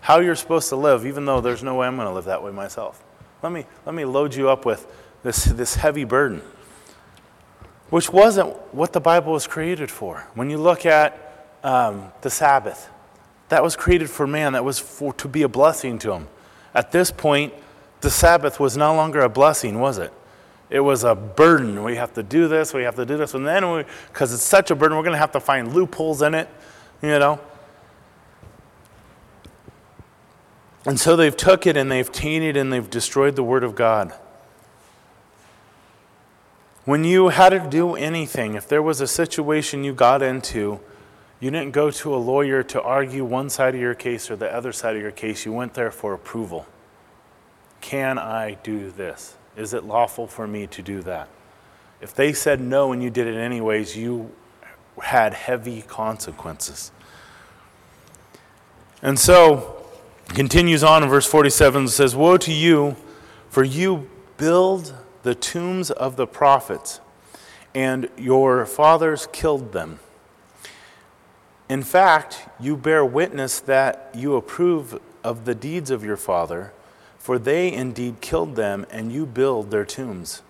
how 0.01 0.19
you're 0.19 0.35
supposed 0.35 0.69
to 0.69 0.75
live, 0.75 1.05
even 1.05 1.25
though 1.25 1.41
there's 1.41 1.63
no 1.63 1.75
way 1.75 1.87
I'm 1.87 1.95
going 1.95 2.07
to 2.07 2.13
live 2.13 2.25
that 2.25 2.43
way 2.43 2.51
myself. 2.51 3.03
Let 3.41 3.51
me, 3.51 3.65
let 3.85 3.95
me 3.95 4.05
load 4.05 4.35
you 4.35 4.49
up 4.49 4.65
with 4.65 4.85
this, 5.23 5.45
this 5.45 5.75
heavy 5.75 6.03
burden, 6.03 6.41
which 7.89 8.11
wasn't 8.11 8.49
what 8.73 8.93
the 8.93 8.99
Bible 8.99 9.33
was 9.33 9.47
created 9.47 9.89
for. 9.89 10.27
When 10.33 10.49
you 10.49 10.57
look 10.57 10.85
at 10.85 11.57
um, 11.63 12.11
the 12.21 12.29
Sabbath, 12.29 12.89
that 13.49 13.63
was 13.63 13.75
created 13.75 14.09
for 14.09 14.25
man, 14.25 14.53
that 14.53 14.65
was 14.65 14.79
for, 14.79 15.13
to 15.13 15.27
be 15.27 15.43
a 15.43 15.49
blessing 15.49 15.99
to 15.99 16.13
him. 16.13 16.27
At 16.73 16.91
this 16.91 17.11
point, 17.11 17.53
the 18.01 18.09
Sabbath 18.09 18.59
was 18.59 18.77
no 18.77 18.95
longer 18.95 19.21
a 19.21 19.29
blessing, 19.29 19.79
was 19.79 19.97
it? 19.97 20.11
It 20.69 20.79
was 20.79 21.03
a 21.03 21.13
burden. 21.13 21.83
We 21.83 21.97
have 21.97 22.13
to 22.13 22.23
do 22.23 22.47
this, 22.47 22.73
we 22.73 22.83
have 22.83 22.95
to 22.95 23.05
do 23.05 23.17
this. 23.17 23.33
And 23.33 23.45
then, 23.45 23.69
we 23.69 23.83
because 24.07 24.33
it's 24.33 24.41
such 24.41 24.71
a 24.71 24.75
burden, 24.75 24.97
we're 24.97 25.03
going 25.03 25.13
to 25.13 25.19
have 25.19 25.33
to 25.33 25.39
find 25.39 25.73
loopholes 25.73 26.21
in 26.21 26.33
it, 26.33 26.49
you 27.01 27.19
know. 27.19 27.39
And 30.85 30.99
so 30.99 31.15
they've 31.15 31.35
took 31.35 31.67
it 31.67 31.77
and 31.77 31.91
they've 31.91 32.11
tainted 32.11 32.57
and 32.57 32.73
they've 32.73 32.89
destroyed 32.89 33.35
the 33.35 33.43
Word 33.43 33.63
of 33.63 33.75
God. 33.75 34.13
When 36.85 37.03
you 37.03 37.29
had 37.29 37.49
to 37.49 37.59
do 37.59 37.95
anything, 37.95 38.55
if 38.55 38.67
there 38.67 38.81
was 38.81 39.01
a 39.01 39.07
situation 39.07 39.83
you 39.83 39.93
got 39.93 40.23
into, 40.23 40.79
you 41.39 41.51
didn't 41.51 41.71
go 41.71 41.91
to 41.91 42.15
a 42.15 42.17
lawyer 42.17 42.63
to 42.63 42.81
argue 42.81 43.23
one 43.23 43.49
side 43.49 43.75
of 43.75 43.81
your 43.81 43.93
case 43.93 44.31
or 44.31 44.35
the 44.35 44.51
other 44.51 44.71
side 44.71 44.95
of 44.95 45.01
your 45.01 45.11
case. 45.11 45.45
You 45.45 45.53
went 45.53 45.75
there 45.75 45.91
for 45.91 46.13
approval. 46.13 46.65
Can 47.81 48.17
I 48.17 48.55
do 48.63 48.91
this? 48.91 49.35
Is 49.55 49.73
it 49.73 49.83
lawful 49.83 50.25
for 50.25 50.47
me 50.47 50.65
to 50.67 50.81
do 50.81 51.01
that? 51.03 51.29
If 51.99 52.15
they 52.15 52.33
said 52.33 52.59
no 52.59 52.91
and 52.91 53.03
you 53.03 53.11
did 53.11 53.27
it 53.27 53.35
anyways, 53.35 53.95
you 53.95 54.31
had 55.01 55.33
heavy 55.33 55.83
consequences. 55.83 56.91
And 59.03 59.19
so, 59.19 59.80
continues 60.31 60.83
on 60.83 61.03
in 61.03 61.09
verse 61.09 61.25
47 61.25 61.87
says, 61.87 62.15
Woe 62.15 62.37
to 62.37 62.53
you, 62.53 62.95
for 63.49 63.63
you 63.63 64.09
build 64.37 64.95
the 65.23 65.35
tombs 65.35 65.91
of 65.91 66.15
the 66.15 66.27
prophets, 66.27 66.99
and 67.75 68.09
your 68.17 68.65
fathers 68.65 69.27
killed 69.31 69.73
them. 69.73 69.99
In 71.69 71.83
fact, 71.83 72.49
you 72.59 72.75
bear 72.75 73.05
witness 73.05 73.59
that 73.61 74.11
you 74.13 74.35
approve 74.35 74.99
of 75.23 75.45
the 75.45 75.55
deeds 75.55 75.89
of 75.89 76.03
your 76.03 76.17
father, 76.17 76.73
for 77.17 77.39
they 77.39 77.71
indeed 77.71 78.19
killed 78.21 78.55
them, 78.55 78.85
and 78.89 79.11
you 79.11 79.25
build 79.25 79.71
their 79.71 79.85
tombs. 79.85 80.41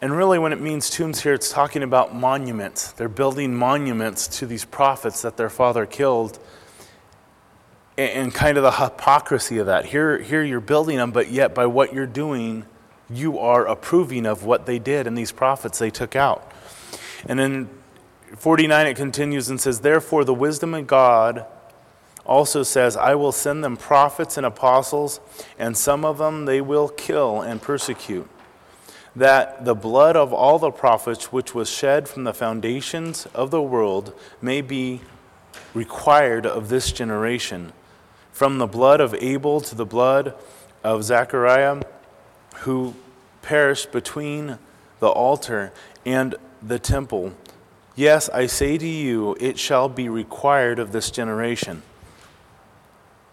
And 0.00 0.16
really, 0.16 0.38
when 0.38 0.52
it 0.52 0.60
means 0.60 0.90
tombs 0.90 1.22
here, 1.22 1.34
it's 1.34 1.50
talking 1.50 1.82
about 1.82 2.14
monuments. 2.14 2.92
They're 2.92 3.08
building 3.08 3.54
monuments 3.54 4.28
to 4.38 4.46
these 4.46 4.64
prophets 4.64 5.22
that 5.22 5.36
their 5.36 5.50
father 5.50 5.86
killed 5.86 6.38
and 7.98 8.32
kind 8.32 8.56
of 8.56 8.62
the 8.62 8.70
hypocrisy 8.70 9.58
of 9.58 9.66
that. 9.66 9.86
Here, 9.86 10.18
here 10.18 10.42
you're 10.44 10.60
building 10.60 10.98
them, 10.98 11.10
but 11.10 11.30
yet 11.30 11.52
by 11.52 11.66
what 11.66 11.92
you're 11.92 12.06
doing, 12.06 12.64
you 13.10 13.40
are 13.40 13.66
approving 13.66 14.24
of 14.24 14.44
what 14.44 14.66
they 14.66 14.78
did 14.78 15.08
and 15.08 15.18
these 15.18 15.32
prophets 15.32 15.80
they 15.80 15.90
took 15.90 16.14
out. 16.14 16.52
And 17.26 17.40
in 17.40 17.68
49, 18.36 18.86
it 18.86 18.96
continues 18.96 19.50
and 19.50 19.60
says, 19.60 19.80
Therefore, 19.80 20.24
the 20.24 20.34
wisdom 20.34 20.74
of 20.74 20.86
God 20.86 21.44
also 22.24 22.62
says, 22.62 22.96
I 22.96 23.16
will 23.16 23.32
send 23.32 23.64
them 23.64 23.76
prophets 23.76 24.36
and 24.36 24.46
apostles, 24.46 25.18
and 25.58 25.76
some 25.76 26.04
of 26.04 26.18
them 26.18 26.44
they 26.44 26.60
will 26.60 26.88
kill 26.88 27.40
and 27.40 27.60
persecute. 27.60 28.28
That 29.16 29.64
the 29.64 29.74
blood 29.74 30.14
of 30.14 30.32
all 30.32 30.60
the 30.60 30.70
prophets 30.70 31.32
which 31.32 31.52
was 31.52 31.68
shed 31.68 32.08
from 32.08 32.22
the 32.22 32.34
foundations 32.34 33.26
of 33.34 33.50
the 33.50 33.62
world 33.62 34.12
may 34.40 34.60
be 34.60 35.00
required 35.74 36.46
of 36.46 36.68
this 36.68 36.92
generation 36.92 37.72
from 38.38 38.58
the 38.58 38.68
blood 38.68 39.00
of 39.00 39.12
Abel 39.14 39.60
to 39.60 39.74
the 39.74 39.84
blood 39.84 40.32
of 40.84 41.02
Zechariah, 41.02 41.82
who 42.58 42.94
perished 43.42 43.90
between 43.90 44.60
the 45.00 45.08
altar 45.08 45.72
and 46.06 46.36
the 46.62 46.78
temple. 46.78 47.32
Yes, 47.96 48.28
I 48.28 48.46
say 48.46 48.78
to 48.78 48.86
you, 48.86 49.36
it 49.40 49.58
shall 49.58 49.88
be 49.88 50.08
required 50.08 50.78
of 50.78 50.92
this 50.92 51.10
generation. 51.10 51.82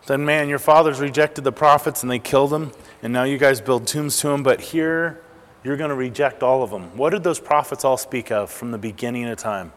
Then, 0.07 0.25
man, 0.25 0.49
your 0.49 0.57
fathers 0.57 0.99
rejected 0.99 1.43
the 1.43 1.51
prophets 1.51 2.01
and 2.01 2.11
they 2.11 2.17
killed 2.17 2.49
them, 2.49 2.71
and 3.03 3.13
now 3.13 3.25
you 3.25 3.37
guys 3.37 3.61
build 3.61 3.85
tombs 3.85 4.17
to 4.21 4.29
them, 4.29 4.41
but 4.41 4.59
here 4.59 5.21
you're 5.63 5.77
going 5.77 5.91
to 5.91 5.95
reject 5.95 6.41
all 6.41 6.63
of 6.63 6.71
them. 6.71 6.97
What 6.97 7.11
did 7.11 7.23
those 7.23 7.39
prophets 7.39 7.85
all 7.85 7.97
speak 7.97 8.31
of 8.31 8.49
from 8.49 8.71
the 8.71 8.79
beginning 8.79 9.25
of 9.25 9.37
time? 9.37 9.71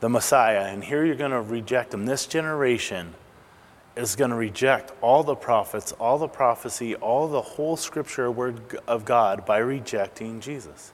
The 0.00 0.08
Messiah. 0.08 0.64
And 0.72 0.82
here 0.82 1.04
you're 1.04 1.14
going 1.14 1.30
to 1.30 1.42
reject 1.42 1.90
them. 1.90 2.06
This 2.06 2.24
generation 2.24 3.16
is 3.96 4.16
going 4.16 4.30
to 4.30 4.36
reject 4.36 4.92
all 5.00 5.22
the 5.22 5.36
prophets, 5.36 5.92
all 5.92 6.18
the 6.18 6.28
prophecy, 6.28 6.94
all 6.96 7.28
the 7.28 7.40
whole 7.40 7.76
scripture 7.76 8.30
word 8.30 8.60
of 8.88 9.04
God 9.04 9.46
by 9.46 9.58
rejecting 9.58 10.40
Jesus. 10.40 10.92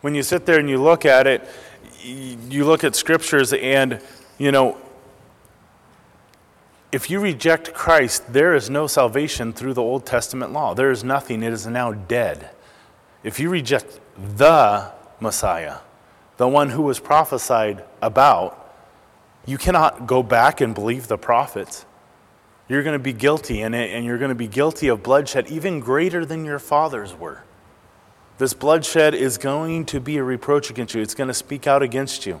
When 0.00 0.14
you 0.14 0.22
sit 0.22 0.46
there 0.46 0.58
and 0.58 0.68
you 0.68 0.80
look 0.80 1.04
at 1.04 1.26
it, 1.26 1.48
you 2.04 2.64
look 2.64 2.84
at 2.84 2.94
scriptures 2.94 3.52
and, 3.52 4.00
you 4.38 4.52
know, 4.52 4.76
if 6.92 7.08
you 7.08 7.20
reject 7.20 7.72
Christ, 7.72 8.32
there 8.32 8.54
is 8.54 8.68
no 8.68 8.86
salvation 8.86 9.52
through 9.52 9.74
the 9.74 9.82
Old 9.82 10.04
Testament 10.04 10.52
law. 10.52 10.74
There 10.74 10.90
is 10.90 11.02
nothing. 11.02 11.42
It 11.42 11.52
is 11.52 11.66
now 11.66 11.92
dead. 11.92 12.50
If 13.24 13.40
you 13.40 13.48
reject 13.48 13.98
the 14.36 14.92
Messiah, 15.18 15.78
the 16.36 16.48
one 16.48 16.70
who 16.70 16.82
was 16.82 17.00
prophesied 17.00 17.82
about, 18.02 18.58
you 19.46 19.56
cannot 19.56 20.06
go 20.06 20.22
back 20.22 20.60
and 20.60 20.74
believe 20.74 21.08
the 21.08 21.16
prophets. 21.16 21.86
You're 22.68 22.82
going 22.82 22.98
to 22.98 23.02
be 23.02 23.12
guilty, 23.12 23.60
and, 23.60 23.74
and 23.74 24.04
you're 24.04 24.18
going 24.18 24.30
to 24.30 24.34
be 24.34 24.46
guilty 24.46 24.88
of 24.88 25.02
bloodshed 25.02 25.48
even 25.48 25.80
greater 25.80 26.24
than 26.24 26.44
your 26.44 26.58
fathers 26.58 27.14
were. 27.14 27.42
This 28.38 28.54
bloodshed 28.54 29.14
is 29.14 29.38
going 29.38 29.84
to 29.86 30.00
be 30.00 30.16
a 30.16 30.24
reproach 30.24 30.70
against 30.70 30.94
you, 30.94 31.02
it's 31.02 31.14
going 31.14 31.28
to 31.28 31.34
speak 31.34 31.66
out 31.66 31.82
against 31.82 32.26
you 32.26 32.40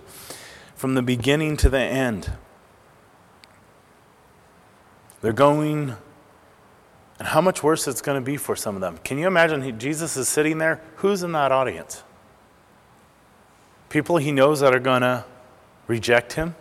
from 0.74 0.94
the 0.94 1.02
beginning 1.02 1.56
to 1.58 1.68
the 1.68 1.78
end. 1.78 2.32
They're 5.20 5.32
going, 5.32 5.94
and 7.18 7.28
how 7.28 7.40
much 7.40 7.62
worse 7.62 7.86
it's 7.86 8.02
going 8.02 8.20
to 8.20 8.24
be 8.24 8.36
for 8.36 8.56
some 8.56 8.74
of 8.74 8.80
them. 8.80 8.98
Can 9.04 9.18
you 9.18 9.26
imagine 9.28 9.78
Jesus 9.78 10.16
is 10.16 10.28
sitting 10.28 10.58
there? 10.58 10.80
Who's 10.96 11.22
in 11.22 11.32
that 11.32 11.52
audience? 11.52 12.02
People 13.88 14.16
he 14.16 14.32
knows 14.32 14.60
that 14.60 14.74
are 14.74 14.80
going 14.80 15.02
to 15.02 15.24
reject 15.86 16.32
him, 16.32 16.56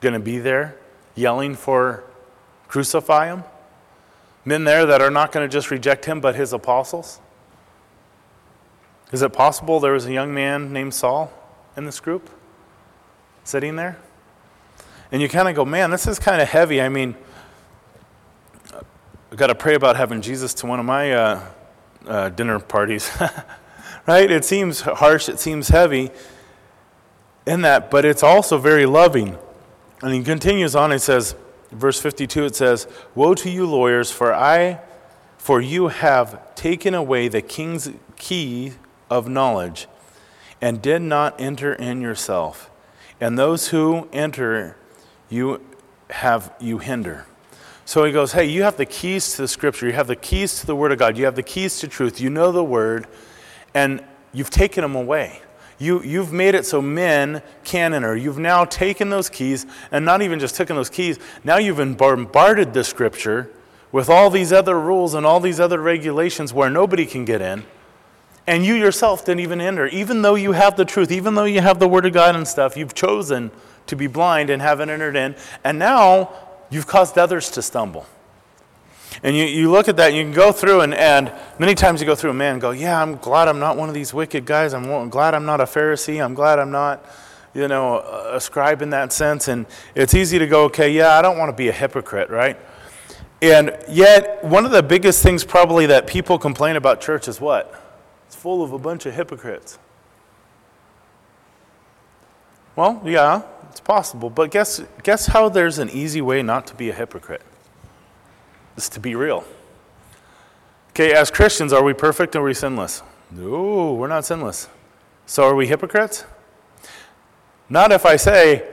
going 0.00 0.14
to 0.14 0.20
be 0.20 0.38
there 0.38 0.76
yelling 1.14 1.54
for 1.54 2.04
crucify 2.68 3.26
him. 3.26 3.44
Men 4.44 4.64
there 4.64 4.86
that 4.86 5.02
are 5.02 5.10
not 5.10 5.32
going 5.32 5.48
to 5.48 5.52
just 5.52 5.70
reject 5.70 6.04
him, 6.04 6.20
but 6.20 6.34
his 6.34 6.52
apostles. 6.52 7.20
Is 9.10 9.22
it 9.22 9.32
possible 9.32 9.80
there 9.80 9.92
was 9.92 10.06
a 10.06 10.12
young 10.12 10.32
man 10.32 10.72
named 10.72 10.94
Saul 10.94 11.32
in 11.76 11.86
this 11.86 11.98
group 11.98 12.28
sitting 13.42 13.76
there? 13.76 13.98
And 15.10 15.22
you 15.22 15.28
kind 15.28 15.48
of 15.48 15.54
go, 15.54 15.64
man, 15.64 15.90
this 15.90 16.06
is 16.06 16.18
kind 16.18 16.42
of 16.42 16.48
heavy. 16.48 16.82
I 16.82 16.90
mean, 16.90 17.16
I've 19.30 19.36
got 19.36 19.46
to 19.46 19.54
pray 19.54 19.74
about 19.74 19.96
having 19.96 20.20
Jesus 20.20 20.52
to 20.54 20.66
one 20.66 20.78
of 20.78 20.84
my 20.84 21.12
uh, 21.12 21.46
uh, 22.06 22.28
dinner 22.30 22.58
parties, 22.58 23.10
right? 24.06 24.30
It 24.30 24.44
seems 24.44 24.82
harsh, 24.82 25.28
it 25.28 25.40
seems 25.40 25.68
heavy 25.68 26.10
in 27.46 27.62
that, 27.62 27.90
but 27.90 28.04
it's 28.04 28.22
also 28.22 28.58
very 28.58 28.84
loving. 28.84 29.38
And 30.02 30.14
he 30.14 30.22
continues 30.22 30.76
on, 30.76 30.90
he 30.90 30.98
says, 30.98 31.34
verse 31.70 32.00
52, 32.00 32.44
it 32.46 32.56
says, 32.56 32.86
Woe 33.14 33.34
to 33.34 33.50
you, 33.50 33.66
lawyers, 33.66 34.10
for 34.10 34.32
I, 34.34 34.80
for 35.36 35.60
you 35.60 35.88
have 35.88 36.54
taken 36.54 36.94
away 36.94 37.28
the 37.28 37.42
king's 37.42 37.90
key 38.16 38.72
of 39.10 39.28
knowledge 39.28 39.86
and 40.60 40.82
did 40.82 41.02
not 41.02 41.40
enter 41.40 41.72
in 41.72 42.00
yourself. 42.00 42.70
And 43.20 43.38
those 43.38 43.68
who 43.68 44.08
enter, 44.12 44.76
you 45.28 45.60
have 46.10 46.52
you 46.60 46.78
hinder. 46.78 47.26
So 47.84 48.04
he 48.04 48.12
goes, 48.12 48.32
Hey, 48.32 48.44
you 48.44 48.62
have 48.62 48.76
the 48.76 48.86
keys 48.86 49.34
to 49.36 49.42
the 49.42 49.48
scripture, 49.48 49.86
you 49.86 49.92
have 49.92 50.08
the 50.08 50.16
keys 50.16 50.60
to 50.60 50.66
the 50.66 50.76
word 50.76 50.92
of 50.92 50.98
God, 50.98 51.16
you 51.16 51.24
have 51.24 51.36
the 51.36 51.42
keys 51.42 51.78
to 51.80 51.88
truth, 51.88 52.20
you 52.20 52.30
know 52.30 52.52
the 52.52 52.64
word, 52.64 53.06
and 53.74 54.04
you've 54.32 54.50
taken 54.50 54.82
them 54.82 54.94
away. 54.94 55.40
You, 55.78 56.02
you've 56.02 56.32
made 56.32 56.54
it 56.54 56.66
so 56.66 56.82
men 56.82 57.40
can 57.62 57.94
enter. 57.94 58.16
You've 58.16 58.38
now 58.38 58.64
taken 58.64 59.10
those 59.10 59.30
keys, 59.30 59.64
and 59.92 60.04
not 60.04 60.22
even 60.22 60.40
just 60.40 60.56
taken 60.56 60.74
those 60.74 60.90
keys, 60.90 61.18
now 61.44 61.58
you've 61.58 61.96
bombarded 61.96 62.74
the 62.74 62.82
scripture 62.82 63.50
with 63.92 64.10
all 64.10 64.28
these 64.28 64.52
other 64.52 64.78
rules 64.78 65.14
and 65.14 65.24
all 65.24 65.40
these 65.40 65.60
other 65.60 65.80
regulations 65.80 66.52
where 66.52 66.68
nobody 66.68 67.06
can 67.06 67.24
get 67.24 67.40
in. 67.40 67.64
And 68.46 68.64
you 68.64 68.74
yourself 68.74 69.24
didn't 69.24 69.40
even 69.40 69.60
enter. 69.60 69.86
Even 69.86 70.22
though 70.22 70.34
you 70.34 70.52
have 70.52 70.76
the 70.76 70.84
truth, 70.84 71.12
even 71.12 71.34
though 71.34 71.44
you 71.44 71.60
have 71.60 71.78
the 71.78 71.88
Word 71.88 72.06
of 72.06 72.12
God 72.12 72.34
and 72.34 72.48
stuff, 72.48 72.76
you've 72.76 72.94
chosen 72.94 73.50
to 73.86 73.94
be 73.96 74.06
blind 74.06 74.50
and 74.50 74.60
haven't 74.60 74.90
entered 74.90 75.16
in. 75.16 75.36
And 75.64 75.78
now 75.78 76.32
you've 76.70 76.86
caused 76.86 77.18
others 77.18 77.50
to 77.50 77.62
stumble. 77.62 78.06
And 79.22 79.36
you, 79.36 79.44
you 79.44 79.70
look 79.70 79.88
at 79.88 79.96
that 79.96 80.08
and 80.08 80.16
you 80.16 80.22
can 80.22 80.32
go 80.32 80.52
through, 80.52 80.82
and, 80.82 80.94
and 80.94 81.32
many 81.58 81.74
times 81.74 82.00
you 82.00 82.06
go 82.06 82.14
through, 82.14 82.30
a 82.30 82.34
man, 82.34 82.54
and 82.54 82.60
go, 82.60 82.70
yeah, 82.70 83.00
I'm 83.00 83.16
glad 83.16 83.48
I'm 83.48 83.58
not 83.58 83.76
one 83.76 83.88
of 83.88 83.94
these 83.94 84.14
wicked 84.14 84.44
guys. 84.44 84.74
I'm 84.74 85.10
glad 85.10 85.34
I'm 85.34 85.44
not 85.44 85.60
a 85.60 85.64
Pharisee. 85.64 86.24
I'm 86.24 86.34
glad 86.34 86.58
I'm 86.58 86.70
not, 86.70 87.04
you 87.54 87.66
know, 87.66 88.00
a 88.00 88.40
scribe 88.40 88.80
in 88.80 88.90
that 88.90 89.12
sense. 89.12 89.48
And 89.48 89.66
it's 89.94 90.14
easy 90.14 90.38
to 90.38 90.46
go, 90.46 90.64
okay, 90.64 90.90
yeah, 90.90 91.18
I 91.18 91.22
don't 91.22 91.36
want 91.36 91.48
to 91.48 91.56
be 91.56 91.68
a 91.68 91.72
hypocrite, 91.72 92.30
right? 92.30 92.56
And 93.40 93.76
yet, 93.88 94.44
one 94.44 94.64
of 94.64 94.70
the 94.70 94.82
biggest 94.82 95.22
things 95.22 95.44
probably 95.44 95.86
that 95.86 96.06
people 96.06 96.38
complain 96.38 96.76
about 96.76 97.00
church 97.00 97.28
is 97.28 97.40
what? 97.40 97.74
It's 98.26 98.36
full 98.36 98.62
of 98.62 98.72
a 98.72 98.78
bunch 98.78 99.06
of 99.06 99.14
hypocrites. 99.14 99.78
Well, 102.76 103.02
yeah, 103.04 103.42
it's 103.70 103.80
possible. 103.80 104.30
But 104.30 104.52
guess, 104.52 104.80
guess 105.02 105.26
how 105.26 105.48
there's 105.48 105.78
an 105.78 105.90
easy 105.90 106.20
way 106.20 106.42
not 106.42 106.66
to 106.68 106.74
be 106.74 106.90
a 106.90 106.92
hypocrite? 106.92 107.42
Is 108.78 108.88
to 108.90 109.00
be 109.00 109.14
real. 109.14 109.44
Okay, 110.90 111.12
as 111.12 111.30
Christians, 111.30 111.72
are 111.72 111.82
we 111.82 111.92
perfect 111.92 112.34
or 112.34 112.40
are 112.40 112.44
we 112.44 112.54
sinless? 112.54 113.02
No, 113.30 113.92
we're 113.92 114.08
not 114.08 114.24
sinless. 114.24 114.68
So 115.26 115.44
are 115.44 115.54
we 115.54 115.66
hypocrites? 115.66 116.24
Not 117.68 117.92
if 117.92 118.06
I 118.06 118.16
say, 118.16 118.66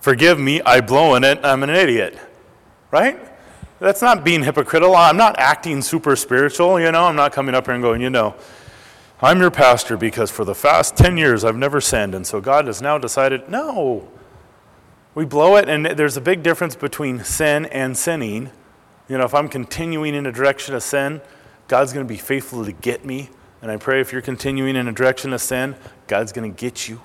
forgive 0.00 0.40
me, 0.40 0.60
I 0.62 0.80
blow 0.80 1.14
in 1.14 1.22
it, 1.22 1.38
I'm 1.44 1.62
an 1.62 1.70
idiot. 1.70 2.18
Right? 2.90 3.18
That's 3.78 4.02
not 4.02 4.24
being 4.24 4.42
hypocritical. 4.42 4.94
I'm 4.94 5.16
not 5.16 5.38
acting 5.38 5.82
super 5.82 6.16
spiritual, 6.16 6.80
you 6.80 6.90
know. 6.90 7.04
I'm 7.04 7.16
not 7.16 7.32
coming 7.32 7.54
up 7.54 7.66
here 7.66 7.74
and 7.74 7.82
going, 7.82 8.00
you 8.00 8.10
know, 8.10 8.34
I'm 9.20 9.40
your 9.40 9.50
pastor 9.50 9.96
because 9.96 10.30
for 10.30 10.44
the 10.44 10.54
past 10.54 10.96
10 10.96 11.16
years 11.16 11.44
I've 11.44 11.56
never 11.56 11.80
sinned, 11.80 12.14
and 12.14 12.26
so 12.26 12.40
God 12.40 12.66
has 12.66 12.82
now 12.82 12.98
decided, 12.98 13.48
no. 13.48 14.08
We 15.14 15.24
blow 15.24 15.56
it, 15.56 15.68
and 15.68 15.86
there's 15.86 16.16
a 16.16 16.20
big 16.20 16.42
difference 16.42 16.74
between 16.74 17.22
sin 17.24 17.66
and 17.66 17.96
sinning. 17.96 18.50
You 19.08 19.18
know, 19.18 19.24
if 19.24 19.34
I'm 19.34 19.48
continuing 19.48 20.14
in 20.14 20.24
a 20.26 20.32
direction 20.32 20.74
of 20.74 20.82
sin, 20.82 21.20
God's 21.68 21.92
going 21.92 22.06
to 22.06 22.08
be 22.12 22.18
faithful 22.18 22.64
to 22.64 22.72
get 22.72 23.04
me. 23.04 23.30
And 23.60 23.70
I 23.70 23.76
pray 23.76 24.00
if 24.00 24.12
you're 24.12 24.22
continuing 24.22 24.76
in 24.76 24.88
a 24.88 24.92
direction 24.92 25.32
of 25.32 25.40
sin, 25.40 25.76
God's 26.06 26.32
going 26.32 26.50
to 26.52 26.58
get 26.58 26.88
you. 26.88 27.00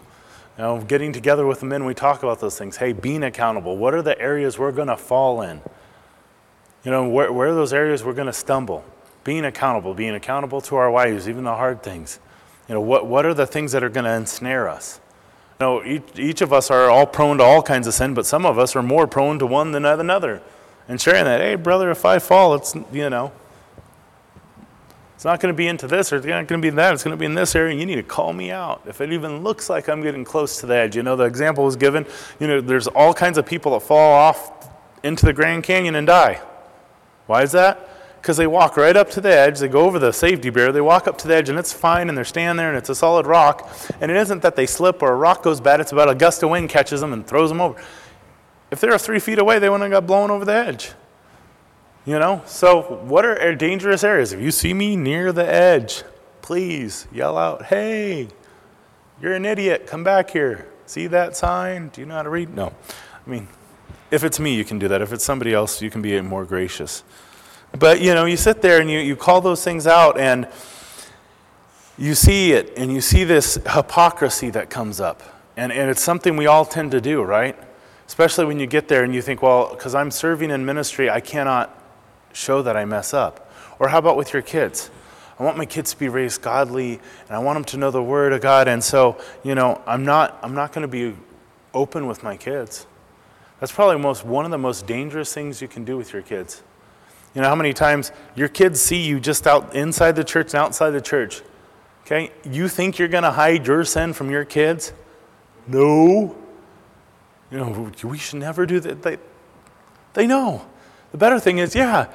Now, 0.57 0.77
getting 0.77 1.13
together 1.13 1.45
with 1.45 1.61
the 1.61 1.65
men, 1.65 1.85
we 1.85 1.93
talk 1.93 2.21
about 2.21 2.41
those 2.41 2.57
things. 2.57 2.77
Hey, 2.77 2.91
being 2.91 3.23
accountable. 3.23 3.77
What 3.77 3.93
are 3.93 4.01
the 4.01 4.19
areas 4.19 4.59
we're 4.59 4.73
going 4.73 4.87
to 4.89 4.97
fall 4.97 5.41
in? 5.41 5.61
You 6.83 6.91
know, 6.91 7.07
where, 7.07 7.31
where 7.31 7.49
are 7.49 7.55
those 7.55 7.73
areas 7.73 8.03
we're 8.03 8.13
going 8.13 8.27
to 8.27 8.33
stumble? 8.33 8.83
Being 9.23 9.45
accountable, 9.45 9.93
being 9.93 10.15
accountable 10.15 10.61
to 10.61 10.75
our 10.75 10.91
wives, 10.91 11.27
even 11.29 11.43
the 11.43 11.55
hard 11.55 11.83
things. 11.83 12.19
You 12.67 12.75
know, 12.75 12.81
what, 12.81 13.05
what 13.05 13.25
are 13.25 13.33
the 13.33 13.47
things 13.47 13.71
that 13.73 13.83
are 13.83 13.89
going 13.89 14.05
to 14.05 14.13
ensnare 14.13 14.69
us? 14.69 14.99
You 15.59 15.65
know, 15.65 15.83
each, 15.83 16.03
each 16.17 16.41
of 16.41 16.53
us 16.53 16.71
are 16.71 16.89
all 16.89 17.05
prone 17.05 17.37
to 17.37 17.43
all 17.43 17.61
kinds 17.61 17.87
of 17.87 17.93
sin, 17.93 18.13
but 18.13 18.25
some 18.25 18.45
of 18.45 18.57
us 18.57 18.75
are 18.75 18.83
more 18.83 19.07
prone 19.07 19.39
to 19.39 19.45
one 19.45 19.71
than 19.71 19.85
another 19.85 20.41
and 20.89 20.99
sharing 20.99 21.23
that. 21.23 21.39
Hey, 21.39 21.55
brother, 21.55 21.89
if 21.91 22.03
I 22.03 22.19
fall, 22.19 22.55
it's, 22.55 22.75
you 22.91 23.09
know, 23.09 23.31
it's 25.15 25.23
not 25.23 25.39
going 25.39 25.53
to 25.53 25.57
be 25.57 25.67
into 25.67 25.87
this 25.87 26.11
or 26.11 26.17
it's 26.17 26.25
not 26.25 26.47
going 26.47 26.61
to 26.61 26.65
be 26.65 26.75
that. 26.75 26.93
It's 26.93 27.03
going 27.03 27.15
to 27.15 27.19
be 27.19 27.25
in 27.25 27.35
this 27.35 27.55
area. 27.55 27.77
You 27.77 27.85
need 27.85 27.95
to 27.95 28.03
call 28.03 28.33
me 28.33 28.51
out. 28.51 28.81
If 28.85 28.99
it 28.99 29.13
even 29.13 29.43
looks 29.43 29.69
like 29.69 29.87
I'm 29.87 30.01
getting 30.01 30.25
close 30.25 30.59
to 30.61 30.65
the 30.65 30.75
edge, 30.75 30.95
you 30.95 31.03
know, 31.03 31.15
the 31.15 31.25
example 31.25 31.63
was 31.63 31.75
given. 31.75 32.05
You 32.39 32.47
know, 32.47 32.61
there's 32.61 32.87
all 32.87 33.13
kinds 33.13 33.37
of 33.37 33.45
people 33.45 33.73
that 33.73 33.81
fall 33.81 34.13
off 34.13 34.69
into 35.03 35.25
the 35.25 35.33
Grand 35.33 35.63
Canyon 35.63 35.95
and 35.95 36.07
die. 36.07 36.41
Why 37.27 37.43
is 37.43 37.51
that? 37.51 37.87
Because 38.21 38.37
they 38.37 38.47
walk 38.47 38.75
right 38.75 38.97
up 38.97 39.09
to 39.11 39.21
the 39.21 39.31
edge, 39.31 39.59
they 39.59 39.69
go 39.69 39.81
over 39.85 39.97
the 39.97 40.11
safety 40.11 40.49
barrier, 40.49 40.73
they 40.73 40.81
walk 40.81 41.07
up 41.07 41.17
to 41.19 41.27
the 41.27 41.35
edge, 41.35 41.47
and 41.47 41.57
it's 41.57 41.71
fine, 41.71 42.09
and 42.09 42.17
they're 42.17 42.25
standing 42.25 42.57
there, 42.57 42.67
and 42.67 42.77
it's 42.77 42.89
a 42.89 42.95
solid 42.95 43.25
rock. 43.25 43.69
And 44.01 44.11
it 44.11 44.17
isn't 44.17 44.41
that 44.41 44.57
they 44.57 44.65
slip 44.65 45.01
or 45.01 45.13
a 45.13 45.15
rock 45.15 45.43
goes 45.43 45.61
bad, 45.61 45.79
it's 45.79 45.93
about 45.93 46.09
a 46.09 46.15
gust 46.15 46.43
of 46.43 46.49
wind 46.49 46.69
catches 46.69 46.99
them 46.99 47.13
and 47.13 47.25
throws 47.25 47.49
them 47.49 47.61
over. 47.61 47.81
If 48.71 48.81
they 48.81 48.87
were 48.87 48.97
three 48.97 49.19
feet 49.19 49.39
away, 49.39 49.59
they 49.59 49.69
wouldn't 49.69 49.91
have 49.91 50.01
got 50.01 50.07
blown 50.07 50.31
over 50.31 50.45
the 50.45 50.53
edge. 50.53 50.91
You 52.05 52.19
know? 52.19 52.41
So, 52.45 52.81
what 52.81 53.25
are 53.25 53.55
dangerous 53.55 54.03
areas? 54.03 54.33
If 54.33 54.39
you 54.39 54.51
see 54.51 54.73
me 54.73 54.95
near 54.95 55.31
the 55.31 55.47
edge, 55.47 56.03
please 56.41 57.07
yell 57.11 57.37
out, 57.37 57.65
hey, 57.65 58.27
you're 59.21 59.33
an 59.33 59.45
idiot, 59.45 59.85
come 59.85 60.03
back 60.03 60.29
here. 60.29 60.67
See 60.85 61.07
that 61.07 61.35
sign? 61.35 61.89
Do 61.89 62.01
you 62.01 62.07
know 62.07 62.15
how 62.15 62.23
to 62.23 62.29
read? 62.29 62.55
No. 62.55 62.73
I 63.25 63.29
mean, 63.29 63.47
if 64.09 64.23
it's 64.23 64.39
me, 64.39 64.55
you 64.55 64.65
can 64.65 64.79
do 64.79 64.87
that. 64.87 65.01
If 65.01 65.13
it's 65.13 65.23
somebody 65.23 65.53
else, 65.53 65.81
you 65.81 65.91
can 65.91 66.01
be 66.01 66.19
more 66.21 66.45
gracious. 66.45 67.03
But, 67.77 68.01
you 68.01 68.15
know, 68.15 68.25
you 68.25 68.37
sit 68.37 68.61
there 68.61 68.81
and 68.81 68.89
you, 68.89 68.99
you 68.99 69.15
call 69.15 69.41
those 69.41 69.63
things 69.63 69.85
out 69.85 70.17
and 70.17 70.47
you 71.97 72.15
see 72.15 72.53
it 72.53 72.73
and 72.77 72.91
you 72.91 73.01
see 73.01 73.23
this 73.23 73.59
hypocrisy 73.71 74.49
that 74.51 74.69
comes 74.69 74.99
up. 74.99 75.21
And, 75.55 75.71
and 75.71 75.91
it's 75.91 76.01
something 76.01 76.37
we 76.37 76.47
all 76.47 76.65
tend 76.65 76.91
to 76.91 77.01
do, 77.01 77.21
right? 77.21 77.55
Especially 78.09 78.43
when 78.43 78.59
you 78.59 78.65
get 78.65 78.87
there 78.87 79.03
and 79.03 79.13
you 79.13 79.21
think, 79.21 79.43
well, 79.43 79.69
because 79.69 79.93
I'm 79.93 80.09
serving 80.09 80.49
in 80.49 80.65
ministry, 80.65 81.11
I 81.11 81.19
cannot 81.19 81.79
show 82.33 82.63
that 82.63 82.75
I 82.75 82.83
mess 82.83 83.13
up. 83.13 83.53
Or 83.77 83.89
how 83.89 83.99
about 83.99 84.17
with 84.17 84.33
your 84.33 84.41
kids? 84.41 84.89
I 85.37 85.43
want 85.43 85.57
my 85.57 85.67
kids 85.67 85.91
to 85.91 85.99
be 85.99 86.09
raised 86.09 86.41
godly 86.41 86.93
and 87.27 87.29
I 87.29 87.37
want 87.37 87.57
them 87.57 87.65
to 87.65 87.77
know 87.77 87.91
the 87.91 88.01
word 88.01 88.33
of 88.33 88.41
God. 88.41 88.67
And 88.67 88.83
so, 88.83 89.15
you 89.43 89.53
know, 89.53 89.79
I'm 89.85 90.05
not, 90.05 90.39
I'm 90.41 90.55
not 90.55 90.73
going 90.73 90.81
to 90.81 90.87
be 90.87 91.15
open 91.71 92.07
with 92.07 92.23
my 92.23 92.35
kids. 92.35 92.87
That's 93.59 93.71
probably 93.71 93.99
most, 93.99 94.25
one 94.25 94.43
of 94.43 94.49
the 94.49 94.57
most 94.57 94.87
dangerous 94.87 95.31
things 95.31 95.61
you 95.61 95.67
can 95.67 95.85
do 95.85 95.95
with 95.95 96.11
your 96.11 96.23
kids. 96.23 96.63
You 97.35 97.43
know 97.43 97.47
how 97.47 97.55
many 97.55 97.73
times 97.73 98.11
your 98.35 98.47
kids 98.47 98.81
see 98.81 99.05
you 99.05 99.19
just 99.19 99.45
out 99.45 99.75
inside 99.75 100.15
the 100.15 100.23
church 100.23 100.47
and 100.47 100.55
outside 100.55 100.89
the 100.89 101.01
church? 101.01 101.43
Okay? 102.07 102.31
You 102.43 102.69
think 102.69 102.97
you're 102.97 103.07
going 103.07 103.21
to 103.21 103.29
hide 103.29 103.67
your 103.67 103.85
sin 103.85 104.13
from 104.13 104.31
your 104.31 104.45
kids? 104.45 104.93
no. 105.67 106.35
You 107.51 107.57
know, 107.57 107.91
we 108.03 108.17
should 108.17 108.39
never 108.39 108.65
do 108.65 108.79
that. 108.79 109.01
They, 109.01 109.17
they 110.13 110.27
know. 110.27 110.67
The 111.11 111.17
better 111.17 111.39
thing 111.39 111.57
is, 111.57 111.75
yeah, 111.75 112.07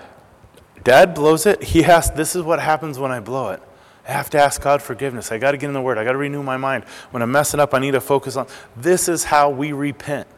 dad 0.85 1.15
blows 1.15 1.47
it. 1.47 1.63
He 1.63 1.83
has, 1.83 2.11
this 2.13 2.37
is 2.37 2.43
what 2.43 2.61
happens 2.61 2.99
when 2.99 3.11
I 3.11 3.21
blow 3.21 3.51
it. 3.51 3.63
I 4.07 4.13
have 4.13 4.31
to 4.31 4.39
ask 4.39 4.61
God 4.61 4.83
forgiveness. 4.83 5.33
I 5.33 5.39
got 5.39 5.53
to 5.53 5.57
get 5.57 5.67
in 5.67 5.73
the 5.73 5.81
Word. 5.81 5.97
I 5.97 6.05
got 6.05 6.13
to 6.13 6.19
renew 6.19 6.43
my 6.43 6.59
mind. 6.59 6.85
When 7.11 7.23
I'm 7.23 7.33
messing 7.33 7.59
up, 7.59 7.73
I 7.73 7.79
need 7.79 7.93
to 7.93 8.01
focus 8.01 8.37
on 8.37 8.47
this 8.77 9.09
is 9.09 9.25
how 9.25 9.49
we 9.49 9.73
repent. 9.73 10.29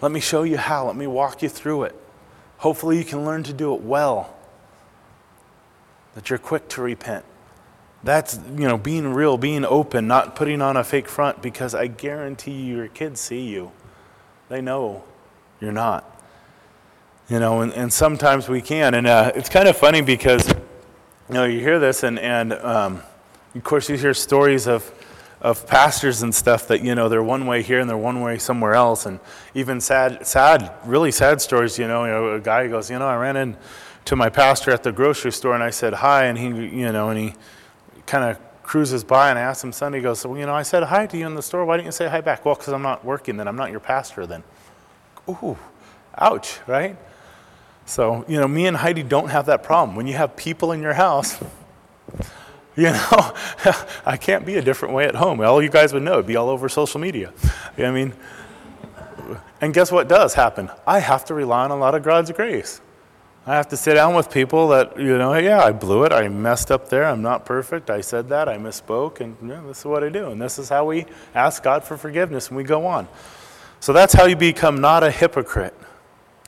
Let 0.00 0.10
me 0.10 0.20
show 0.20 0.42
you 0.42 0.56
how. 0.56 0.86
Let 0.86 0.96
me 0.96 1.06
walk 1.06 1.42
you 1.42 1.48
through 1.48 1.84
it. 1.84 1.96
Hopefully, 2.58 2.98
you 2.98 3.04
can 3.04 3.24
learn 3.24 3.44
to 3.44 3.52
do 3.52 3.74
it 3.74 3.82
well. 3.82 4.36
That 6.14 6.28
you're 6.28 6.38
quick 6.38 6.68
to 6.70 6.82
repent. 6.82 7.24
That's, 8.04 8.38
you 8.54 8.68
know, 8.68 8.76
being 8.76 9.14
real, 9.14 9.38
being 9.38 9.64
open, 9.64 10.06
not 10.06 10.36
putting 10.36 10.60
on 10.60 10.76
a 10.76 10.84
fake 10.84 11.08
front 11.08 11.40
because 11.40 11.74
I 11.74 11.86
guarantee 11.86 12.52
you 12.52 12.76
your 12.76 12.88
kids 12.88 13.18
see 13.18 13.48
you. 13.48 13.72
They 14.50 14.60
know 14.60 15.04
you're 15.58 15.72
not. 15.72 16.10
You 17.30 17.40
know, 17.40 17.62
and, 17.62 17.72
and 17.72 17.90
sometimes 17.90 18.46
we 18.46 18.60
can. 18.60 18.92
And 18.92 19.06
uh, 19.06 19.32
it's 19.34 19.48
kind 19.48 19.68
of 19.68 19.76
funny 19.78 20.02
because, 20.02 20.46
you 20.48 20.54
know, 21.30 21.44
you 21.44 21.60
hear 21.60 21.78
this 21.78 22.02
and, 22.02 22.18
and 22.18 22.52
um, 22.52 23.02
of 23.54 23.64
course 23.64 23.88
you 23.88 23.96
hear 23.96 24.12
stories 24.12 24.66
of, 24.66 24.92
of 25.40 25.66
pastors 25.66 26.22
and 26.22 26.34
stuff 26.34 26.68
that, 26.68 26.82
you 26.82 26.94
know, 26.94 27.08
they're 27.08 27.22
one 27.22 27.46
way 27.46 27.62
here 27.62 27.80
and 27.80 27.88
they're 27.88 27.96
one 27.96 28.20
way 28.20 28.36
somewhere 28.36 28.74
else. 28.74 29.06
And 29.06 29.18
even 29.54 29.80
sad, 29.80 30.26
sad, 30.26 30.70
really 30.84 31.10
sad 31.10 31.40
stories, 31.40 31.78
you 31.78 31.88
know, 31.88 32.04
you 32.04 32.10
know 32.10 32.34
a 32.34 32.40
guy 32.40 32.68
goes, 32.68 32.90
you 32.90 32.98
know, 32.98 33.06
I 33.06 33.16
ran 33.16 33.36
into 33.38 34.14
my 34.14 34.28
pastor 34.28 34.72
at 34.72 34.82
the 34.82 34.92
grocery 34.92 35.32
store 35.32 35.54
and 35.54 35.62
I 35.62 35.70
said 35.70 35.94
hi 35.94 36.26
and 36.26 36.36
he, 36.36 36.48
you 36.48 36.92
know, 36.92 37.08
and 37.08 37.18
he, 37.18 37.34
kind 38.06 38.24
of 38.24 38.38
cruises 38.62 39.04
by 39.04 39.30
and 39.30 39.38
I 39.38 39.42
asked 39.42 39.62
him 39.62 39.72
Sunday, 39.72 39.98
he 39.98 40.02
goes, 40.02 40.26
well, 40.26 40.38
you 40.38 40.46
know, 40.46 40.54
I 40.54 40.62
said 40.62 40.82
hi 40.84 41.06
to 41.06 41.16
you 41.16 41.26
in 41.26 41.34
the 41.34 41.42
store. 41.42 41.64
Why 41.64 41.76
didn't 41.76 41.86
you 41.86 41.92
say 41.92 42.08
hi 42.08 42.20
back? 42.20 42.44
Well, 42.44 42.54
because 42.54 42.72
I'm 42.72 42.82
not 42.82 43.04
working 43.04 43.36
then. 43.36 43.46
I'm 43.46 43.56
not 43.56 43.70
your 43.70 43.80
pastor 43.80 44.26
then. 44.26 44.42
Ooh, 45.28 45.56
ouch, 46.18 46.60
right? 46.66 46.96
So, 47.86 48.24
you 48.26 48.38
know, 48.38 48.48
me 48.48 48.66
and 48.66 48.76
Heidi 48.76 49.02
don't 49.02 49.28
have 49.28 49.46
that 49.46 49.62
problem. 49.62 49.96
When 49.96 50.06
you 50.06 50.14
have 50.14 50.36
people 50.36 50.72
in 50.72 50.80
your 50.80 50.94
house, 50.94 51.38
you 52.76 52.84
know, 52.84 53.34
I 54.06 54.16
can't 54.18 54.46
be 54.46 54.56
a 54.56 54.62
different 54.62 54.94
way 54.94 55.04
at 55.04 55.14
home. 55.14 55.40
All 55.40 55.62
you 55.62 55.68
guys 55.68 55.92
would 55.92 56.02
know, 56.02 56.14
it'd 56.14 56.26
be 56.26 56.36
all 56.36 56.48
over 56.48 56.68
social 56.68 57.00
media. 57.00 57.32
I 57.78 57.90
mean, 57.90 58.14
and 59.60 59.72
guess 59.72 59.92
what 59.92 60.08
does 60.08 60.34
happen? 60.34 60.70
I 60.86 60.98
have 61.00 61.24
to 61.26 61.34
rely 61.34 61.64
on 61.64 61.70
a 61.70 61.76
lot 61.76 61.94
of 61.94 62.02
God's 62.02 62.30
grace. 62.32 62.80
I 63.46 63.56
have 63.56 63.68
to 63.68 63.76
sit 63.76 63.94
down 63.94 64.14
with 64.14 64.30
people 64.30 64.68
that, 64.68 64.98
you 64.98 65.18
know, 65.18 65.34
yeah, 65.34 65.62
I 65.62 65.72
blew 65.72 66.04
it. 66.04 66.12
I 66.12 66.28
messed 66.28 66.70
up 66.70 66.88
there. 66.88 67.04
I'm 67.04 67.20
not 67.20 67.44
perfect. 67.44 67.90
I 67.90 68.00
said 68.00 68.30
that. 68.30 68.48
I 68.48 68.56
misspoke. 68.56 69.20
And 69.20 69.36
yeah, 69.46 69.60
this 69.66 69.80
is 69.80 69.84
what 69.84 70.02
I 70.02 70.08
do. 70.08 70.30
And 70.30 70.40
this 70.40 70.58
is 70.58 70.70
how 70.70 70.86
we 70.86 71.04
ask 71.34 71.62
God 71.62 71.84
for 71.84 71.98
forgiveness 71.98 72.48
and 72.48 72.56
we 72.56 72.64
go 72.64 72.86
on. 72.86 73.06
So 73.80 73.92
that's 73.92 74.14
how 74.14 74.24
you 74.24 74.36
become 74.36 74.80
not 74.80 75.04
a 75.04 75.10
hypocrite 75.10 75.74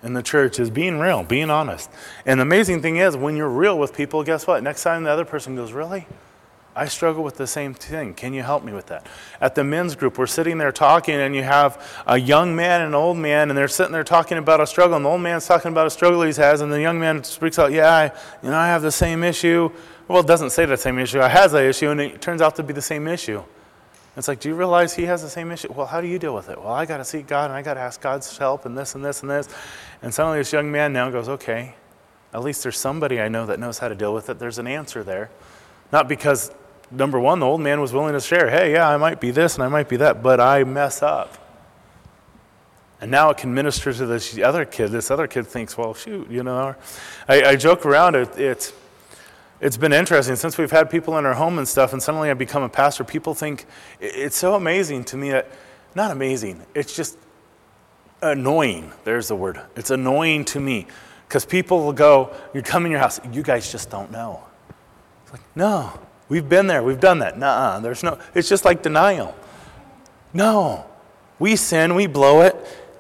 in 0.03 0.15
the 0.15 0.23
church 0.23 0.59
is 0.59 0.71
being 0.71 0.99
real, 0.99 1.23
being 1.23 1.51
honest. 1.51 1.91
And 2.25 2.41
the 2.41 2.43
amazing 2.43 2.81
thing 2.81 2.97
is, 2.97 3.17
when 3.17 3.37
you're 3.37 3.49
real 3.49 3.79
with 3.79 3.95
people, 3.95 4.23
guess 4.25 4.47
what? 4.47 4.63
Next 4.63 4.83
time 4.83 5.05
the 5.05 5.11
other 5.11 5.25
person 5.25 5.55
goes, 5.55 5.73
Really? 5.73 6.07
I 6.77 6.89
struggle 6.89 7.25
with 7.25 7.39
the 7.39 7.47
same 7.47 7.73
thing. 7.73 8.13
Can 8.13 8.35
you 8.35 8.43
help 8.43 8.63
me 8.63 8.75
with 8.75 8.89
that? 8.89 9.07
At 9.41 9.55
the 9.55 9.65
men's 9.65 9.97
group, 9.97 10.19
we're 10.19 10.27
sitting 10.27 10.59
there 10.59 10.73
talking, 10.73 11.15
and 11.15 11.35
you 11.35 11.43
have 11.43 11.83
a 12.07 12.19
young 12.19 12.55
man 12.55 12.83
and 12.83 12.89
an 12.89 12.95
old 12.95 13.17
man, 13.17 13.49
and 13.49 13.57
they're 13.57 13.67
sitting 13.67 13.93
there 13.93 14.05
talking 14.05 14.37
about 14.37 14.61
a 14.61 14.67
struggle, 14.67 14.95
and 14.95 15.05
the 15.05 15.09
old 15.09 15.23
man's 15.23 15.47
talking 15.47 15.73
about 15.73 15.87
a 15.87 15.91
struggle 15.91 16.21
he 16.21 16.35
has, 16.35 16.61
and 16.61 16.71
the 16.71 16.81
young 16.81 17.01
man 17.01 17.25
speaks 17.25 17.59
out, 17.59 17.73
Yeah, 17.73 17.91
I, 17.91 18.05
you 18.43 18.51
know, 18.51 18.59
I 18.59 18.67
have 18.67 18.83
the 18.83 18.93
same 18.93 19.25
issue. 19.25 19.71
Well, 20.07 20.21
it 20.21 20.27
doesn't 20.27 20.51
say 20.51 20.67
the 20.67 20.77
same 20.77 20.99
issue. 20.99 21.19
I 21.21 21.29
has 21.29 21.53
that 21.53 21.65
issue, 21.65 21.89
and 21.89 21.99
it 21.99 22.21
turns 22.21 22.43
out 22.43 22.57
to 22.57 22.63
be 22.63 22.75
the 22.75 22.83
same 22.83 23.09
issue. 23.09 23.43
It's 24.15 24.29
like, 24.29 24.41
do 24.41 24.51
you 24.51 24.55
realize 24.55 24.95
he 24.95 25.05
has 25.05 25.23
the 25.23 25.31
same 25.31 25.51
issue? 25.51 25.73
Well, 25.73 25.87
how 25.87 26.03
do 26.03 26.07
you 26.07 26.19
deal 26.19 26.35
with 26.35 26.51
it? 26.51 26.59
Well, 26.59 26.73
I 26.73 26.85
got 26.85 26.99
to 26.99 27.05
seek 27.05 27.27
God, 27.27 27.47
and 27.51 27.55
I 27.55 27.63
got 27.63 27.75
to 27.75 27.81
ask 27.81 28.03
God's 28.03 28.37
help, 28.37 28.67
and 28.67 28.77
this 28.77 28.95
and 28.95 29.03
this 29.03 29.23
and 29.23 29.31
this. 29.31 29.49
And 30.03 30.13
suddenly, 30.13 30.39
this 30.39 30.53
young 30.53 30.71
man 30.71 30.93
now 30.93 31.09
goes, 31.09 31.29
Okay, 31.29 31.75
at 32.35 32.43
least 32.43 32.63
there's 32.63 32.79
somebody 32.79 33.19
I 33.19 33.29
know 33.29 33.47
that 33.47 33.59
knows 33.59 33.79
how 33.79 33.89
to 33.89 33.95
deal 33.95 34.13
with 34.13 34.29
it. 34.29 34.39
There's 34.39 34.59
an 34.59 34.67
answer 34.67 35.03
there. 35.03 35.31
Not 35.93 36.09
because 36.09 36.51
number 36.91 37.19
one, 37.19 37.41
the 37.41 37.47
old 37.47 37.61
man 37.61 37.81
was 37.81 37.93
willing 37.93 38.13
to 38.13 38.21
share, 38.21 38.51
hey, 38.51 38.73
yeah, 38.73 38.89
I 38.89 38.97
might 38.97 39.21
be 39.21 39.31
this 39.31 39.55
and 39.55 39.65
I 39.65 39.69
might 39.69 39.89
be 39.89 39.97
that, 39.97 40.23
but 40.23 40.41
I 40.41 40.65
mess 40.65 41.03
up. 41.03 41.39
And 43.01 43.11
now 43.11 43.31
it 43.31 43.37
can 43.37 43.53
minister 43.53 43.93
to 43.93 44.07
this 44.07 44.39
other 44.39 44.65
kid. 44.65 44.91
This 44.91 45.11
other 45.11 45.27
kid 45.27 45.47
thinks, 45.47 45.77
well, 45.77 45.93
shoot, 45.93 46.31
you 46.31 46.43
know. 46.43 46.75
I, 47.29 47.43
I 47.43 47.57
joke 47.57 47.85
around, 47.85 48.15
it, 48.15 48.39
it's, 48.39 48.73
it's 49.61 49.77
been 49.77 49.93
interesting 49.93 50.37
since 50.37 50.57
we've 50.57 50.71
had 50.71 50.89
people 50.91 51.19
in 51.19 51.27
our 51.27 51.35
home 51.35 51.59
and 51.59 51.69
stuff, 51.69 51.93
and 51.93 52.03
suddenly 52.03 52.31
I 52.31 52.35
become 52.35 52.63
a 52.63 52.69
pastor. 52.69 53.05
People 53.05 53.35
think 53.35 53.67
it's 54.01 54.37
so 54.37 54.55
amazing 54.55 55.05
to 55.05 55.17
me 55.17 55.31
that, 55.31 55.51
not 55.95 56.11
amazing, 56.11 56.65
it's 56.75 56.97
just 56.97 57.19
annoying. 58.23 58.93
There's 59.05 59.29
the 59.29 59.37
word. 59.37 59.61
It's 59.77 59.91
annoying 59.91 60.45
to 60.47 60.61
me 60.61 60.87
because 61.29 61.45
people 61.45 61.85
will 61.85 61.93
go, 61.93 62.35
you 62.55 62.63
come 62.63 62.87
in 62.87 62.93
your 62.93 63.01
house, 63.01 63.21
you 63.33 63.43
guys 63.43 63.71
just 63.71 63.91
don't 63.91 64.11
know. 64.11 64.43
It's 65.25 65.33
like, 65.33 65.57
no, 65.57 65.99
We've 66.29 66.49
been 66.49 66.67
there, 66.67 66.83
we've 66.83 67.01
done 67.01 67.21
that. 67.21 67.39
Nuh 67.39 67.81
there's 67.81 68.03
no, 68.03 68.19
it's 68.35 68.49
just 68.49 68.65
like 68.65 68.83
denial. 68.83 69.35
No, 70.33 70.87
we 71.39 71.57
sin, 71.57 71.95
we 71.95 72.07
blow 72.07 72.43
it, 72.43 72.57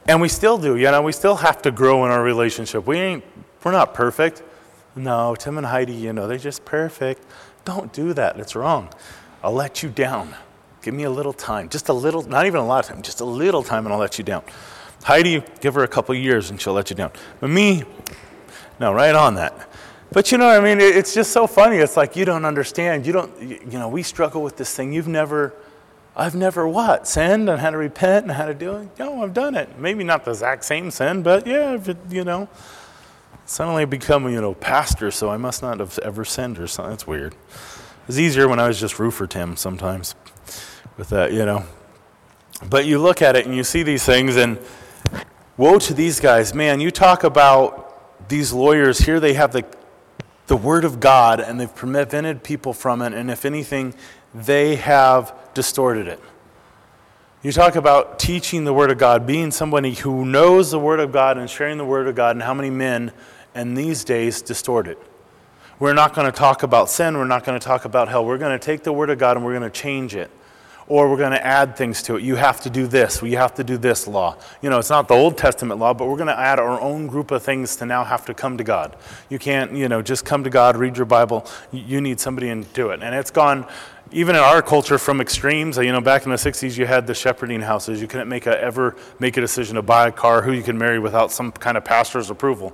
and 0.06 0.20
we 0.20 0.28
still 0.28 0.58
do. 0.58 0.76
You 0.76 0.90
know, 0.90 1.02
we 1.02 1.12
still 1.12 1.36
have 1.36 1.62
to 1.62 1.70
grow 1.70 2.04
in 2.04 2.10
our 2.10 2.22
relationship. 2.22 2.86
We 2.86 2.98
ain't, 2.98 3.24
we're 3.62 3.72
not 3.72 3.94
perfect. 3.94 4.42
No, 4.94 5.34
Tim 5.34 5.58
and 5.58 5.66
Heidi, 5.66 5.92
you 5.92 6.12
know, 6.12 6.26
they're 6.26 6.38
just 6.38 6.64
perfect. 6.64 7.22
Don't 7.64 7.92
do 7.92 8.12
that. 8.14 8.38
It's 8.38 8.54
wrong. 8.54 8.88
I'll 9.42 9.52
let 9.52 9.82
you 9.82 9.88
down. 9.88 10.34
Give 10.82 10.94
me 10.94 11.02
a 11.02 11.10
little 11.10 11.32
time, 11.32 11.68
just 11.68 11.88
a 11.88 11.92
little, 11.92 12.22
not 12.22 12.46
even 12.46 12.60
a 12.60 12.66
lot 12.66 12.84
of 12.84 12.90
time, 12.90 13.02
just 13.02 13.20
a 13.20 13.24
little 13.24 13.64
time, 13.64 13.84
and 13.86 13.92
I'll 13.92 13.98
let 13.98 14.18
you 14.18 14.24
down. 14.24 14.44
Heidi, 15.02 15.42
give 15.60 15.74
her 15.74 15.82
a 15.82 15.88
couple 15.88 16.14
years 16.14 16.50
and 16.50 16.60
she'll 16.60 16.72
let 16.72 16.90
you 16.90 16.96
down. 16.96 17.10
But 17.40 17.50
me, 17.50 17.82
no, 18.80 18.92
right 18.92 19.14
on 19.14 19.34
that. 19.34 19.68
But 20.12 20.32
you 20.32 20.38
know, 20.38 20.48
I 20.48 20.60
mean, 20.60 20.80
it's 20.80 21.14
just 21.14 21.32
so 21.32 21.46
funny. 21.46 21.76
It's 21.76 21.96
like 21.96 22.16
you 22.16 22.24
don't 22.24 22.44
understand. 22.44 23.06
You 23.06 23.12
don't, 23.12 23.42
you 23.42 23.78
know, 23.78 23.88
we 23.88 24.02
struggle 24.02 24.42
with 24.42 24.56
this 24.56 24.74
thing. 24.74 24.92
You've 24.92 25.08
never, 25.08 25.52
I've 26.14 26.34
never 26.34 26.66
what? 26.66 27.06
Sinned 27.08 27.50
and 27.50 27.60
had 27.60 27.70
to 27.70 27.76
repent 27.76 28.24
and 28.24 28.32
how 28.32 28.46
to 28.46 28.54
do 28.54 28.76
it? 28.76 28.88
No, 28.98 29.22
I've 29.22 29.34
done 29.34 29.54
it. 29.54 29.78
Maybe 29.78 30.04
not 30.04 30.24
the 30.24 30.30
exact 30.30 30.64
same 30.64 30.90
sin, 30.90 31.22
but 31.22 31.46
yeah, 31.46 31.78
you 32.08 32.24
know. 32.24 32.48
Suddenly 33.44 33.82
I 33.82 33.84
become, 33.84 34.28
you 34.28 34.40
know, 34.40 34.54
pastor, 34.54 35.10
so 35.10 35.28
I 35.28 35.36
must 35.36 35.62
not 35.62 35.78
have 35.80 35.98
ever 36.00 36.24
sinned 36.24 36.58
or 36.58 36.66
something. 36.66 36.90
That's 36.90 37.06
weird. 37.06 37.32
It 37.32 38.08
was 38.08 38.18
easier 38.18 38.48
when 38.48 38.58
I 38.58 38.66
was 38.66 38.80
just 38.80 38.98
roofer 38.98 39.26
Tim 39.26 39.56
sometimes 39.56 40.14
with 40.96 41.10
that, 41.10 41.32
you 41.32 41.44
know. 41.44 41.64
But 42.68 42.86
you 42.86 42.98
look 42.98 43.22
at 43.22 43.36
it 43.36 43.46
and 43.46 43.54
you 43.54 43.62
see 43.62 43.82
these 43.82 44.04
things, 44.04 44.36
and 44.36 44.58
woe 45.56 45.78
to 45.78 45.94
these 45.94 46.20
guys. 46.20 46.54
Man, 46.54 46.80
you 46.80 46.90
talk 46.90 47.22
about 47.22 48.28
these 48.28 48.52
lawyers 48.52 48.98
here, 48.98 49.20
they 49.20 49.34
have 49.34 49.52
the 49.52 49.64
the 50.46 50.56
Word 50.56 50.84
of 50.84 51.00
God 51.00 51.40
and 51.40 51.60
they've 51.60 51.74
prevented 51.74 52.42
people 52.42 52.72
from 52.72 53.02
it, 53.02 53.12
and 53.12 53.30
if 53.30 53.44
anything, 53.44 53.94
they 54.34 54.76
have 54.76 55.34
distorted 55.54 56.06
it. 56.06 56.20
You 57.42 57.52
talk 57.52 57.76
about 57.76 58.18
teaching 58.18 58.64
the 58.64 58.72
Word 58.72 58.90
of 58.90 58.98
God, 58.98 59.26
being 59.26 59.50
somebody 59.50 59.94
who 59.94 60.24
knows 60.24 60.70
the 60.70 60.78
Word 60.78 61.00
of 61.00 61.12
God 61.12 61.38
and 61.38 61.48
sharing 61.48 61.78
the 61.78 61.84
Word 61.84 62.08
of 62.08 62.14
God, 62.14 62.36
and 62.36 62.42
how 62.42 62.54
many 62.54 62.70
men 62.70 63.12
in 63.54 63.74
these 63.74 64.04
days 64.04 64.42
distort 64.42 64.88
it. 64.88 64.98
We're 65.78 65.94
not 65.94 66.14
going 66.14 66.30
to 66.30 66.36
talk 66.36 66.62
about 66.62 66.88
sin, 66.88 67.16
we're 67.16 67.24
not 67.24 67.44
going 67.44 67.58
to 67.58 67.64
talk 67.64 67.84
about 67.84 68.08
hell. 68.08 68.24
We're 68.24 68.38
going 68.38 68.58
to 68.58 68.64
take 68.64 68.82
the 68.82 68.92
Word 68.92 69.10
of 69.10 69.18
God 69.18 69.36
and 69.36 69.44
we're 69.44 69.58
going 69.58 69.70
to 69.70 69.78
change 69.78 70.14
it 70.14 70.30
or 70.88 71.10
we're 71.10 71.16
going 71.16 71.32
to 71.32 71.44
add 71.44 71.76
things 71.76 72.02
to 72.02 72.16
it. 72.16 72.22
You 72.22 72.36
have 72.36 72.60
to 72.62 72.70
do 72.70 72.86
this. 72.86 73.20
We 73.20 73.32
have 73.32 73.54
to 73.54 73.64
do 73.64 73.76
this 73.76 74.06
law. 74.06 74.36
You 74.62 74.70
know, 74.70 74.78
it's 74.78 74.90
not 74.90 75.08
the 75.08 75.14
Old 75.14 75.36
Testament 75.36 75.80
law, 75.80 75.92
but 75.94 76.06
we're 76.06 76.16
going 76.16 76.28
to 76.28 76.38
add 76.38 76.58
our 76.58 76.80
own 76.80 77.08
group 77.08 77.30
of 77.30 77.42
things 77.42 77.76
to 77.76 77.86
now 77.86 78.04
have 78.04 78.24
to 78.26 78.34
come 78.34 78.56
to 78.58 78.64
God. 78.64 78.96
You 79.28 79.38
can't, 79.38 79.72
you 79.72 79.88
know, 79.88 80.00
just 80.00 80.24
come 80.24 80.44
to 80.44 80.50
God, 80.50 80.76
read 80.76 80.96
your 80.96 81.06
Bible. 81.06 81.46
You 81.72 82.00
need 82.00 82.20
somebody 82.20 82.50
and 82.50 82.72
do 82.72 82.90
it. 82.90 83.02
And 83.02 83.14
it's 83.14 83.32
gone, 83.32 83.66
even 84.12 84.36
in 84.36 84.42
our 84.42 84.62
culture, 84.62 84.98
from 84.98 85.20
extremes. 85.20 85.76
You 85.76 85.90
know, 85.90 86.00
back 86.00 86.24
in 86.24 86.30
the 86.30 86.36
60s, 86.36 86.78
you 86.78 86.86
had 86.86 87.06
the 87.06 87.14
shepherding 87.14 87.62
houses. 87.62 88.00
You 88.00 88.06
couldn't 88.06 88.28
make 88.28 88.46
a, 88.46 88.60
ever 88.60 88.94
make 89.18 89.36
a 89.36 89.40
decision 89.40 89.74
to 89.74 89.82
buy 89.82 90.06
a 90.06 90.12
car, 90.12 90.42
who 90.42 90.52
you 90.52 90.62
can 90.62 90.78
marry 90.78 91.00
without 91.00 91.32
some 91.32 91.50
kind 91.50 91.76
of 91.76 91.84
pastor's 91.84 92.30
approval. 92.30 92.72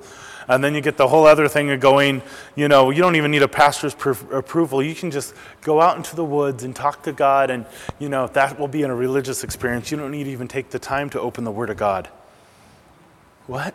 And 0.49 0.63
then 0.63 0.75
you 0.75 0.81
get 0.81 0.97
the 0.97 1.09
whole 1.09 1.27
other 1.27 1.49
thing 1.49 1.71
of 1.71 1.81
going, 1.81 2.23
you 2.57 2.69
know, 2.69 2.91
you 2.91 3.03
don't 3.03 3.17
even 3.17 3.31
need 3.31 3.43
a 3.43 3.49
pastor's 3.49 3.95
approval. 4.31 4.83
You 4.83 4.95
can 4.95 5.11
just 5.11 5.35
go 5.63 5.81
out 5.81 5.97
into 5.97 6.17
the 6.17 6.25
woods 6.25 6.65
and 6.65 6.75
talk 6.75 7.03
to 7.05 7.13
God, 7.13 7.51
and, 7.51 7.67
you 7.99 8.09
know, 8.09 8.27
that 8.29 8.59
will 8.59 8.69
be 8.69 8.83
in 8.83 8.91
a 8.91 8.95
religious 8.95 9.45
experience. 9.45 9.91
You 9.91 9.97
don't 9.99 10.11
need 10.11 10.25
to 10.25 10.31
even 10.31 10.49
take 10.49 10.71
the 10.71 10.79
time 10.79 11.11
to 11.11 11.21
open 11.21 11.45
the 11.45 11.53
Word 11.53 11.71
of 11.71 11.77
God. 11.77 12.09
What? 13.47 13.75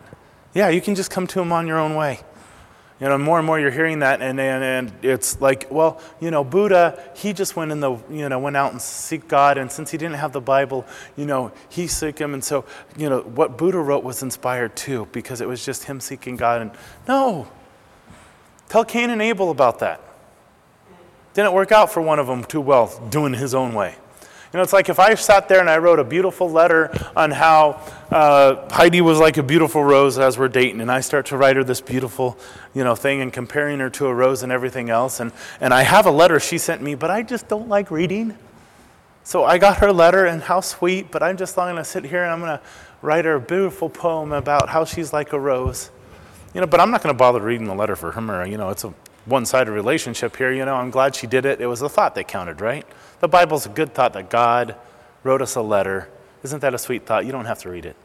Yeah, 0.53 0.69
you 0.69 0.81
can 0.81 0.95
just 0.95 1.11
come 1.11 1.27
to 1.27 1.41
Him 1.41 1.51
on 1.51 1.67
your 1.67 1.77
own 1.77 1.95
way. 1.95 2.21
You 2.99 3.07
know, 3.07 3.17
more 3.19 3.37
and 3.37 3.45
more 3.45 3.59
you're 3.59 3.69
hearing 3.69 3.99
that, 3.99 4.23
and, 4.23 4.39
and, 4.39 4.63
and 4.63 5.05
it's 5.05 5.39
like, 5.39 5.67
well, 5.69 6.01
you 6.19 6.31
know, 6.31 6.43
Buddha, 6.43 6.99
he 7.15 7.31
just 7.31 7.55
went 7.55 7.71
in 7.71 7.79
the, 7.79 7.95
you 8.09 8.27
know, 8.27 8.39
went 8.39 8.57
out 8.57 8.71
and 8.71 8.81
seek 8.81 9.27
God, 9.27 9.59
and 9.59 9.71
since 9.71 9.91
he 9.91 9.99
didn't 9.99 10.15
have 10.15 10.31
the 10.31 10.41
Bible, 10.41 10.83
you 11.15 11.25
know, 11.25 11.51
he 11.69 11.85
seek 11.85 12.17
him, 12.17 12.33
and 12.33 12.43
so, 12.43 12.65
you 12.97 13.07
know, 13.07 13.19
what 13.19 13.55
Buddha 13.55 13.77
wrote 13.77 14.03
was 14.03 14.23
inspired 14.23 14.75
too, 14.75 15.07
because 15.11 15.41
it 15.41 15.47
was 15.47 15.63
just 15.63 15.83
him 15.83 15.99
seeking 15.99 16.37
God. 16.37 16.61
And 16.61 16.71
no, 17.07 17.47
tell 18.67 18.83
Cain 18.83 19.11
and 19.11 19.21
Abel 19.21 19.51
about 19.51 19.77
that. 19.79 20.01
Didn't 21.35 21.53
work 21.53 21.71
out 21.71 21.91
for 21.91 22.01
one 22.01 22.17
of 22.17 22.25
them 22.25 22.43
too 22.43 22.61
well, 22.61 22.99
doing 23.11 23.33
his 23.33 23.53
own 23.53 23.75
way. 23.75 23.95
You 24.53 24.57
know, 24.57 24.63
it's 24.63 24.71
like 24.71 24.87
if 24.87 24.97
I 24.97 25.13
sat 25.15 25.49
there 25.49 25.59
and 25.59 25.69
I 25.69 25.77
wrote 25.77 25.99
a 25.99 26.05
beautiful 26.05 26.49
letter 26.49 26.89
on 27.17 27.31
how 27.31 27.81
uh, 28.09 28.69
Heidi 28.73 29.01
was 29.01 29.19
like 29.19 29.35
a 29.35 29.43
beautiful 29.43 29.83
rose 29.83 30.17
as 30.17 30.37
we're 30.37 30.47
dating, 30.47 30.79
and 30.79 30.89
I 30.89 31.01
start 31.01 31.25
to 31.27 31.37
write 31.37 31.57
her 31.57 31.65
this 31.65 31.81
beautiful, 31.81 32.37
you 32.73 32.83
know, 32.83 32.95
thing 32.95 33.21
and 33.21 33.33
comparing 33.33 33.79
her 33.79 33.89
to 33.89 34.07
a 34.07 34.13
rose 34.13 34.43
and 34.43 34.51
everything 34.51 34.89
else, 34.89 35.19
and, 35.19 35.33
and 35.59 35.73
I 35.73 35.83
have 35.83 36.05
a 36.05 36.11
letter 36.11 36.39
she 36.39 36.57
sent 36.57 36.81
me, 36.81 36.95
but 36.95 37.11
I 37.11 37.23
just 37.23 37.49
don't 37.49 37.67
like 37.67 37.91
reading. 37.91 38.37
So 39.23 39.43
I 39.43 39.57
got 39.57 39.79
her 39.79 39.91
letter, 39.91 40.25
and 40.25 40.41
how 40.41 40.61
sweet, 40.61 41.11
but 41.11 41.21
I'm 41.21 41.35
just 41.35 41.57
going 41.57 41.75
to 41.75 41.83
sit 41.83 42.05
here 42.05 42.23
and 42.23 42.31
I'm 42.31 42.39
going 42.39 42.57
to 42.57 42.61
write 43.01 43.25
her 43.25 43.35
a 43.35 43.41
beautiful 43.41 43.89
poem 43.89 44.31
about 44.31 44.69
how 44.69 44.85
she's 44.85 45.11
like 45.11 45.33
a 45.33 45.39
rose. 45.39 45.91
You 46.53 46.61
know, 46.61 46.67
but 46.67 46.79
I'm 46.79 46.91
not 46.91 47.03
going 47.03 47.13
to 47.13 47.17
bother 47.17 47.41
reading 47.41 47.67
the 47.67 47.75
letter 47.75 47.97
for 47.97 48.13
her. 48.13 48.45
You 48.45 48.57
know, 48.57 48.69
it's 48.69 48.85
a 48.85 48.93
one 49.25 49.45
sided 49.45 49.71
relationship 49.71 50.37
here. 50.37 50.53
You 50.53 50.63
know, 50.63 50.75
I'm 50.75 50.89
glad 50.89 51.15
she 51.15 51.27
did 51.27 51.45
it. 51.45 51.59
It 51.59 51.67
was 51.67 51.81
the 51.81 51.89
thought 51.89 52.15
that 52.15 52.29
counted, 52.29 52.61
right? 52.61 52.85
The 53.19 53.27
Bible's 53.27 53.65
a 53.65 53.69
good 53.69 53.93
thought 53.93 54.13
that 54.13 54.29
God 54.29 54.75
wrote 55.23 55.41
us 55.41 55.55
a 55.55 55.61
letter. 55.61 56.09
Isn't 56.43 56.59
that 56.59 56.73
a 56.73 56.77
sweet 56.77 57.05
thought? 57.05 57.25
You 57.25 57.31
don't 57.31 57.45
have 57.45 57.59
to 57.59 57.69
read 57.69 57.85
it. 57.85 57.95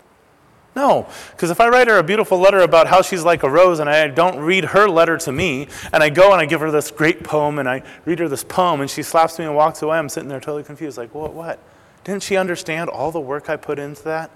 No, 0.74 1.06
because 1.32 1.50
if 1.50 1.60
I 1.60 1.68
write 1.68 1.88
her 1.88 1.98
a 1.98 2.02
beautiful 2.02 2.38
letter 2.38 2.60
about 2.60 2.86
how 2.86 3.02
she's 3.02 3.24
like 3.24 3.42
a 3.42 3.50
rose 3.50 3.78
and 3.78 3.90
I 3.90 4.08
don't 4.08 4.40
read 4.40 4.64
her 4.66 4.88
letter 4.88 5.18
to 5.18 5.32
me, 5.32 5.68
and 5.92 6.02
I 6.02 6.08
go 6.08 6.32
and 6.32 6.40
I 6.40 6.46
give 6.46 6.60
her 6.60 6.70
this 6.70 6.90
great 6.90 7.22
poem 7.22 7.58
and 7.58 7.68
I 7.68 7.82
read 8.06 8.20
her 8.20 8.28
this 8.28 8.42
poem 8.42 8.80
and 8.80 8.88
she 8.88 9.02
slaps 9.02 9.38
me 9.38 9.44
and 9.44 9.54
walks 9.54 9.82
away, 9.82 9.98
I'm 9.98 10.08
sitting 10.08 10.30
there 10.30 10.40
totally 10.40 10.62
confused. 10.62 10.96
Like, 10.96 11.14
what? 11.14 11.34
What? 11.34 11.58
Didn't 12.04 12.22
she 12.22 12.36
understand 12.36 12.88
all 12.88 13.10
the 13.10 13.20
work 13.20 13.50
I 13.50 13.56
put 13.56 13.78
into 13.78 14.02
that? 14.04 14.30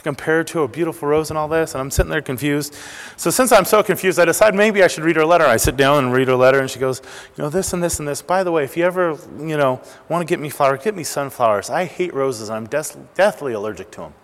To 0.00 0.04
compare 0.04 0.42
to 0.44 0.62
a 0.62 0.68
beautiful 0.68 1.08
rose 1.08 1.28
and 1.28 1.36
all 1.36 1.46
this? 1.46 1.74
And 1.74 1.80
I'm 1.82 1.90
sitting 1.90 2.08
there 2.08 2.22
confused. 2.22 2.74
So, 3.18 3.28
since 3.28 3.52
I'm 3.52 3.66
so 3.66 3.82
confused, 3.82 4.18
I 4.18 4.24
decide 4.24 4.54
maybe 4.54 4.82
I 4.82 4.86
should 4.86 5.04
read 5.04 5.16
her 5.16 5.26
letter. 5.26 5.44
I 5.44 5.58
sit 5.58 5.76
down 5.76 6.04
and 6.04 6.10
read 6.10 6.28
her 6.28 6.36
letter, 6.36 6.58
and 6.58 6.70
she 6.70 6.78
goes, 6.78 7.02
You 7.36 7.44
know, 7.44 7.50
this 7.50 7.74
and 7.74 7.82
this 7.82 7.98
and 7.98 8.08
this. 8.08 8.22
By 8.22 8.42
the 8.42 8.50
way, 8.50 8.64
if 8.64 8.78
you 8.78 8.84
ever, 8.86 9.18
you 9.38 9.58
know, 9.58 9.82
want 10.08 10.22
to 10.22 10.24
get 10.24 10.40
me 10.40 10.48
flowers, 10.48 10.82
get 10.82 10.96
me 10.96 11.04
sunflowers. 11.04 11.68
I 11.68 11.84
hate 11.84 12.14
roses. 12.14 12.48
I'm 12.48 12.64
deathly 12.64 13.52
allergic 13.52 13.90
to 13.90 14.00
them. 14.00 14.14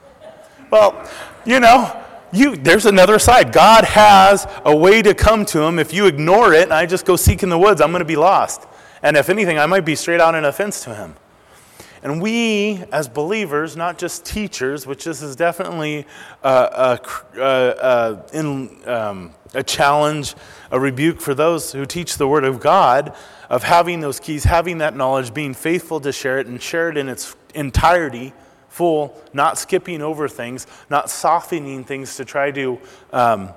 Well, 0.70 1.06
you 1.44 1.60
know, 1.60 2.02
you, 2.32 2.56
there's 2.56 2.86
another 2.86 3.18
side. 3.18 3.52
God 3.52 3.84
has 3.84 4.46
a 4.64 4.74
way 4.74 5.02
to 5.02 5.12
come 5.12 5.44
to 5.46 5.60
him. 5.60 5.78
If 5.78 5.92
you 5.92 6.06
ignore 6.06 6.54
it 6.54 6.62
and 6.62 6.72
I 6.72 6.86
just 6.86 7.04
go 7.04 7.16
seek 7.16 7.42
in 7.42 7.50
the 7.50 7.58
woods, 7.58 7.82
I'm 7.82 7.90
going 7.90 8.00
to 8.00 8.06
be 8.06 8.16
lost. 8.16 8.66
And 9.02 9.14
if 9.14 9.28
anything, 9.28 9.58
I 9.58 9.66
might 9.66 9.84
be 9.84 9.94
straight 9.94 10.22
out 10.22 10.34
in 10.34 10.46
offense 10.46 10.82
to 10.84 10.94
him. 10.94 11.16
And 12.06 12.22
we, 12.22 12.84
as 12.92 13.08
believers, 13.08 13.76
not 13.76 13.98
just 13.98 14.24
teachers, 14.24 14.86
which 14.86 15.02
this 15.02 15.22
is 15.22 15.34
definitely 15.34 16.06
a, 16.44 17.00
a, 17.36 17.40
a, 17.42 18.24
in, 18.32 18.88
um, 18.88 19.32
a 19.54 19.64
challenge, 19.64 20.36
a 20.70 20.78
rebuke 20.78 21.20
for 21.20 21.34
those 21.34 21.72
who 21.72 21.84
teach 21.84 22.16
the 22.16 22.28
Word 22.28 22.44
of 22.44 22.60
God, 22.60 23.12
of 23.50 23.64
having 23.64 23.98
those 23.98 24.20
keys, 24.20 24.44
having 24.44 24.78
that 24.78 24.96
knowledge, 24.96 25.34
being 25.34 25.52
faithful 25.52 25.98
to 25.98 26.12
share 26.12 26.38
it 26.38 26.46
and 26.46 26.62
share 26.62 26.90
it 26.90 26.96
in 26.96 27.08
its 27.08 27.34
entirety 27.56 28.32
full, 28.68 29.20
not 29.32 29.58
skipping 29.58 30.00
over 30.00 30.28
things, 30.28 30.68
not 30.88 31.10
softening 31.10 31.82
things 31.82 32.14
to 32.18 32.24
try 32.24 32.52
to, 32.52 32.78
um, 33.12 33.48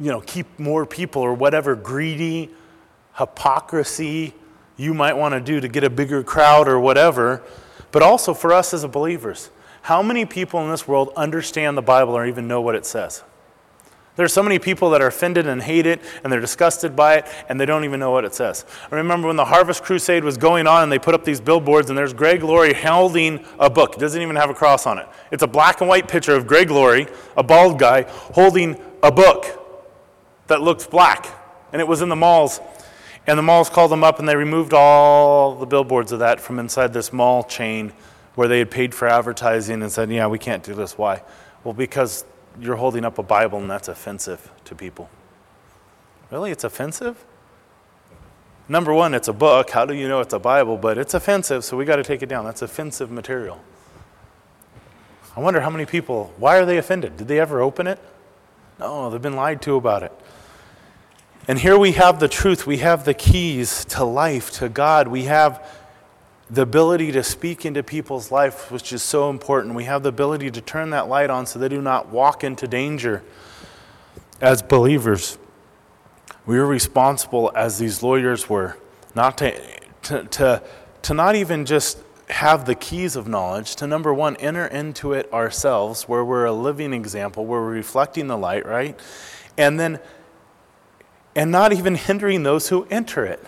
you 0.00 0.10
know, 0.10 0.22
keep 0.22 0.58
more 0.58 0.86
people 0.86 1.20
or 1.20 1.34
whatever 1.34 1.76
greedy 1.76 2.48
hypocrisy 3.18 4.32
you 4.76 4.94
might 4.94 5.14
want 5.14 5.34
to 5.34 5.40
do 5.40 5.60
to 5.60 5.68
get 5.68 5.84
a 5.84 5.90
bigger 5.90 6.22
crowd 6.22 6.68
or 6.68 6.78
whatever. 6.80 7.42
But 7.90 8.02
also 8.02 8.34
for 8.34 8.52
us 8.52 8.72
as 8.72 8.84
believers, 8.86 9.50
how 9.82 10.02
many 10.02 10.24
people 10.24 10.62
in 10.62 10.70
this 10.70 10.88
world 10.88 11.10
understand 11.16 11.76
the 11.76 11.82
Bible 11.82 12.14
or 12.14 12.26
even 12.26 12.48
know 12.48 12.60
what 12.60 12.74
it 12.74 12.86
says? 12.86 13.22
There 14.14 14.26
are 14.26 14.28
so 14.28 14.42
many 14.42 14.58
people 14.58 14.90
that 14.90 15.00
are 15.00 15.06
offended 15.06 15.46
and 15.46 15.62
hate 15.62 15.86
it 15.86 16.00
and 16.22 16.30
they're 16.30 16.40
disgusted 16.40 16.94
by 16.94 17.16
it 17.16 17.26
and 17.48 17.58
they 17.58 17.64
don't 17.64 17.84
even 17.84 17.98
know 17.98 18.10
what 18.10 18.26
it 18.26 18.34
says. 18.34 18.66
I 18.90 18.96
remember 18.96 19.26
when 19.26 19.36
the 19.36 19.44
Harvest 19.46 19.82
Crusade 19.82 20.22
was 20.22 20.36
going 20.36 20.66
on 20.66 20.82
and 20.82 20.92
they 20.92 20.98
put 20.98 21.14
up 21.14 21.24
these 21.24 21.40
billboards 21.40 21.88
and 21.88 21.96
there's 21.96 22.12
Greg 22.12 22.42
Laurie 22.42 22.74
holding 22.74 23.42
a 23.58 23.70
book. 23.70 23.94
It 23.94 24.00
doesn't 24.00 24.20
even 24.20 24.36
have 24.36 24.50
a 24.50 24.54
cross 24.54 24.86
on 24.86 24.98
it. 24.98 25.08
It's 25.30 25.42
a 25.42 25.46
black 25.46 25.80
and 25.80 25.88
white 25.88 26.08
picture 26.08 26.34
of 26.34 26.46
Greg 26.46 26.70
Laurie, 26.70 27.06
a 27.38 27.42
bald 27.42 27.78
guy, 27.78 28.02
holding 28.02 28.78
a 29.02 29.10
book 29.10 29.46
that 30.48 30.60
looked 30.60 30.90
black. 30.90 31.26
And 31.72 31.80
it 31.80 31.88
was 31.88 32.02
in 32.02 32.10
the 32.10 32.16
malls. 32.16 32.60
And 33.26 33.38
the 33.38 33.42
malls 33.42 33.70
called 33.70 33.92
them 33.92 34.02
up 34.02 34.18
and 34.18 34.28
they 34.28 34.36
removed 34.36 34.72
all 34.74 35.54
the 35.54 35.66
billboards 35.66 36.10
of 36.12 36.18
that 36.18 36.40
from 36.40 36.58
inside 36.58 36.92
this 36.92 37.12
mall 37.12 37.44
chain 37.44 37.92
where 38.34 38.48
they 38.48 38.58
had 38.58 38.70
paid 38.70 38.94
for 38.94 39.06
advertising 39.06 39.82
and 39.82 39.92
said, 39.92 40.10
yeah, 40.10 40.26
we 40.26 40.38
can't 40.38 40.62
do 40.62 40.74
this. 40.74 40.98
Why? 40.98 41.22
Well, 41.62 41.74
because 41.74 42.24
you're 42.60 42.76
holding 42.76 43.04
up 43.04 43.18
a 43.18 43.22
Bible 43.22 43.58
and 43.58 43.70
that's 43.70 43.88
offensive 43.88 44.50
to 44.64 44.74
people. 44.74 45.08
Really? 46.30 46.50
It's 46.50 46.64
offensive? 46.64 47.24
Number 48.68 48.92
one, 48.92 49.14
it's 49.14 49.28
a 49.28 49.32
book. 49.32 49.70
How 49.70 49.84
do 49.84 49.94
you 49.94 50.08
know 50.08 50.20
it's 50.20 50.32
a 50.32 50.38
Bible? 50.38 50.76
But 50.78 50.96
it's 50.98 51.14
offensive, 51.14 51.64
so 51.64 51.76
we 51.76 51.84
got 51.84 51.96
to 51.96 52.02
take 52.02 52.22
it 52.22 52.28
down. 52.28 52.44
That's 52.44 52.62
offensive 52.62 53.10
material. 53.10 53.60
I 55.36 55.40
wonder 55.40 55.60
how 55.60 55.70
many 55.70 55.84
people, 55.86 56.32
why 56.38 56.58
are 56.58 56.64
they 56.64 56.78
offended? 56.78 57.16
Did 57.16 57.28
they 57.28 57.38
ever 57.38 57.60
open 57.60 57.86
it? 57.86 57.98
No, 58.78 59.10
they've 59.10 59.22
been 59.22 59.36
lied 59.36 59.62
to 59.62 59.76
about 59.76 60.02
it. 60.02 60.12
And 61.48 61.58
here 61.58 61.76
we 61.76 61.92
have 61.92 62.20
the 62.20 62.28
truth. 62.28 62.66
We 62.68 62.78
have 62.78 63.04
the 63.04 63.14
keys 63.14 63.84
to 63.86 64.04
life, 64.04 64.52
to 64.52 64.68
God. 64.68 65.08
We 65.08 65.24
have 65.24 65.66
the 66.48 66.62
ability 66.62 67.10
to 67.12 67.24
speak 67.24 67.66
into 67.66 67.82
people's 67.82 68.30
life, 68.30 68.70
which 68.70 68.92
is 68.92 69.02
so 69.02 69.28
important. 69.28 69.74
We 69.74 69.84
have 69.84 70.04
the 70.04 70.10
ability 70.10 70.52
to 70.52 70.60
turn 70.60 70.90
that 70.90 71.08
light 71.08 71.30
on 71.30 71.46
so 71.46 71.58
they 71.58 71.68
do 71.68 71.82
not 71.82 72.10
walk 72.10 72.44
into 72.44 72.68
danger 72.68 73.24
as 74.40 74.62
believers. 74.62 75.36
We 76.46 76.58
are 76.58 76.66
responsible, 76.66 77.50
as 77.56 77.78
these 77.78 78.02
lawyers 78.02 78.48
were, 78.48 78.76
not 79.14 79.38
to, 79.38 79.60
to, 80.02 80.24
to, 80.24 80.62
to 81.02 81.14
not 81.14 81.34
even 81.34 81.64
just 81.64 81.98
have 82.28 82.66
the 82.66 82.74
keys 82.74 83.16
of 83.16 83.26
knowledge, 83.26 83.74
to 83.76 83.86
number 83.86 84.14
one, 84.14 84.36
enter 84.36 84.66
into 84.66 85.12
it 85.12 85.32
ourselves, 85.32 86.04
where 86.08 86.24
we're 86.24 86.44
a 86.44 86.52
living 86.52 86.92
example, 86.92 87.46
where 87.46 87.60
we're 87.60 87.72
reflecting 87.72 88.28
the 88.28 88.38
light, 88.38 88.64
right? 88.64 88.98
And 89.56 89.78
then, 89.78 89.98
and 91.34 91.50
not 91.50 91.72
even 91.72 91.94
hindering 91.94 92.42
those 92.42 92.68
who 92.68 92.86
enter 92.90 93.24
it. 93.24 93.42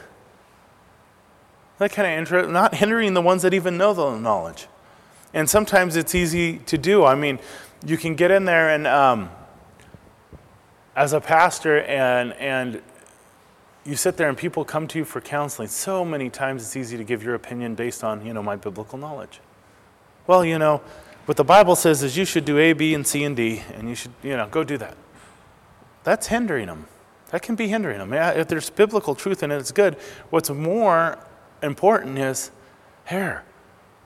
That 1.79 1.93
kind 1.93 2.07
of 2.07 2.19
interest, 2.19 2.51
not 2.51 2.75
hindering 2.77 3.15
the 3.15 3.21
ones 3.21 3.43
that 3.43 3.53
even 3.53 3.77
know 3.77 3.93
the 3.93 4.19
knowledge. 4.19 4.69
And 5.33 5.51
sometimes 5.51 5.97
it's 5.97 6.15
easy 6.15 6.59
to 6.59 6.79
do. 6.79 7.05
I 7.05 7.15
mean, 7.15 7.41
you 7.85 7.97
can 7.97 8.15
get 8.15 8.31
in 8.31 8.45
there 8.45 8.71
and, 8.71 8.87
um, 8.87 9.31
as 10.97 11.13
a 11.13 11.21
pastor, 11.21 11.81
and, 11.81 12.33
and 12.35 12.81
you 13.85 13.97
sit 13.97 14.17
there 14.17 14.29
and 14.29 14.39
people 14.39 14.65
come 14.65 14.87
to 14.89 14.99
you 14.99 15.05
for 15.05 15.21
counseling. 15.21 15.69
So 15.69 16.05
many 16.05 16.31
times 16.31 16.63
it's 16.63 16.77
easy 16.77 16.97
to 16.97 17.05
give 17.05 17.23
your 17.23 17.35
opinion 17.35 17.75
based 17.75 18.05
on, 18.05 18.25
you 18.25 18.33
know, 18.33 18.43
my 18.43 18.57
biblical 18.57 18.99
knowledge. 18.99 19.41
Well, 20.27 20.45
you 20.45 20.59
know, 20.59 20.81
what 21.27 21.37
the 21.37 21.45
Bible 21.45 21.75
says 21.75 22.03
is 22.03 22.17
you 22.17 22.25
should 22.25 22.45
do 22.45 22.59
A, 22.59 22.73
B, 22.73 22.95
and 22.95 23.07
C, 23.07 23.25
and 23.25 23.37
D, 23.37 23.63
and 23.75 23.89
you 23.89 23.95
should, 23.95 24.13
you 24.23 24.37
know, 24.37 24.47
go 24.47 24.63
do 24.63 24.79
that. 24.79 24.97
That's 26.05 26.29
hindering 26.29 26.67
them. 26.67 26.87
That 27.31 27.43
can 27.43 27.55
be 27.55 27.69
hindering 27.69 27.99
them. 27.99 28.13
Yeah, 28.13 28.31
if 28.31 28.49
there's 28.49 28.71
biblical 28.71 29.15
truth 29.15 29.43
in 29.43 29.51
it, 29.51 29.57
it's 29.57 29.73
good. 29.73 29.95
What's 30.31 30.51
more 30.51 31.19
important 31.63 32.19
is 32.19 32.51
here. 33.09 33.43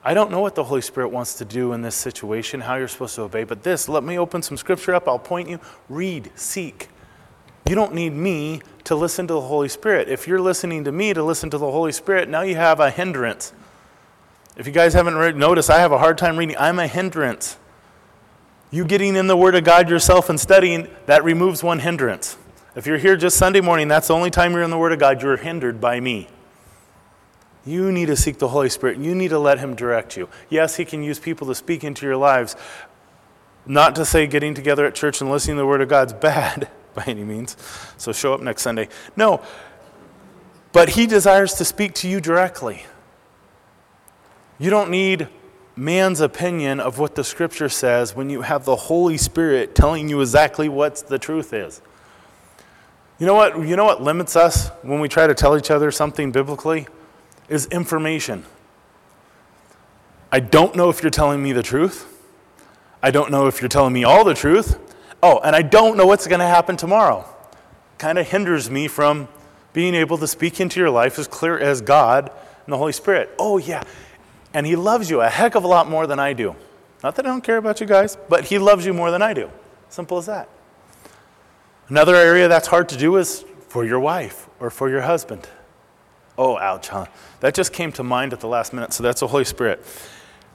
I 0.03 0.13
don't 0.13 0.31
know 0.31 0.39
what 0.39 0.55
the 0.55 0.63
Holy 0.63 0.81
Spirit 0.81 1.09
wants 1.09 1.35
to 1.35 1.45
do 1.45 1.73
in 1.73 1.81
this 1.81 1.95
situation, 1.95 2.61
how 2.61 2.75
you're 2.75 2.87
supposed 2.87 3.15
to 3.15 3.23
obey, 3.23 3.43
but 3.43 3.63
this, 3.63 3.89
let 3.89 4.03
me 4.03 4.17
open 4.17 4.41
some 4.41 4.55
scripture 4.55 4.95
up. 4.95 5.07
I'll 5.07 5.19
point 5.19 5.49
you. 5.49 5.59
Read, 5.89 6.31
seek. 6.35 6.87
You 7.67 7.75
don't 7.75 7.93
need 7.93 8.13
me 8.13 8.61
to 8.85 8.95
listen 8.95 9.27
to 9.27 9.33
the 9.33 9.41
Holy 9.41 9.67
Spirit. 9.67 10.07
If 10.07 10.27
you're 10.27 10.41
listening 10.41 10.85
to 10.85 10.91
me 10.91 11.13
to 11.13 11.21
listen 11.21 11.49
to 11.49 11.57
the 11.57 11.69
Holy 11.69 11.91
Spirit, 11.91 12.29
now 12.29 12.41
you 12.41 12.55
have 12.55 12.79
a 12.79 12.89
hindrance. 12.89 13.53
If 14.57 14.65
you 14.65 14.73
guys 14.73 14.93
haven't 14.93 15.17
read, 15.17 15.35
noticed, 15.35 15.69
I 15.69 15.79
have 15.79 15.91
a 15.91 15.99
hard 15.99 16.17
time 16.17 16.37
reading. 16.37 16.55
I'm 16.57 16.79
a 16.79 16.87
hindrance. 16.87 17.57
You 18.71 18.85
getting 18.85 19.15
in 19.15 19.27
the 19.27 19.37
Word 19.37 19.55
of 19.55 19.63
God 19.63 19.89
yourself 19.89 20.29
and 20.29 20.39
studying, 20.39 20.87
that 21.05 21.23
removes 21.23 21.61
one 21.61 21.79
hindrance. 21.79 22.37
If 22.79 22.87
you're 22.87 22.97
here 22.97 23.17
just 23.17 23.35
Sunday 23.35 23.59
morning, 23.59 23.89
that's 23.89 24.07
the 24.07 24.13
only 24.13 24.29
time 24.29 24.53
you're 24.53 24.63
in 24.63 24.69
the 24.69 24.77
Word 24.77 24.93
of 24.93 24.99
God, 24.99 25.21
you're 25.21 25.35
hindered 25.35 25.81
by 25.81 25.99
me. 25.99 26.29
You 27.65 27.91
need 27.91 28.05
to 28.05 28.15
seek 28.15 28.37
the 28.37 28.47
Holy 28.47 28.69
Spirit. 28.69 28.99
You 28.99 29.13
need 29.13 29.31
to 29.31 29.37
let 29.37 29.59
Him 29.59 29.75
direct 29.75 30.15
you. 30.15 30.29
Yes, 30.47 30.77
He 30.77 30.85
can 30.85 31.03
use 31.03 31.19
people 31.19 31.45
to 31.47 31.55
speak 31.55 31.83
into 31.83 32.05
your 32.05 32.15
lives. 32.15 32.55
Not 33.65 33.97
to 33.97 34.05
say 34.05 34.27
getting 34.27 34.53
together 34.53 34.85
at 34.85 34.95
church 34.95 35.19
and 35.19 35.29
listening 35.29 35.57
to 35.57 35.63
the 35.63 35.65
Word 35.65 35.81
of 35.81 35.89
God's 35.89 36.13
bad 36.29 36.69
by 36.93 37.03
any 37.03 37.25
means. 37.25 37.57
So 37.97 38.13
show 38.13 38.33
up 38.33 38.39
next 38.39 38.61
Sunday. 38.61 38.87
No. 39.17 39.41
But 40.71 40.91
He 40.91 41.05
desires 41.05 41.55
to 41.55 41.65
speak 41.65 41.93
to 41.95 42.07
you 42.07 42.21
directly. 42.21 42.85
You 44.57 44.69
don't 44.69 44.89
need 44.89 45.27
man's 45.75 46.21
opinion 46.21 46.79
of 46.79 46.97
what 46.97 47.15
the 47.15 47.25
Scripture 47.25 47.67
says 47.67 48.15
when 48.15 48.29
you 48.29 48.43
have 48.43 48.63
the 48.63 48.77
Holy 48.77 49.17
Spirit 49.17 49.75
telling 49.75 50.07
you 50.07 50.21
exactly 50.21 50.69
what 50.69 50.95
the 51.09 51.19
truth 51.19 51.51
is. 51.51 51.81
You 53.19 53.25
know 53.25 53.35
what? 53.35 53.67
You 53.67 53.75
know 53.75 53.85
what 53.85 54.01
limits 54.01 54.35
us 54.35 54.69
when 54.81 54.99
we 54.99 55.09
try 55.09 55.27
to 55.27 55.33
tell 55.33 55.57
each 55.57 55.69
other 55.69 55.91
something 55.91 56.31
biblically? 56.31 56.87
is 57.49 57.65
information. 57.67 58.45
I 60.31 60.39
don't 60.39 60.75
know 60.75 60.89
if 60.89 61.01
you're 61.01 61.09
telling 61.09 61.41
me 61.41 61.51
the 61.51 61.63
truth. 61.63 62.05
I 63.01 63.11
don't 63.11 63.31
know 63.31 63.47
if 63.47 63.61
you're 63.61 63.69
telling 63.69 63.93
me 63.93 64.03
all 64.03 64.23
the 64.23 64.35
truth. 64.35 64.77
Oh, 65.21 65.39
and 65.39 65.55
I 65.55 65.63
don't 65.63 65.97
know 65.97 66.05
what's 66.05 66.27
going 66.27 66.39
to 66.39 66.45
happen 66.45 66.77
tomorrow. 66.77 67.25
Kind 67.97 68.19
of 68.19 68.27
hinders 68.27 68.69
me 68.69 68.87
from 68.87 69.27
being 69.73 69.95
able 69.95 70.17
to 70.19 70.27
speak 70.27 70.61
into 70.61 70.79
your 70.79 70.89
life 70.89 71.17
as 71.17 71.27
clear 71.27 71.57
as 71.57 71.81
God 71.81 72.31
and 72.65 72.73
the 72.73 72.77
Holy 72.77 72.93
Spirit. 72.93 73.31
Oh, 73.39 73.57
yeah. 73.57 73.83
And 74.53 74.65
He 74.65 74.75
loves 74.75 75.09
you 75.09 75.21
a 75.21 75.29
heck 75.29 75.55
of 75.55 75.63
a 75.63 75.67
lot 75.67 75.89
more 75.89 76.07
than 76.07 76.19
I 76.19 76.33
do. 76.33 76.55
Not 77.03 77.15
that 77.15 77.25
I 77.25 77.29
don't 77.29 77.43
care 77.43 77.57
about 77.57 77.81
you 77.81 77.87
guys, 77.87 78.17
but 78.29 78.45
He 78.45 78.59
loves 78.59 78.85
you 78.85 78.93
more 78.93 79.11
than 79.11 79.21
I 79.21 79.33
do. 79.33 79.49
Simple 79.89 80.19
as 80.19 80.27
that. 80.27 80.49
Another 81.89 82.15
area 82.15 82.47
that's 82.47 82.67
hard 82.67 82.87
to 82.89 82.97
do 82.97 83.17
is 83.17 83.43
for 83.67 83.83
your 83.83 83.99
wife 83.99 84.47
or 84.59 84.69
for 84.69 84.89
your 84.89 85.01
husband. 85.01 85.49
Oh, 86.37 86.57
ouch, 86.57 86.87
huh? 86.87 87.07
That 87.41 87.53
just 87.53 87.73
came 87.73 87.91
to 87.93 88.03
mind 88.03 88.31
at 88.31 88.39
the 88.39 88.47
last 88.47 88.73
minute, 88.73 88.93
so 88.93 89.03
that's 89.03 89.19
the 89.19 89.27
Holy 89.27 89.43
Spirit. 89.43 89.83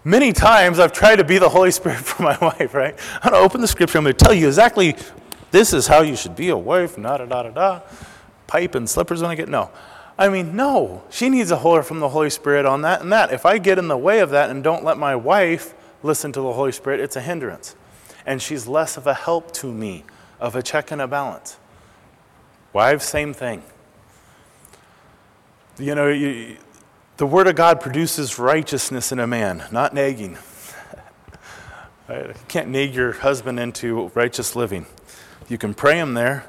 Many 0.05 0.33
times 0.33 0.79
I've 0.79 0.93
tried 0.93 1.17
to 1.17 1.25
be 1.25 1.39
the 1.39 1.49
Holy 1.49 1.71
Spirit 1.73 1.99
for 1.99 2.23
my 2.23 2.39
wife, 2.39 2.73
right? 2.73 2.99
I'm 3.23 3.31
going 3.31 3.41
to 3.43 3.45
open 3.45 3.61
the 3.61 3.69
scripture, 3.69 3.99
I'm 3.99 4.05
going 4.05 4.17
to 4.17 4.25
tell 4.25 4.35
you 4.35 4.47
exactly 4.47 4.97
this 5.51 5.73
is 5.73 5.87
how 5.87 6.03
you 6.03 6.17
should 6.17 6.35
be 6.35 6.49
a 6.49 6.57
wife, 6.57 6.97
da 6.97 7.19
da 7.19 7.27
da 7.27 7.43
da 7.45 7.51
da. 7.51 7.81
Pipe 8.47 8.75
and 8.75 8.89
slippers 8.89 9.23
when 9.23 9.31
I 9.31 9.35
get, 9.35 9.49
no. 9.49 9.71
I 10.19 10.29
mean, 10.29 10.55
no. 10.55 11.03
She 11.11 11.29
needs 11.29 11.51
a 11.51 11.57
hold 11.57 11.85
from 11.87 12.01
the 12.01 12.09
Holy 12.09 12.31
Spirit 12.31 12.67
on 12.67 12.83
that 12.83 13.03
and 13.03 13.13
that. 13.13 13.33
If 13.33 13.45
I 13.45 13.59
get 13.59 13.79
in 13.79 13.89
the 13.89 13.97
way 13.97 14.21
of 14.21 14.31
that 14.31 14.51
and 14.51 14.63
don't 14.63 14.85
let 14.85 14.99
my 14.99 15.17
wife 15.17 15.75
listen 16.03 16.33
to 16.33 16.41
the 16.41 16.53
Holy 16.53 16.73
Spirit, 16.73 17.01
it's 17.01 17.17
a 17.17 17.21
hindrance. 17.21 17.75
And 18.25 18.41
she's 18.41 18.67
less 18.67 18.97
of 18.97 19.07
a 19.07 19.15
help 19.15 19.53
to 19.53 19.73
me, 19.73 20.05
of 20.41 20.57
a 20.57 20.63
check 20.63 20.91
and 20.91 21.01
a 21.01 21.07
balance. 21.07 21.57
Wives, 22.73 23.05
same 23.05 23.33
thing. 23.33 23.63
You 25.79 25.95
know, 25.95 26.09
you, 26.09 26.57
the 27.17 27.27
Word 27.27 27.47
of 27.47 27.57
God 27.57 27.81
produces 27.81 28.39
righteousness 28.39 29.13
in 29.13 29.19
a 29.19 29.27
man, 29.27 29.65
not 29.71 29.95
nagging. 29.95 30.39
you 32.09 32.35
can't 32.49 32.69
nag 32.69 32.95
your 32.95 33.13
husband 33.13 33.59
into 33.59 34.09
righteous 34.15 34.57
living. 34.57 34.87
You 35.49 35.59
can 35.59 35.75
pray 35.75 35.99
him 35.99 36.15
there 36.15 36.47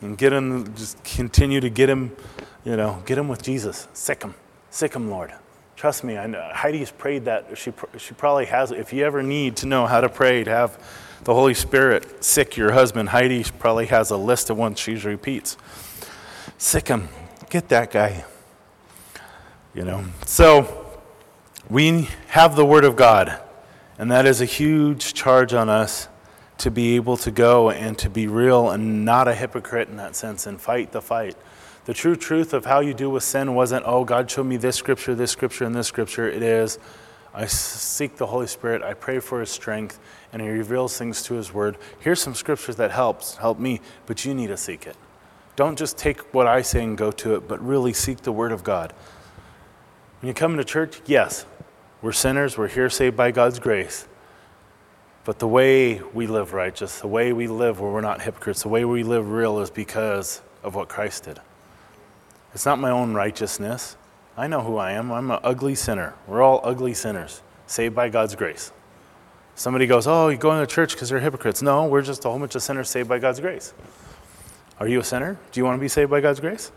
and 0.00 0.18
get 0.18 0.32
him, 0.32 0.74
just 0.74 1.02
continue 1.04 1.60
to 1.60 1.70
get 1.70 1.88
him 1.88 2.16
you 2.64 2.76
know, 2.76 3.02
get 3.04 3.18
him 3.18 3.28
with 3.28 3.42
Jesus. 3.42 3.88
Sic 3.92 4.22
him. 4.22 4.34
Sic 4.70 4.94
him, 4.94 5.10
Lord. 5.10 5.32
Trust 5.76 6.02
me, 6.02 6.16
I 6.16 6.26
know. 6.26 6.48
Heidi's 6.52 6.90
prayed 6.90 7.26
that. 7.26 7.58
She, 7.58 7.72
she 7.98 8.14
probably 8.14 8.46
has. 8.46 8.70
If 8.70 8.92
you 8.92 9.04
ever 9.04 9.22
need 9.22 9.56
to 9.56 9.66
know 9.66 9.86
how 9.86 10.00
to 10.00 10.08
pray, 10.08 10.44
to 10.44 10.50
have 10.50 10.78
the 11.24 11.34
Holy 11.34 11.54
Spirit 11.54 12.22
sic 12.22 12.56
your 12.56 12.72
husband, 12.72 13.08
Heidi 13.08 13.44
probably 13.58 13.86
has 13.86 14.10
a 14.10 14.16
list 14.16 14.50
of 14.50 14.56
ones 14.56 14.78
she 14.78 14.94
repeats. 14.94 15.56
Sic 16.58 16.88
him. 16.88 17.08
Get 17.50 17.68
that 17.70 17.90
guy. 17.90 18.24
You 19.74 19.84
know. 19.84 20.04
So 20.26 21.00
we 21.68 22.08
have 22.28 22.56
the 22.56 22.64
Word 22.64 22.84
of 22.84 22.94
God, 22.94 23.40
and 23.98 24.10
that 24.10 24.26
is 24.26 24.40
a 24.40 24.44
huge 24.44 25.14
charge 25.14 25.54
on 25.54 25.68
us 25.68 26.08
to 26.58 26.70
be 26.70 26.96
able 26.96 27.16
to 27.16 27.30
go 27.30 27.70
and 27.70 27.98
to 27.98 28.08
be 28.08 28.26
real 28.26 28.70
and 28.70 29.04
not 29.04 29.26
a 29.26 29.34
hypocrite 29.34 29.88
in 29.88 29.96
that 29.96 30.14
sense 30.14 30.46
and 30.46 30.60
fight 30.60 30.92
the 30.92 31.02
fight. 31.02 31.36
The 31.86 31.94
true 31.94 32.16
truth 32.16 32.54
of 32.54 32.64
how 32.64 32.80
you 32.80 32.94
deal 32.94 33.10
with 33.10 33.24
sin 33.24 33.54
wasn't, 33.54 33.84
oh, 33.86 34.04
God 34.04 34.30
showed 34.30 34.46
me 34.46 34.56
this 34.56 34.76
scripture, 34.76 35.14
this 35.14 35.30
scripture, 35.30 35.64
and 35.64 35.74
this 35.74 35.86
scripture. 35.86 36.28
It 36.28 36.42
is, 36.42 36.78
I 37.34 37.46
seek 37.46 38.16
the 38.16 38.26
Holy 38.26 38.46
Spirit, 38.46 38.82
I 38.82 38.94
pray 38.94 39.18
for 39.18 39.40
His 39.40 39.50
strength, 39.50 39.98
and 40.34 40.42
He 40.42 40.48
reveals 40.48 40.98
things 40.98 41.22
to 41.22 41.34
His 41.34 41.54
Word. 41.54 41.78
Here's 42.00 42.20
some 42.20 42.34
scriptures 42.34 42.74
that 42.76 42.90
helps, 42.90 43.36
help 43.36 43.60
me, 43.60 43.80
but 44.04 44.24
you 44.24 44.34
need 44.34 44.48
to 44.48 44.56
seek 44.56 44.84
it. 44.84 44.96
Don't 45.54 45.78
just 45.78 45.96
take 45.96 46.34
what 46.34 46.48
I 46.48 46.60
say 46.60 46.82
and 46.82 46.98
go 46.98 47.12
to 47.12 47.36
it, 47.36 47.46
but 47.46 47.64
really 47.64 47.92
seek 47.92 48.18
the 48.22 48.32
Word 48.32 48.50
of 48.50 48.64
God. 48.64 48.92
When 50.20 50.26
you 50.26 50.34
come 50.34 50.56
to 50.56 50.64
church, 50.64 51.00
yes, 51.06 51.46
we're 52.02 52.10
sinners, 52.10 52.58
we're 52.58 52.66
here 52.66 52.90
saved 52.90 53.16
by 53.16 53.30
God's 53.30 53.60
grace. 53.60 54.08
But 55.24 55.38
the 55.38 55.46
way 55.46 56.02
we 56.02 56.26
live 56.26 56.52
righteous, 56.52 56.98
the 56.98 57.06
way 57.06 57.32
we 57.32 57.46
live 57.46 57.78
where 57.78 57.92
we're 57.92 58.00
not 58.00 58.20
hypocrites, 58.20 58.62
the 58.62 58.68
way 58.68 58.84
we 58.84 59.04
live 59.04 59.30
real 59.30 59.60
is 59.60 59.70
because 59.70 60.42
of 60.64 60.74
what 60.74 60.88
Christ 60.88 61.24
did. 61.24 61.38
It's 62.52 62.66
not 62.66 62.80
my 62.80 62.90
own 62.90 63.14
righteousness. 63.14 63.96
I 64.36 64.48
know 64.48 64.62
who 64.62 64.78
I 64.78 64.92
am. 64.92 65.12
I'm 65.12 65.30
an 65.30 65.38
ugly 65.44 65.76
sinner. 65.76 66.14
We're 66.26 66.42
all 66.42 66.60
ugly 66.64 66.92
sinners, 66.92 67.40
saved 67.68 67.94
by 67.94 68.08
God's 68.08 68.34
grace. 68.34 68.72
Somebody 69.54 69.86
goes, 69.86 70.06
Oh, 70.06 70.28
you 70.28 70.36
go 70.36 70.58
to 70.58 70.66
church 70.66 70.94
because 70.94 71.10
you're 71.10 71.20
hypocrites. 71.20 71.62
No, 71.62 71.86
we're 71.86 72.02
just 72.02 72.24
a 72.24 72.28
whole 72.28 72.38
bunch 72.38 72.54
of 72.54 72.62
sinners 72.62 72.88
saved 72.88 73.08
by 73.08 73.18
God's 73.18 73.40
grace. 73.40 73.72
Are 74.80 74.88
you 74.88 75.00
a 75.00 75.04
sinner? 75.04 75.38
Do 75.52 75.60
you 75.60 75.64
want 75.64 75.78
to 75.78 75.80
be 75.80 75.88
saved 75.88 76.10
by 76.10 76.20
God's 76.20 76.40
grace? 76.40 76.72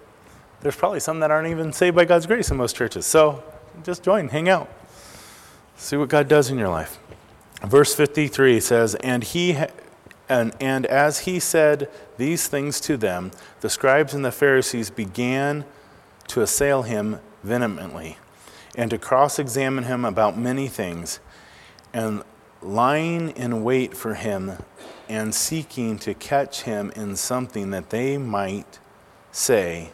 There's 0.62 0.76
probably 0.76 1.00
some 1.00 1.20
that 1.22 1.32
aren't 1.32 1.50
even 1.50 1.74
saved 1.74 1.96
by 1.96 2.06
God's 2.06 2.26
grace 2.26 2.52
in 2.52 2.58
most 2.58 2.76
churches. 2.76 3.06
So 3.06 3.44
just 3.84 4.04
join, 4.04 4.30
hang 4.30 4.50
out, 4.50 4.70
see 5.76 5.98
what 5.98 6.10
God 6.10 6.28
does 6.28 6.50
in 6.50 6.58
your 6.58 6.70
life. 6.70 7.00
Verse 7.64 7.96
53 7.96 8.60
says, 8.60 8.96
And 8.96 9.24
he 9.24 9.58
and, 10.30 10.54
and 10.60 10.86
as 10.86 11.20
he 11.20 11.40
said 11.40 11.90
these 12.18 12.48
things 12.48 12.80
to 12.82 12.98
them, 12.98 13.32
the 13.62 13.70
scribes 13.70 14.14
and 14.14 14.26
the 14.26 14.32
Pharisees 14.32 14.90
began 14.90 15.66
to 16.28 16.42
assail 16.42 16.84
him 16.84 17.20
vehemently 17.44 18.18
and 18.76 18.92
to 18.92 18.98
cross 18.98 19.40
examine 19.40 19.86
him 19.86 20.06
about 20.06 20.38
many 20.38 20.68
things, 20.68 21.20
and 21.94 22.22
lying 22.62 23.30
in 23.32 23.64
wait 23.64 23.96
for 23.96 24.16
him 24.16 24.54
and 25.10 25.34
seeking 25.34 25.98
to 26.00 26.14
catch 26.14 26.64
him 26.64 26.92
in 26.96 27.16
something 27.16 27.70
that 27.70 27.90
they 27.90 28.18
might 28.18 28.80
say, 29.32 29.92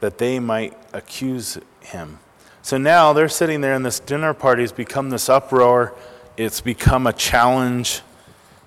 that 0.00 0.18
they 0.18 0.38
might 0.38 0.76
accuse 0.92 1.58
him. 1.80 2.18
So 2.62 2.78
now 2.78 3.12
they're 3.12 3.28
sitting 3.28 3.60
there, 3.60 3.74
and 3.74 3.84
this 3.84 4.00
dinner 4.00 4.34
party 4.34 4.62
has 4.62 4.72
become 4.72 5.10
this 5.10 5.28
uproar. 5.28 5.94
It's 6.36 6.60
become 6.60 7.06
a 7.06 7.12
challenge 7.12 8.00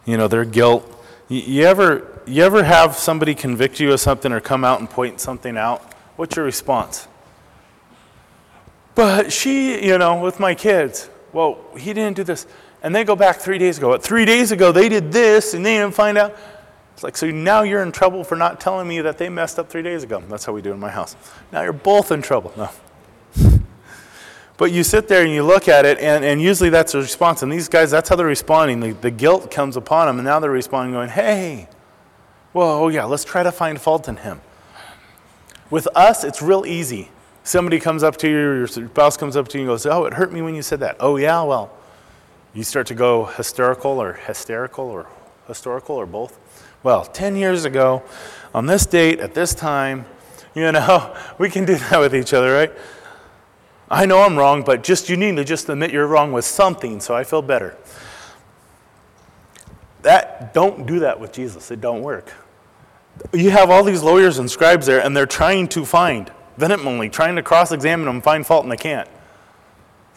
you 0.07 0.17
know, 0.17 0.27
their 0.27 0.45
guilt. 0.45 0.89
You, 1.27 1.41
you, 1.41 1.63
ever, 1.65 2.21
you 2.25 2.41
ever 2.43 2.63
have 2.63 2.95
somebody 2.95 3.35
convict 3.35 3.79
you 3.79 3.91
of 3.91 3.99
something 3.99 4.31
or 4.31 4.39
come 4.39 4.63
out 4.63 4.79
and 4.79 4.89
point 4.89 5.19
something 5.19 5.55
out? 5.57 5.93
What's 6.15 6.35
your 6.35 6.45
response? 6.45 7.07
But 8.95 9.31
she, 9.31 9.85
you 9.85 9.99
know, 9.99 10.19
with 10.19 10.39
my 10.39 10.55
kids, 10.55 11.09
well, 11.31 11.59
he 11.77 11.93
didn't 11.93 12.15
do 12.15 12.23
this. 12.23 12.47
And 12.87 12.95
they 12.95 13.03
go 13.03 13.17
back 13.17 13.35
three 13.35 13.57
days 13.57 13.77
ago. 13.77 13.89
But 13.89 14.01
three 14.01 14.23
days 14.23 14.53
ago, 14.53 14.71
they 14.71 14.87
did 14.87 15.11
this 15.11 15.53
and 15.53 15.65
they 15.65 15.75
didn't 15.75 15.93
find 15.93 16.17
out. 16.17 16.37
It's 16.93 17.03
like, 17.03 17.17
so 17.17 17.29
now 17.29 17.63
you're 17.63 17.83
in 17.83 17.91
trouble 17.91 18.23
for 18.23 18.37
not 18.37 18.61
telling 18.61 18.87
me 18.87 19.01
that 19.01 19.17
they 19.17 19.27
messed 19.27 19.59
up 19.59 19.69
three 19.69 19.81
days 19.81 20.03
ago. 20.03 20.23
That's 20.29 20.45
how 20.45 20.53
we 20.53 20.61
do 20.61 20.71
in 20.71 20.79
my 20.79 20.89
house. 20.89 21.17
Now 21.51 21.63
you're 21.63 21.73
both 21.73 22.13
in 22.13 22.21
trouble. 22.21 22.53
No. 22.55 22.69
But 24.55 24.71
you 24.71 24.85
sit 24.85 25.09
there 25.09 25.21
and 25.21 25.33
you 25.33 25.43
look 25.43 25.67
at 25.67 25.85
it, 25.85 25.99
and, 25.99 26.23
and 26.23 26.41
usually 26.41 26.69
that's 26.69 26.95
a 26.95 26.99
response. 26.99 27.43
And 27.43 27.51
these 27.51 27.67
guys, 27.67 27.91
that's 27.91 28.07
how 28.07 28.15
they're 28.15 28.25
responding. 28.25 28.79
The, 28.79 28.93
the 28.93 29.11
guilt 29.11 29.51
comes 29.51 29.75
upon 29.75 30.07
them, 30.07 30.17
and 30.17 30.25
now 30.25 30.39
they're 30.39 30.49
responding, 30.49 30.93
going, 30.93 31.09
hey, 31.09 31.67
well, 32.53 32.69
oh 32.69 32.87
yeah, 32.87 33.03
let's 33.03 33.25
try 33.25 33.43
to 33.43 33.51
find 33.51 33.79
fault 33.79 34.07
in 34.07 34.15
him. 34.15 34.39
With 35.69 35.87
us, 35.93 36.23
it's 36.23 36.41
real 36.41 36.65
easy. 36.65 37.11
Somebody 37.43 37.79
comes 37.81 38.01
up 38.01 38.15
to 38.17 38.29
you, 38.29 38.35
your 38.35 38.67
spouse 38.67 39.17
comes 39.17 39.35
up 39.35 39.49
to 39.49 39.57
you 39.57 39.65
and 39.65 39.69
goes, 39.69 39.85
oh, 39.85 40.05
it 40.05 40.13
hurt 40.13 40.31
me 40.31 40.41
when 40.41 40.55
you 40.55 40.63
said 40.63 40.79
that. 40.79 40.95
Oh, 41.01 41.17
yeah, 41.17 41.43
well, 41.43 41.76
you 42.57 42.63
start 42.63 42.87
to 42.87 42.95
go 42.95 43.25
hysterical 43.25 44.01
or 44.01 44.13
hysterical 44.13 44.85
or 44.85 45.05
historical 45.45 45.95
or 45.95 46.07
both. 46.07 46.39
Well, 46.81 47.05
10 47.05 47.35
years 47.35 47.65
ago, 47.65 48.01
on 48.51 48.65
this 48.65 48.87
date, 48.87 49.19
at 49.19 49.35
this 49.35 49.53
time, 49.53 50.05
you 50.55 50.71
know, 50.71 51.15
we 51.37 51.51
can 51.51 51.65
do 51.65 51.75
that 51.75 51.99
with 51.99 52.15
each 52.15 52.33
other, 52.33 52.51
right? 52.51 52.71
I 53.91 54.07
know 54.07 54.23
I'm 54.23 54.35
wrong, 54.35 54.63
but 54.63 54.83
just 54.83 55.07
you 55.07 55.15
need 55.17 55.35
to 55.35 55.43
just 55.43 55.69
admit 55.69 55.91
you're 55.91 56.07
wrong 56.07 56.31
with 56.31 56.45
something 56.45 56.99
so 56.99 57.15
I 57.15 57.23
feel 57.23 57.43
better. 57.43 57.77
That 60.01 60.55
don't 60.55 60.87
do 60.87 61.01
that 61.01 61.19
with 61.19 61.31
Jesus. 61.31 61.69
It 61.69 61.79
don't 61.79 62.01
work. 62.01 62.33
You 63.33 63.51
have 63.51 63.69
all 63.69 63.83
these 63.83 64.01
lawyers 64.01 64.39
and 64.39 64.49
scribes 64.49 64.87
there 64.87 64.99
and 64.99 65.15
they're 65.15 65.27
trying 65.27 65.67
to 65.69 65.85
find 65.85 66.31
vehemently 66.57 67.07
trying 67.07 67.35
to 67.35 67.43
cross-examine 67.43 68.07
them, 68.07 68.19
find 68.19 68.47
fault 68.47 68.63
and 68.63 68.71
they 68.71 68.77
can't. 68.77 69.07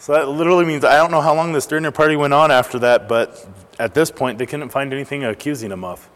So 0.01 0.13
that 0.13 0.27
literally 0.27 0.65
means 0.65 0.83
I 0.83 0.97
don't 0.97 1.11
know 1.11 1.21
how 1.21 1.35
long 1.35 1.53
this 1.53 1.67
dinner 1.67 1.91
party 1.91 2.15
went 2.15 2.33
on 2.33 2.49
after 2.49 2.79
that, 2.79 3.07
but 3.07 3.47
at 3.77 3.93
this 3.93 4.09
point 4.09 4.39
they 4.39 4.47
couldn't 4.47 4.69
find 4.69 4.91
anything 4.91 5.23
accusing 5.23 5.71
him 5.71 5.83
of. 5.83 6.09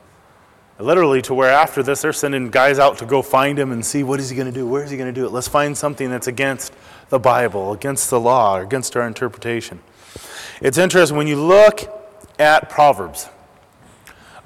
Literally, 0.80 1.22
to 1.22 1.36
where 1.36 1.52
after 1.52 1.84
this, 1.84 2.02
they're 2.02 2.12
sending 2.12 2.50
guys 2.50 2.80
out 2.80 2.98
to 2.98 3.06
go 3.06 3.22
find 3.22 3.60
him 3.60 3.72
and 3.72 3.86
see 3.86 4.02
what 4.02 4.20
is 4.20 4.32
he 4.32 4.36
going 4.36 4.52
to 4.52 4.52
do? 4.52 4.66
Where 4.66 4.84
is 4.84 4.90
he 4.90 4.98
going 4.98 5.14
to 5.14 5.22
do 5.22 5.28
it? 5.28 5.32
Let's 5.32 5.48
find 5.48 5.78
something 5.78 6.10
that's 6.10 6.26
against 6.26 6.74
the 7.10 7.20
Bible, 7.20 7.74
against 7.74 8.10
the 8.10 8.20
law, 8.20 8.60
against 8.60 8.98
our 8.98 9.06
interpretation. 9.06 9.80
It's 10.62 10.80
interesting 10.80 11.16
when 11.16 11.28
you 11.28 11.40
look 11.40 11.82
at 12.40 12.72
Proverbs, 12.72 13.30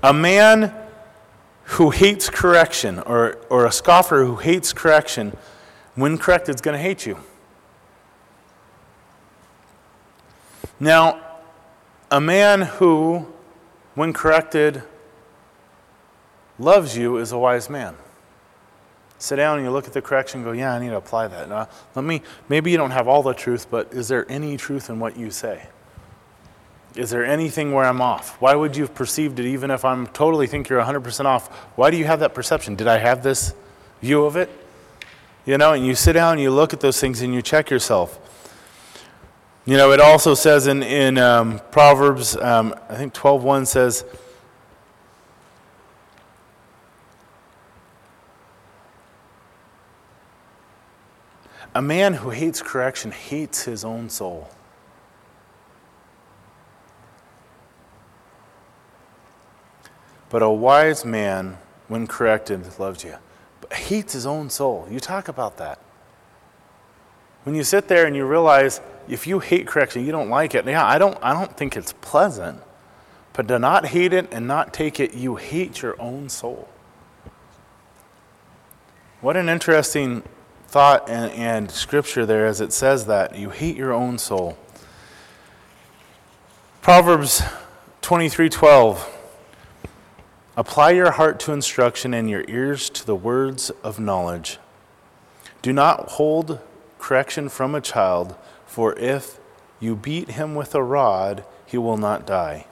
a 0.04 0.14
man 0.14 0.76
who 1.64 1.92
hates 1.92 2.30
correction 2.30 3.00
or, 3.00 3.38
or 3.50 3.66
a 3.66 3.72
scoffer 3.72 4.26
who 4.26 4.36
hates 4.36 4.74
correction, 4.74 5.38
when 5.96 6.18
corrected, 6.18 6.56
is 6.56 6.62
going 6.62 6.76
to 6.76 6.84
hate 6.84 7.06
you. 7.06 7.18
Now, 10.80 11.20
a 12.10 12.22
man 12.22 12.62
who, 12.62 13.28
when 13.96 14.14
corrected, 14.14 14.84
loves 16.58 16.98
you 16.98 17.18
is 17.18 17.32
a 17.32 17.38
wise 17.38 17.70
man. 17.70 17.96
Sit 19.18 19.36
down 19.36 19.58
and 19.58 19.66
you 19.66 19.72
look 19.72 19.86
at 19.86 19.94
the 19.94 20.02
correction 20.02 20.40
and 20.40 20.46
go, 20.46 20.54
yeah, 20.54 20.74
I 20.74 20.80
need 20.80 20.90
to 20.90 20.98
apply 20.98 21.28
that. 21.28 21.50
Now, 21.50 21.68
let 21.94 22.06
me, 22.06 22.22
maybe 22.48 22.72
you 22.72 22.78
don't 22.78 22.92
have 22.92 23.08
all 23.08 23.22
the 23.22 23.34
truth, 23.34 23.68
but 23.70 23.92
is 23.92 24.08
there 24.08 24.26
any 24.32 24.56
truth 24.56 24.90
in 24.90 25.00
what 25.00 25.18
you 25.18 25.30
say? 25.30 25.68
Is 26.96 27.10
there 27.10 27.26
anything 27.26 27.74
where 27.74 27.86
I'm 27.86 28.02
off? 28.02 28.42
Why 28.42 28.56
would 28.56 28.78
you 28.78 28.84
have 28.84 28.96
perceived 28.96 29.40
it 29.40 29.46
even 29.46 29.72
if 29.72 29.84
I'm 29.84 30.08
totally 30.08 30.48
think 30.48 30.70
you're 30.70 30.82
100% 30.82 31.26
off? 31.26 31.50
Why 31.76 31.92
do 31.92 31.98
you 31.98 32.06
have 32.06 32.22
that 32.22 32.34
perception? 32.34 32.76
Did 32.76 32.88
I 32.88 32.98
have 32.98 33.22
this 33.22 33.54
view 34.02 34.24
of 34.24 34.38
it? 34.38 34.50
You 35.46 35.58
know, 35.58 35.74
and 35.74 35.86
you 35.86 35.96
sit 35.96 36.14
down 36.14 36.34
and 36.34 36.42
you 36.42 36.52
look 36.52 36.74
at 36.74 36.80
those 36.80 37.00
things 37.00 37.22
and 37.22 37.34
you 37.34 37.42
check 37.42 37.70
yourself. 37.70 38.20
You 39.70 39.78
know, 39.78 39.92
it 39.92 40.02
also 40.02 40.34
says 40.34 40.66
in, 40.66 40.82
in 40.82 41.20
um, 41.20 41.62
Proverbs, 41.70 42.36
um, 42.36 42.74
I 42.90 42.96
think 42.96 43.14
12.1 43.14 43.68
says, 43.68 44.04
A 51.76 51.84
man 51.84 52.16
who 52.16 52.32
hates 52.32 52.64
correction 52.64 53.12
hates 53.12 53.66
his 53.66 53.86
own 53.86 54.10
soul. 54.10 54.50
But 60.32 60.42
a 60.42 60.50
wise 60.50 61.06
man, 61.06 61.60
when 61.88 62.08
corrected, 62.08 62.80
loves 62.80 63.04
you, 63.04 63.18
but 63.62 63.74
hates 63.74 64.14
his 64.14 64.26
own 64.26 64.50
soul. 64.50 64.88
You 64.90 65.00
talk 65.00 65.28
about 65.28 65.58
that. 65.58 65.78
When 67.44 67.54
you 67.54 67.64
sit 67.64 67.88
there 67.88 68.08
and 68.08 68.16
you 68.16 68.26
realize 68.26 68.82
if 69.10 69.28
you 69.28 69.40
hate 69.40 69.68
correction, 69.68 70.06
you 70.06 70.12
don't 70.12 70.30
like 70.30 70.56
it. 70.56 70.66
Yeah, 70.66 70.86
I 70.86 70.98
don't, 70.98 71.18
I 71.22 71.34
don't 71.34 71.56
think 71.58 71.76
it's 71.76 71.94
pleasant. 71.94 72.62
But 73.34 73.48
to 73.48 73.60
not 73.60 73.88
hate 73.88 74.14
it 74.14 74.28
and 74.32 74.48
not 74.48 74.74
take 74.74 75.00
it, 75.00 75.14
you 75.14 75.36
hate 75.36 75.82
your 75.82 76.00
own 76.02 76.30
soul. 76.30 76.70
What 79.22 79.36
an 79.36 79.50
interesting 79.50 80.24
thought 80.68 81.10
and, 81.10 81.32
and 81.34 81.72
scripture 81.72 82.26
there 82.26 82.46
as 82.46 82.62
it 82.62 82.72
says 82.72 83.06
that. 83.08 83.38
You 83.38 83.50
hate 83.50 83.76
your 83.76 83.94
own 83.94 84.18
soul. 84.18 84.58
Proverbs 86.82 87.42
23 88.02 88.50
12. 88.50 89.16
Apply 90.56 90.92
your 90.92 91.12
heart 91.12 91.40
to 91.42 91.54
instruction 91.54 92.14
and 92.14 92.30
your 92.30 92.44
ears 92.48 92.90
to 92.90 93.06
the 93.06 93.16
words 93.16 93.70
of 93.84 94.00
knowledge. 94.00 94.58
Do 95.62 95.72
not 95.72 96.10
hold 96.12 96.60
correction 96.98 97.50
from 97.50 97.76
a 97.76 97.82
child, 97.82 98.36
for 98.70 98.94
if 98.94 99.40
you 99.80 99.96
beat 99.96 100.32
him 100.32 100.56
with 100.56 100.76
a 100.76 100.84
rod, 100.84 101.44
he 101.66 101.78
will 101.78 101.98
not 101.98 102.26
die. 102.26 102.66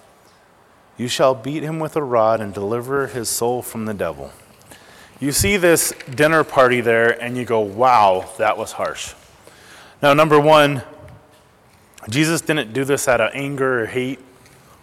You 0.95 1.07
shall 1.07 1.35
beat 1.35 1.63
him 1.63 1.79
with 1.79 1.95
a 1.95 2.03
rod 2.03 2.39
and 2.39 2.53
deliver 2.53 3.07
his 3.07 3.29
soul 3.29 3.61
from 3.61 3.85
the 3.85 3.93
devil. 3.93 4.31
You 5.19 5.31
see 5.31 5.57
this 5.57 5.93
dinner 6.13 6.43
party 6.43 6.81
there, 6.81 7.21
and 7.21 7.35
you 7.35 7.45
go, 7.45 7.59
wow, 7.59 8.29
that 8.37 8.57
was 8.57 8.73
harsh. 8.73 9.13
Now, 10.01 10.13
number 10.13 10.39
one, 10.39 10.83
Jesus 12.09 12.41
didn't 12.41 12.73
do 12.73 12.85
this 12.85 13.07
out 13.07 13.19
of 13.19 13.31
anger 13.33 13.83
or 13.83 13.85
hate 13.87 14.19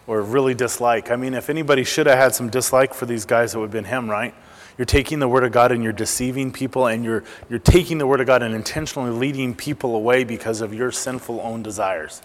or 0.06 0.20
really 0.20 0.54
dislike. 0.54 1.10
I 1.10 1.16
mean, 1.16 1.34
if 1.34 1.48
anybody 1.48 1.84
should 1.84 2.06
have 2.06 2.18
had 2.18 2.34
some 2.34 2.50
dislike 2.50 2.92
for 2.92 3.06
these 3.06 3.24
guys, 3.24 3.54
it 3.54 3.58
would 3.58 3.66
have 3.66 3.72
been 3.72 3.84
him, 3.84 4.10
right? 4.10 4.34
You're 4.76 4.86
taking 4.86 5.20
the 5.20 5.28
Word 5.28 5.44
of 5.44 5.52
God 5.52 5.70
and 5.70 5.82
you're 5.82 5.92
deceiving 5.92 6.52
people, 6.52 6.86
and 6.86 7.04
you're, 7.04 7.22
you're 7.48 7.58
taking 7.58 7.98
the 7.98 8.06
Word 8.06 8.20
of 8.20 8.26
God 8.26 8.42
and 8.42 8.54
intentionally 8.54 9.10
leading 9.10 9.54
people 9.54 9.94
away 9.94 10.24
because 10.24 10.60
of 10.60 10.74
your 10.74 10.90
sinful 10.90 11.40
own 11.40 11.62
desires. 11.62 12.20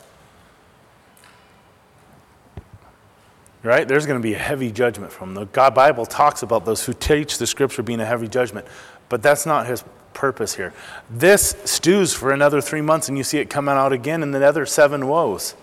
Right? 3.62 3.88
There's 3.88 4.06
going 4.06 4.20
to 4.20 4.24
be 4.24 4.34
a 4.34 4.40
heavy 4.40 4.72
judgment 4.72 5.12
from. 5.12 5.34
The 5.34 5.46
God 5.46 5.76
Bible 5.76 6.06
talks 6.06 6.44
about 6.44 6.66
those 6.66 6.86
who 6.86 6.94
teach 6.94 7.38
the 7.38 7.46
Scripture 7.46 7.84
being 7.84 8.00
a 8.00 8.06
heavy 8.06 8.28
judgment, 8.28 8.66
but 9.10 9.22
that's 9.22 9.46
not 9.46 9.68
his 9.68 9.84
purpose 10.14 10.56
here. 10.56 10.74
This 11.10 11.56
stews 11.66 12.14
for 12.14 12.32
another 12.32 12.62
three 12.62 12.82
months, 12.82 13.10
and 13.10 13.18
you 13.18 13.24
see 13.24 13.38
it 13.38 13.50
coming 13.50 13.76
out 13.76 13.94
again 13.94 14.24
in 14.24 14.32
the 14.32 14.46
other 14.46 14.66
seven 14.66 15.08
woes. 15.08 15.56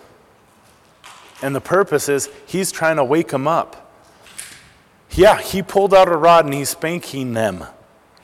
And 1.43 1.55
the 1.55 1.61
purpose 1.61 2.09
is 2.09 2.31
he's 2.47 2.71
trying 2.71 2.97
to 2.97 3.05
wake 3.05 3.29
them 3.29 3.49
up. 3.49 3.86
Yeah, 5.13 5.41
he 5.41 5.63
pulled 5.63 5.95
out 5.95 6.09
a 6.09 6.17
rod 6.17 6.45
and 6.45 6.55
he's 6.55 6.71
spanking 6.71 7.33
them, 7.33 7.65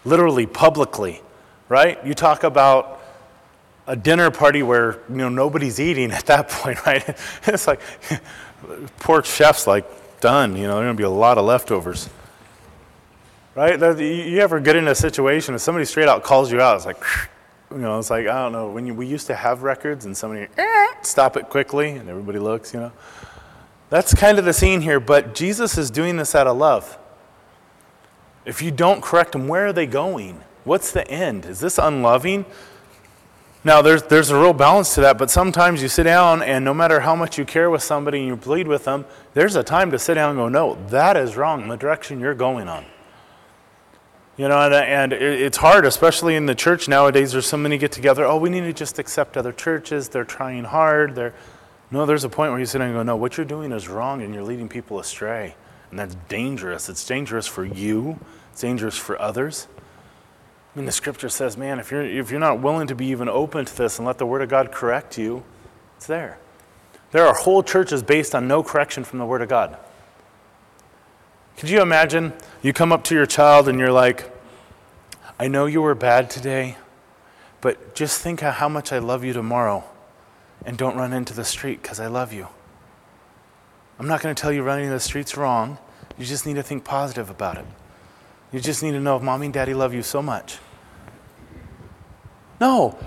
literally, 0.05 0.47
publicly, 0.47 1.23
right? 1.69 2.05
You 2.05 2.15
talk 2.15 2.45
about 2.45 3.01
a 3.87 3.97
dinner 3.97 4.31
party 4.31 4.63
where 4.63 5.01
you 5.09 5.17
know 5.17 5.29
nobody's 5.29 5.81
eating 5.81 6.13
at 6.13 6.27
that 6.27 6.49
point, 6.49 6.85
right? 6.87 7.17
It's 7.47 7.67
like 7.67 7.81
poor 8.99 9.23
chef's 9.23 9.67
like 9.67 9.85
done. 10.21 10.57
You 10.57 10.67
know, 10.67 10.77
there's 10.77 10.87
gonna 10.87 10.95
be 10.95 11.03
a 11.03 11.11
lot 11.11 11.39
of 11.39 11.45
leftovers, 11.45 12.09
right? 13.55 13.79
You 13.99 14.39
ever 14.39 14.61
get 14.61 14.77
in 14.77 14.89
a 14.89 14.95
situation 14.95 15.55
if 15.55 15.61
somebody 15.61 15.85
straight 15.85 16.09
out 16.09 16.23
calls 16.23 16.53
you 16.53 16.61
out? 16.61 16.77
It's 16.77 16.87
like, 16.87 17.03
you 17.71 17.79
know, 17.79 17.99
it's 17.99 18.11
like 18.11 18.27
I 18.27 18.43
don't 18.43 18.53
know 18.53 18.71
when 18.71 18.87
you, 18.87 18.95
we 18.95 19.07
used 19.07 19.27
to 19.29 19.35
have 19.35 19.63
records 19.63 20.05
and 20.05 20.17
somebody 20.17 20.47
eh. 20.57 20.87
stop 21.03 21.37
it 21.37 21.49
quickly 21.49 21.91
and 21.91 22.09
everybody 22.09 22.39
looks, 22.39 22.73
you 22.75 22.81
know. 22.81 22.93
That's 23.93 24.15
kind 24.15 24.39
of 24.39 24.47
the 24.47 24.55
scene 24.55 24.81
here, 24.81 24.99
but 24.99 25.35
Jesus 25.35 25.77
is 25.77 25.91
doing 25.91 26.17
this 26.17 26.35
out 26.35 26.47
of 26.47 26.57
love. 26.57 26.97
If 28.47 28.63
you 28.63 28.71
don't 28.71 29.03
correct 29.03 29.33
them, 29.33 29.49
where 29.49 29.67
are 29.67 29.73
they 29.75 29.85
going? 29.85 30.41
What's 30.65 30.93
the 30.93 31.07
end? 31.11 31.45
Is 31.45 31.61
this 31.61 31.77
unloving? 31.77 32.47
Now, 33.65 33.83
there's, 33.83 34.03
there's 34.05 34.31
a 34.31 34.41
real 34.41 34.55
balance 34.55 34.95
to 34.95 35.03
that, 35.03 35.19
but 35.19 35.31
sometimes 35.31 35.83
you 35.83 35.89
sit 35.89 36.05
down 36.05 36.41
and 36.41 36.65
no 36.65 36.73
matter 36.73 37.01
how 37.01 37.15
much 37.15 37.37
you 37.37 37.45
care 37.45 37.69
with 37.69 37.83
somebody 37.83 38.21
and 38.21 38.29
you 38.29 38.37
plead 38.39 38.67
with 38.67 38.85
them, 38.85 39.05
there's 39.35 39.57
a 39.57 39.63
time 39.63 39.91
to 39.91 39.99
sit 39.99 40.15
down 40.15 40.31
and 40.31 40.39
go, 40.39 40.49
no, 40.49 40.79
that 40.89 41.19
is 41.19 41.37
wrong, 41.37 41.69
the 41.69 41.77
direction 41.77 42.19
you're 42.19 42.33
going 42.33 42.69
on. 42.69 42.87
You 44.39 44.49
know, 44.49 44.59
and, 44.59 44.73
and 44.73 45.13
it's 45.13 45.59
hard, 45.59 45.85
especially 45.85 46.35
in 46.35 46.47
the 46.47 46.55
church 46.55 46.89
nowadays. 46.89 47.33
There's 47.33 47.47
so 47.47 47.59
many 47.59 47.77
get 47.77 47.93
together. 47.93 48.25
Oh, 48.25 48.39
we 48.39 48.49
need 48.49 48.63
to 48.63 48.73
just 48.73 48.99
accept 48.99 49.37
other 49.37 49.53
churches. 49.53 50.09
They're 50.09 50.25
trying 50.25 50.65
hard. 50.65 51.15
They're 51.15 51.35
no. 51.93 52.07
There's 52.07 52.25
a 52.25 52.29
point 52.29 52.51
where 52.51 52.59
you 52.59 52.67
sit 52.67 52.81
and 52.81 52.93
go, 52.93 53.03
no, 53.03 53.15
what 53.17 53.37
you're 53.37 53.47
doing 53.47 53.71
is 53.71 53.89
wrong, 53.89 54.23
and 54.23 54.35
you're 54.35 54.43
leading 54.43 54.69
people 54.69 54.99
astray, 54.99 55.55
and 55.91 55.99
that's 55.99 56.17
dangerous. 56.29 56.89
It's 56.89 57.05
dangerous 57.07 57.47
for 57.47 57.65
you. 57.65 58.19
It's 58.51 58.63
dangerous 58.63 58.97
for 58.97 59.21
others. 59.21 59.69
I 60.75 60.79
mean, 60.79 60.87
the 60.87 60.93
scripture 60.93 61.29
says, 61.29 61.57
man, 61.57 61.79
if 61.79 61.91
you're 61.91 62.03
if 62.03 62.31
you're 62.31 62.41
not 62.41 62.61
willing 62.61 62.87
to 62.87 62.95
be 62.95 63.07
even 63.07 63.29
open 63.29 63.65
to 63.65 63.77
this 63.77 63.99
and 63.99 64.07
let 64.07 64.19
the 64.19 64.27
Word 64.27 64.43
of 64.43 64.49
God 64.49 64.73
correct 64.73 65.19
you, 65.19 65.45
it's 65.97 66.07
there. 66.07 66.39
There 67.11 67.27
are 67.27 67.35
whole 67.35 67.63
churches 67.63 68.03
based 68.03 68.35
on 68.35 68.49
no 68.49 68.63
correction 68.63 69.05
from 69.05 69.19
the 69.19 69.27
Word 69.27 69.43
of 69.43 69.49
God. 69.49 69.77
Could 71.59 71.69
you 71.69 71.83
imagine 71.83 72.33
you 72.63 72.73
come 72.73 72.91
up 72.91 73.05
to 73.05 73.15
your 73.15 73.27
child 73.27 73.69
and 73.69 73.79
you're 73.79 73.93
like, 73.93 74.31
I 75.39 75.49
know 75.49 75.67
you 75.67 75.83
were 75.83 75.95
bad 75.95 76.31
today, 76.31 76.79
but 77.61 77.95
just 77.95 78.21
think 78.21 78.41
how 78.41 78.69
much 78.69 78.93
I 78.93 78.99
love 78.99 79.25
you 79.25 79.35
tomorrow 79.35 79.85
and 80.65 80.77
don't 80.77 80.97
run 80.97 81.13
into 81.13 81.35
the 81.35 81.45
street 81.45 81.83
because 81.83 82.01
I 82.01 82.07
love 82.07 82.33
you. 82.33 82.49
I'm 83.99 84.09
not 84.09 84.21
going 84.21 84.35
to 84.35 84.41
tell 84.41 84.53
you 84.53 84.63
running 84.63 84.87
in 84.87 84.91
the 84.91 85.01
street's 85.01 85.37
wrong. 85.37 85.79
You 86.19 86.25
just 86.25 86.47
need 86.47 86.55
to 86.55 86.63
think 86.63 86.85
positive 86.85 87.31
about 87.31 87.59
it. 87.59 87.67
You 88.53 88.61
just 88.61 88.83
need 88.83 88.93
to 88.93 89.01
know 89.01 89.17
if 89.17 89.23
mommy 89.23 89.47
and 89.47 89.55
daddy 89.55 89.75
love 89.75 89.95
you 89.95 90.03
so 90.03 90.23
much. 90.23 90.59
No, 92.61 92.99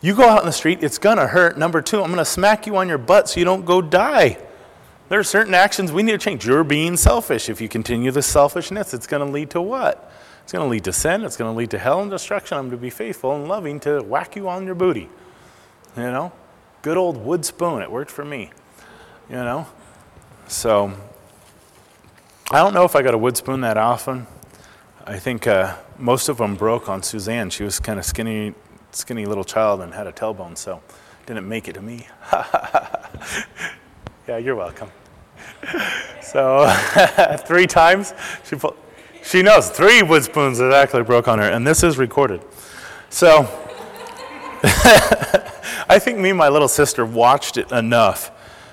you 0.00 0.14
go 0.14 0.28
out 0.28 0.40
in 0.40 0.46
the 0.46 0.52
street, 0.52 0.82
it's 0.82 0.98
going 0.98 1.18
to 1.18 1.26
hurt. 1.26 1.58
Number 1.58 1.82
two, 1.82 2.02
I'm 2.02 2.08
going 2.08 2.18
to 2.18 2.24
smack 2.24 2.66
you 2.66 2.76
on 2.76 2.88
your 2.88 2.98
butt 2.98 3.28
so 3.28 3.40
you 3.40 3.44
don't 3.44 3.64
go 3.64 3.82
die. 3.82 4.38
There 5.08 5.18
are 5.18 5.24
certain 5.24 5.54
actions 5.54 5.90
we 5.90 6.02
need 6.02 6.12
to 6.12 6.18
change. 6.18 6.46
You're 6.46 6.64
being 6.64 6.96
selfish. 6.96 7.48
If 7.48 7.60
you 7.60 7.68
continue 7.68 8.10
this 8.12 8.26
selfishness, 8.26 8.94
it's 8.94 9.06
going 9.06 9.26
to 9.26 9.30
lead 9.30 9.50
to 9.50 9.60
what? 9.60 10.12
It's 10.44 10.52
going 10.52 10.64
to 10.64 10.70
lead 10.70 10.84
to 10.84 10.92
sin. 10.92 11.24
It's 11.24 11.36
going 11.36 11.52
to 11.52 11.56
lead 11.56 11.70
to 11.72 11.78
hell 11.78 12.00
and 12.00 12.10
destruction. 12.10 12.58
I'm 12.58 12.68
going 12.68 12.78
to 12.78 12.82
be 12.82 12.90
faithful 12.90 13.34
and 13.34 13.48
loving 13.48 13.80
to 13.80 14.00
whack 14.02 14.36
you 14.36 14.48
on 14.48 14.64
your 14.64 14.74
booty. 14.74 15.08
You 15.96 16.02
know? 16.04 16.32
Good 16.82 16.96
old 16.96 17.18
wood 17.18 17.44
spoon. 17.44 17.82
It 17.82 17.90
worked 17.90 18.10
for 18.10 18.24
me. 18.24 18.50
You 19.28 19.36
know? 19.36 19.66
So, 20.48 20.92
I 22.50 22.58
don't 22.58 22.74
know 22.74 22.84
if 22.84 22.96
I 22.96 23.02
got 23.02 23.14
a 23.14 23.18
wood 23.18 23.36
spoon 23.36 23.60
that 23.60 23.76
often. 23.76 24.26
I 25.06 25.18
think 25.18 25.46
uh, 25.46 25.76
most 25.98 26.28
of 26.28 26.38
them 26.38 26.56
broke 26.56 26.88
on 26.88 27.02
Suzanne. 27.02 27.50
She 27.50 27.64
was 27.64 27.78
kind 27.78 27.98
of 27.98 28.04
skinny, 28.04 28.54
skinny 28.92 29.26
little 29.26 29.44
child 29.44 29.80
and 29.80 29.94
had 29.94 30.06
a 30.06 30.12
tailbone, 30.12 30.56
so 30.56 30.82
didn't 31.26 31.48
make 31.48 31.68
it 31.68 31.74
to 31.74 31.82
me. 31.82 32.06
yeah, 34.26 34.38
you're 34.38 34.56
welcome. 34.56 34.90
So 36.22 36.72
three 37.38 37.66
times 37.66 38.14
she 38.44 38.54
pulled, 38.54 38.76
she 39.24 39.42
knows 39.42 39.68
three 39.68 40.02
wood 40.04 40.22
spoons 40.22 40.58
that 40.58 40.72
actually 40.72 41.02
broke 41.02 41.26
on 41.26 41.40
her, 41.40 41.50
and 41.50 41.66
this 41.66 41.82
is 41.82 41.98
recorded. 41.98 42.40
So 43.08 43.48
I 45.88 45.98
think 45.98 46.18
me 46.18 46.30
and 46.30 46.38
my 46.38 46.48
little 46.48 46.68
sister 46.68 47.04
watched 47.04 47.56
it 47.56 47.72
enough 47.72 48.30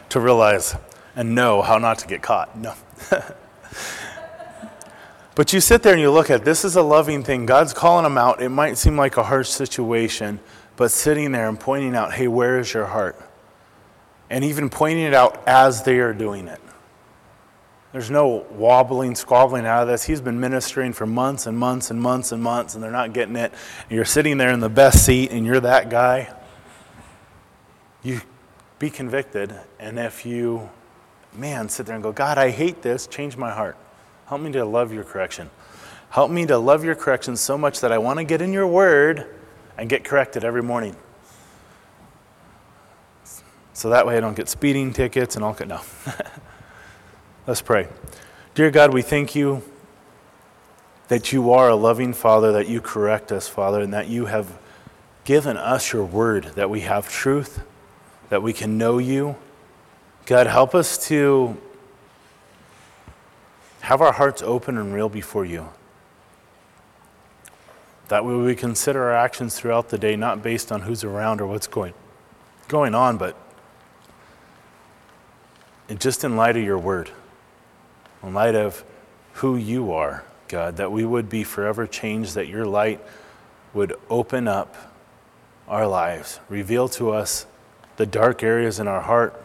to 0.09 0.19
realize 0.19 0.75
and 1.15 1.33
know 1.33 1.61
how 1.61 1.77
not 1.77 1.99
to 1.99 2.07
get 2.07 2.21
caught. 2.21 2.57
No. 2.57 2.73
but 5.35 5.53
you 5.53 5.59
sit 5.61 5.83
there 5.83 5.93
and 5.93 6.01
you 6.01 6.11
look 6.11 6.29
at 6.29 6.43
this 6.43 6.65
is 6.65 6.75
a 6.75 6.81
loving 6.81 7.23
thing. 7.23 7.45
God's 7.45 7.73
calling 7.73 8.03
them 8.03 8.17
out. 8.17 8.41
It 8.41 8.49
might 8.49 8.77
seem 8.77 8.97
like 8.97 9.17
a 9.17 9.23
harsh 9.23 9.49
situation, 9.49 10.39
but 10.75 10.91
sitting 10.91 11.31
there 11.31 11.47
and 11.47 11.59
pointing 11.59 11.95
out, 11.95 12.13
hey, 12.13 12.27
where 12.27 12.59
is 12.59 12.73
your 12.73 12.85
heart? 12.85 13.19
And 14.29 14.43
even 14.43 14.69
pointing 14.69 15.05
it 15.05 15.13
out 15.13 15.41
as 15.47 15.83
they 15.83 15.99
are 15.99 16.13
doing 16.13 16.47
it. 16.47 16.59
There's 17.93 18.11
no 18.11 18.45
wobbling, 18.51 19.15
squabbling 19.15 19.65
out 19.65 19.83
of 19.83 19.87
this. 19.87 20.03
He's 20.03 20.19
been 20.19 20.39
ministering 20.39 20.91
for 20.91 21.05
months 21.05 21.47
and 21.47 21.57
months 21.57 21.89
and 21.89 22.01
months 22.01 22.31
and 22.31 22.43
months, 22.43 22.75
and 22.75 22.83
they're 22.83 22.91
not 22.91 23.13
getting 23.13 23.35
it. 23.37 23.53
And 23.89 23.91
you're 23.95 24.05
sitting 24.05 24.37
there 24.37 24.51
in 24.51 24.59
the 24.59 24.69
best 24.69 25.05
seat, 25.05 25.31
and 25.31 25.45
you're 25.45 25.61
that 25.61 25.89
guy. 25.89 26.33
You 28.03 28.21
be 28.77 28.89
convicted, 28.89 29.55
and 29.79 29.97
if 29.97 30.25
you, 30.25 30.69
man, 31.33 31.69
sit 31.69 31.85
there 31.85 31.95
and 31.95 32.03
go, 32.03 32.11
God, 32.11 32.37
I 32.37 32.49
hate 32.49 32.81
this, 32.81 33.07
change 33.07 33.37
my 33.37 33.51
heart. 33.51 33.77
Help 34.27 34.41
me 34.41 34.51
to 34.51 34.65
love 34.65 34.91
your 34.91 35.05
correction. 35.05 35.49
Help 36.09 36.29
me 36.29 36.45
to 36.45 36.57
love 36.57 36.83
your 36.83 36.95
correction 36.95 37.37
so 37.37 37.57
much 37.57 37.79
that 37.79 37.91
I 37.91 37.97
want 37.97 38.19
to 38.19 38.25
get 38.25 38.41
in 38.41 38.51
your 38.51 38.67
word 38.67 39.25
and 39.77 39.89
get 39.89 40.03
corrected 40.03 40.43
every 40.43 40.63
morning. 40.63 40.95
So 43.73 43.89
that 43.89 44.05
way 44.05 44.17
I 44.17 44.19
don't 44.19 44.35
get 44.35 44.49
speeding 44.49 44.91
tickets 44.91 45.35
and 45.35 45.45
all. 45.45 45.55
No. 45.65 45.81
Let's 47.47 47.61
pray. 47.61 47.87
Dear 48.55 48.71
God, 48.71 48.93
we 48.93 49.01
thank 49.01 49.33
you 49.33 49.63
that 51.07 51.31
you 51.31 51.49
are 51.53 51.69
a 51.69 51.77
loving 51.77 52.11
Father, 52.11 52.51
that 52.51 52.67
you 52.67 52.81
correct 52.81 53.31
us, 53.31 53.47
Father, 53.47 53.79
and 53.79 53.93
that 53.93 54.09
you 54.09 54.25
have 54.25 54.59
given 55.23 55.55
us 55.55 55.93
your 55.93 56.03
word, 56.03 56.43
that 56.55 56.69
we 56.69 56.81
have 56.81 57.09
truth, 57.09 57.61
that 58.27 58.43
we 58.43 58.51
can 58.51 58.77
know 58.77 58.97
you. 58.97 59.37
God, 60.25 60.47
help 60.47 60.75
us 60.75 61.07
to 61.07 61.55
have 63.79 64.01
our 64.01 64.11
hearts 64.11 64.41
open 64.41 64.77
and 64.77 64.93
real 64.93 65.07
before 65.07 65.45
you. 65.45 65.69
That 68.09 68.25
way 68.25 68.35
we 68.35 68.55
consider 68.55 69.03
our 69.03 69.15
actions 69.15 69.57
throughout 69.57 69.87
the 69.87 69.97
day 69.97 70.17
not 70.17 70.43
based 70.43 70.69
on 70.69 70.81
who's 70.81 71.05
around 71.05 71.39
or 71.39 71.47
what's 71.47 71.67
going, 71.67 71.93
going 72.67 72.93
on, 72.93 73.15
but 73.15 73.37
just 75.97 76.25
in 76.25 76.35
light 76.35 76.57
of 76.57 76.63
your 76.63 76.77
word, 76.77 77.11
in 78.27 78.33
light 78.33 78.55
of 78.55 78.83
who 79.35 79.55
you 79.55 79.91
are, 79.91 80.23
God, 80.47 80.77
that 80.77 80.91
we 80.91 81.05
would 81.05 81.29
be 81.29 81.43
forever 81.43 81.87
changed, 81.87 82.35
that 82.35 82.47
your 82.47 82.65
light 82.65 82.99
would 83.73 83.93
open 84.09 84.47
up 84.47 84.75
our 85.67 85.87
lives, 85.87 86.39
reveal 86.49 86.89
to 86.89 87.11
us 87.11 87.45
the 87.97 88.05
dark 88.05 88.43
areas 88.43 88.79
in 88.79 88.87
our 88.87 89.01
heart, 89.01 89.43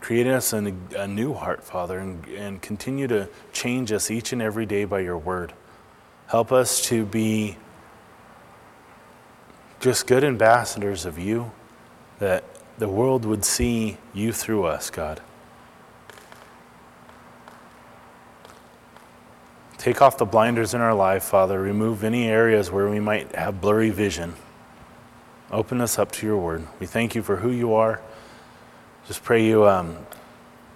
create 0.00 0.26
us 0.26 0.52
a, 0.52 0.74
a 0.96 1.06
new 1.08 1.34
heart, 1.34 1.64
Father, 1.64 1.98
and, 1.98 2.24
and 2.26 2.62
continue 2.62 3.06
to 3.08 3.28
change 3.52 3.92
us 3.92 4.10
each 4.10 4.32
and 4.32 4.40
every 4.40 4.66
day 4.66 4.84
by 4.84 5.00
your 5.00 5.18
word. 5.18 5.52
Help 6.28 6.52
us 6.52 6.80
to 6.82 7.04
be 7.04 7.56
just 9.80 10.06
good 10.06 10.24
ambassadors 10.24 11.04
of 11.04 11.18
you, 11.18 11.52
that 12.18 12.44
the 12.78 12.88
world 12.88 13.24
would 13.24 13.44
see 13.44 13.96
you 14.14 14.32
through 14.32 14.64
us, 14.64 14.90
God. 14.90 15.20
Take 19.86 20.02
off 20.02 20.18
the 20.18 20.24
blinders 20.24 20.74
in 20.74 20.80
our 20.80 20.94
life, 20.94 21.22
Father. 21.22 21.60
Remove 21.60 22.02
any 22.02 22.26
areas 22.26 22.72
where 22.72 22.88
we 22.88 22.98
might 22.98 23.32
have 23.36 23.60
blurry 23.60 23.90
vision. 23.90 24.34
Open 25.52 25.80
us 25.80 25.96
up 25.96 26.10
to 26.10 26.26
your 26.26 26.38
word. 26.38 26.66
We 26.80 26.86
thank 26.86 27.14
you 27.14 27.22
for 27.22 27.36
who 27.36 27.52
you 27.52 27.72
are. 27.72 28.00
Just 29.06 29.22
pray 29.22 29.46
you 29.46 29.64
um, 29.64 29.98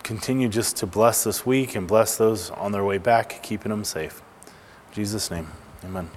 continue 0.04 0.48
just 0.48 0.76
to 0.76 0.86
bless 0.86 1.24
this 1.24 1.44
week 1.44 1.74
and 1.74 1.88
bless 1.88 2.16
those 2.16 2.50
on 2.50 2.70
their 2.70 2.84
way 2.84 2.98
back, 2.98 3.42
keeping 3.42 3.70
them 3.70 3.82
safe. 3.82 4.22
In 4.46 4.94
Jesus' 4.94 5.28
name, 5.28 5.48
amen. 5.82 6.08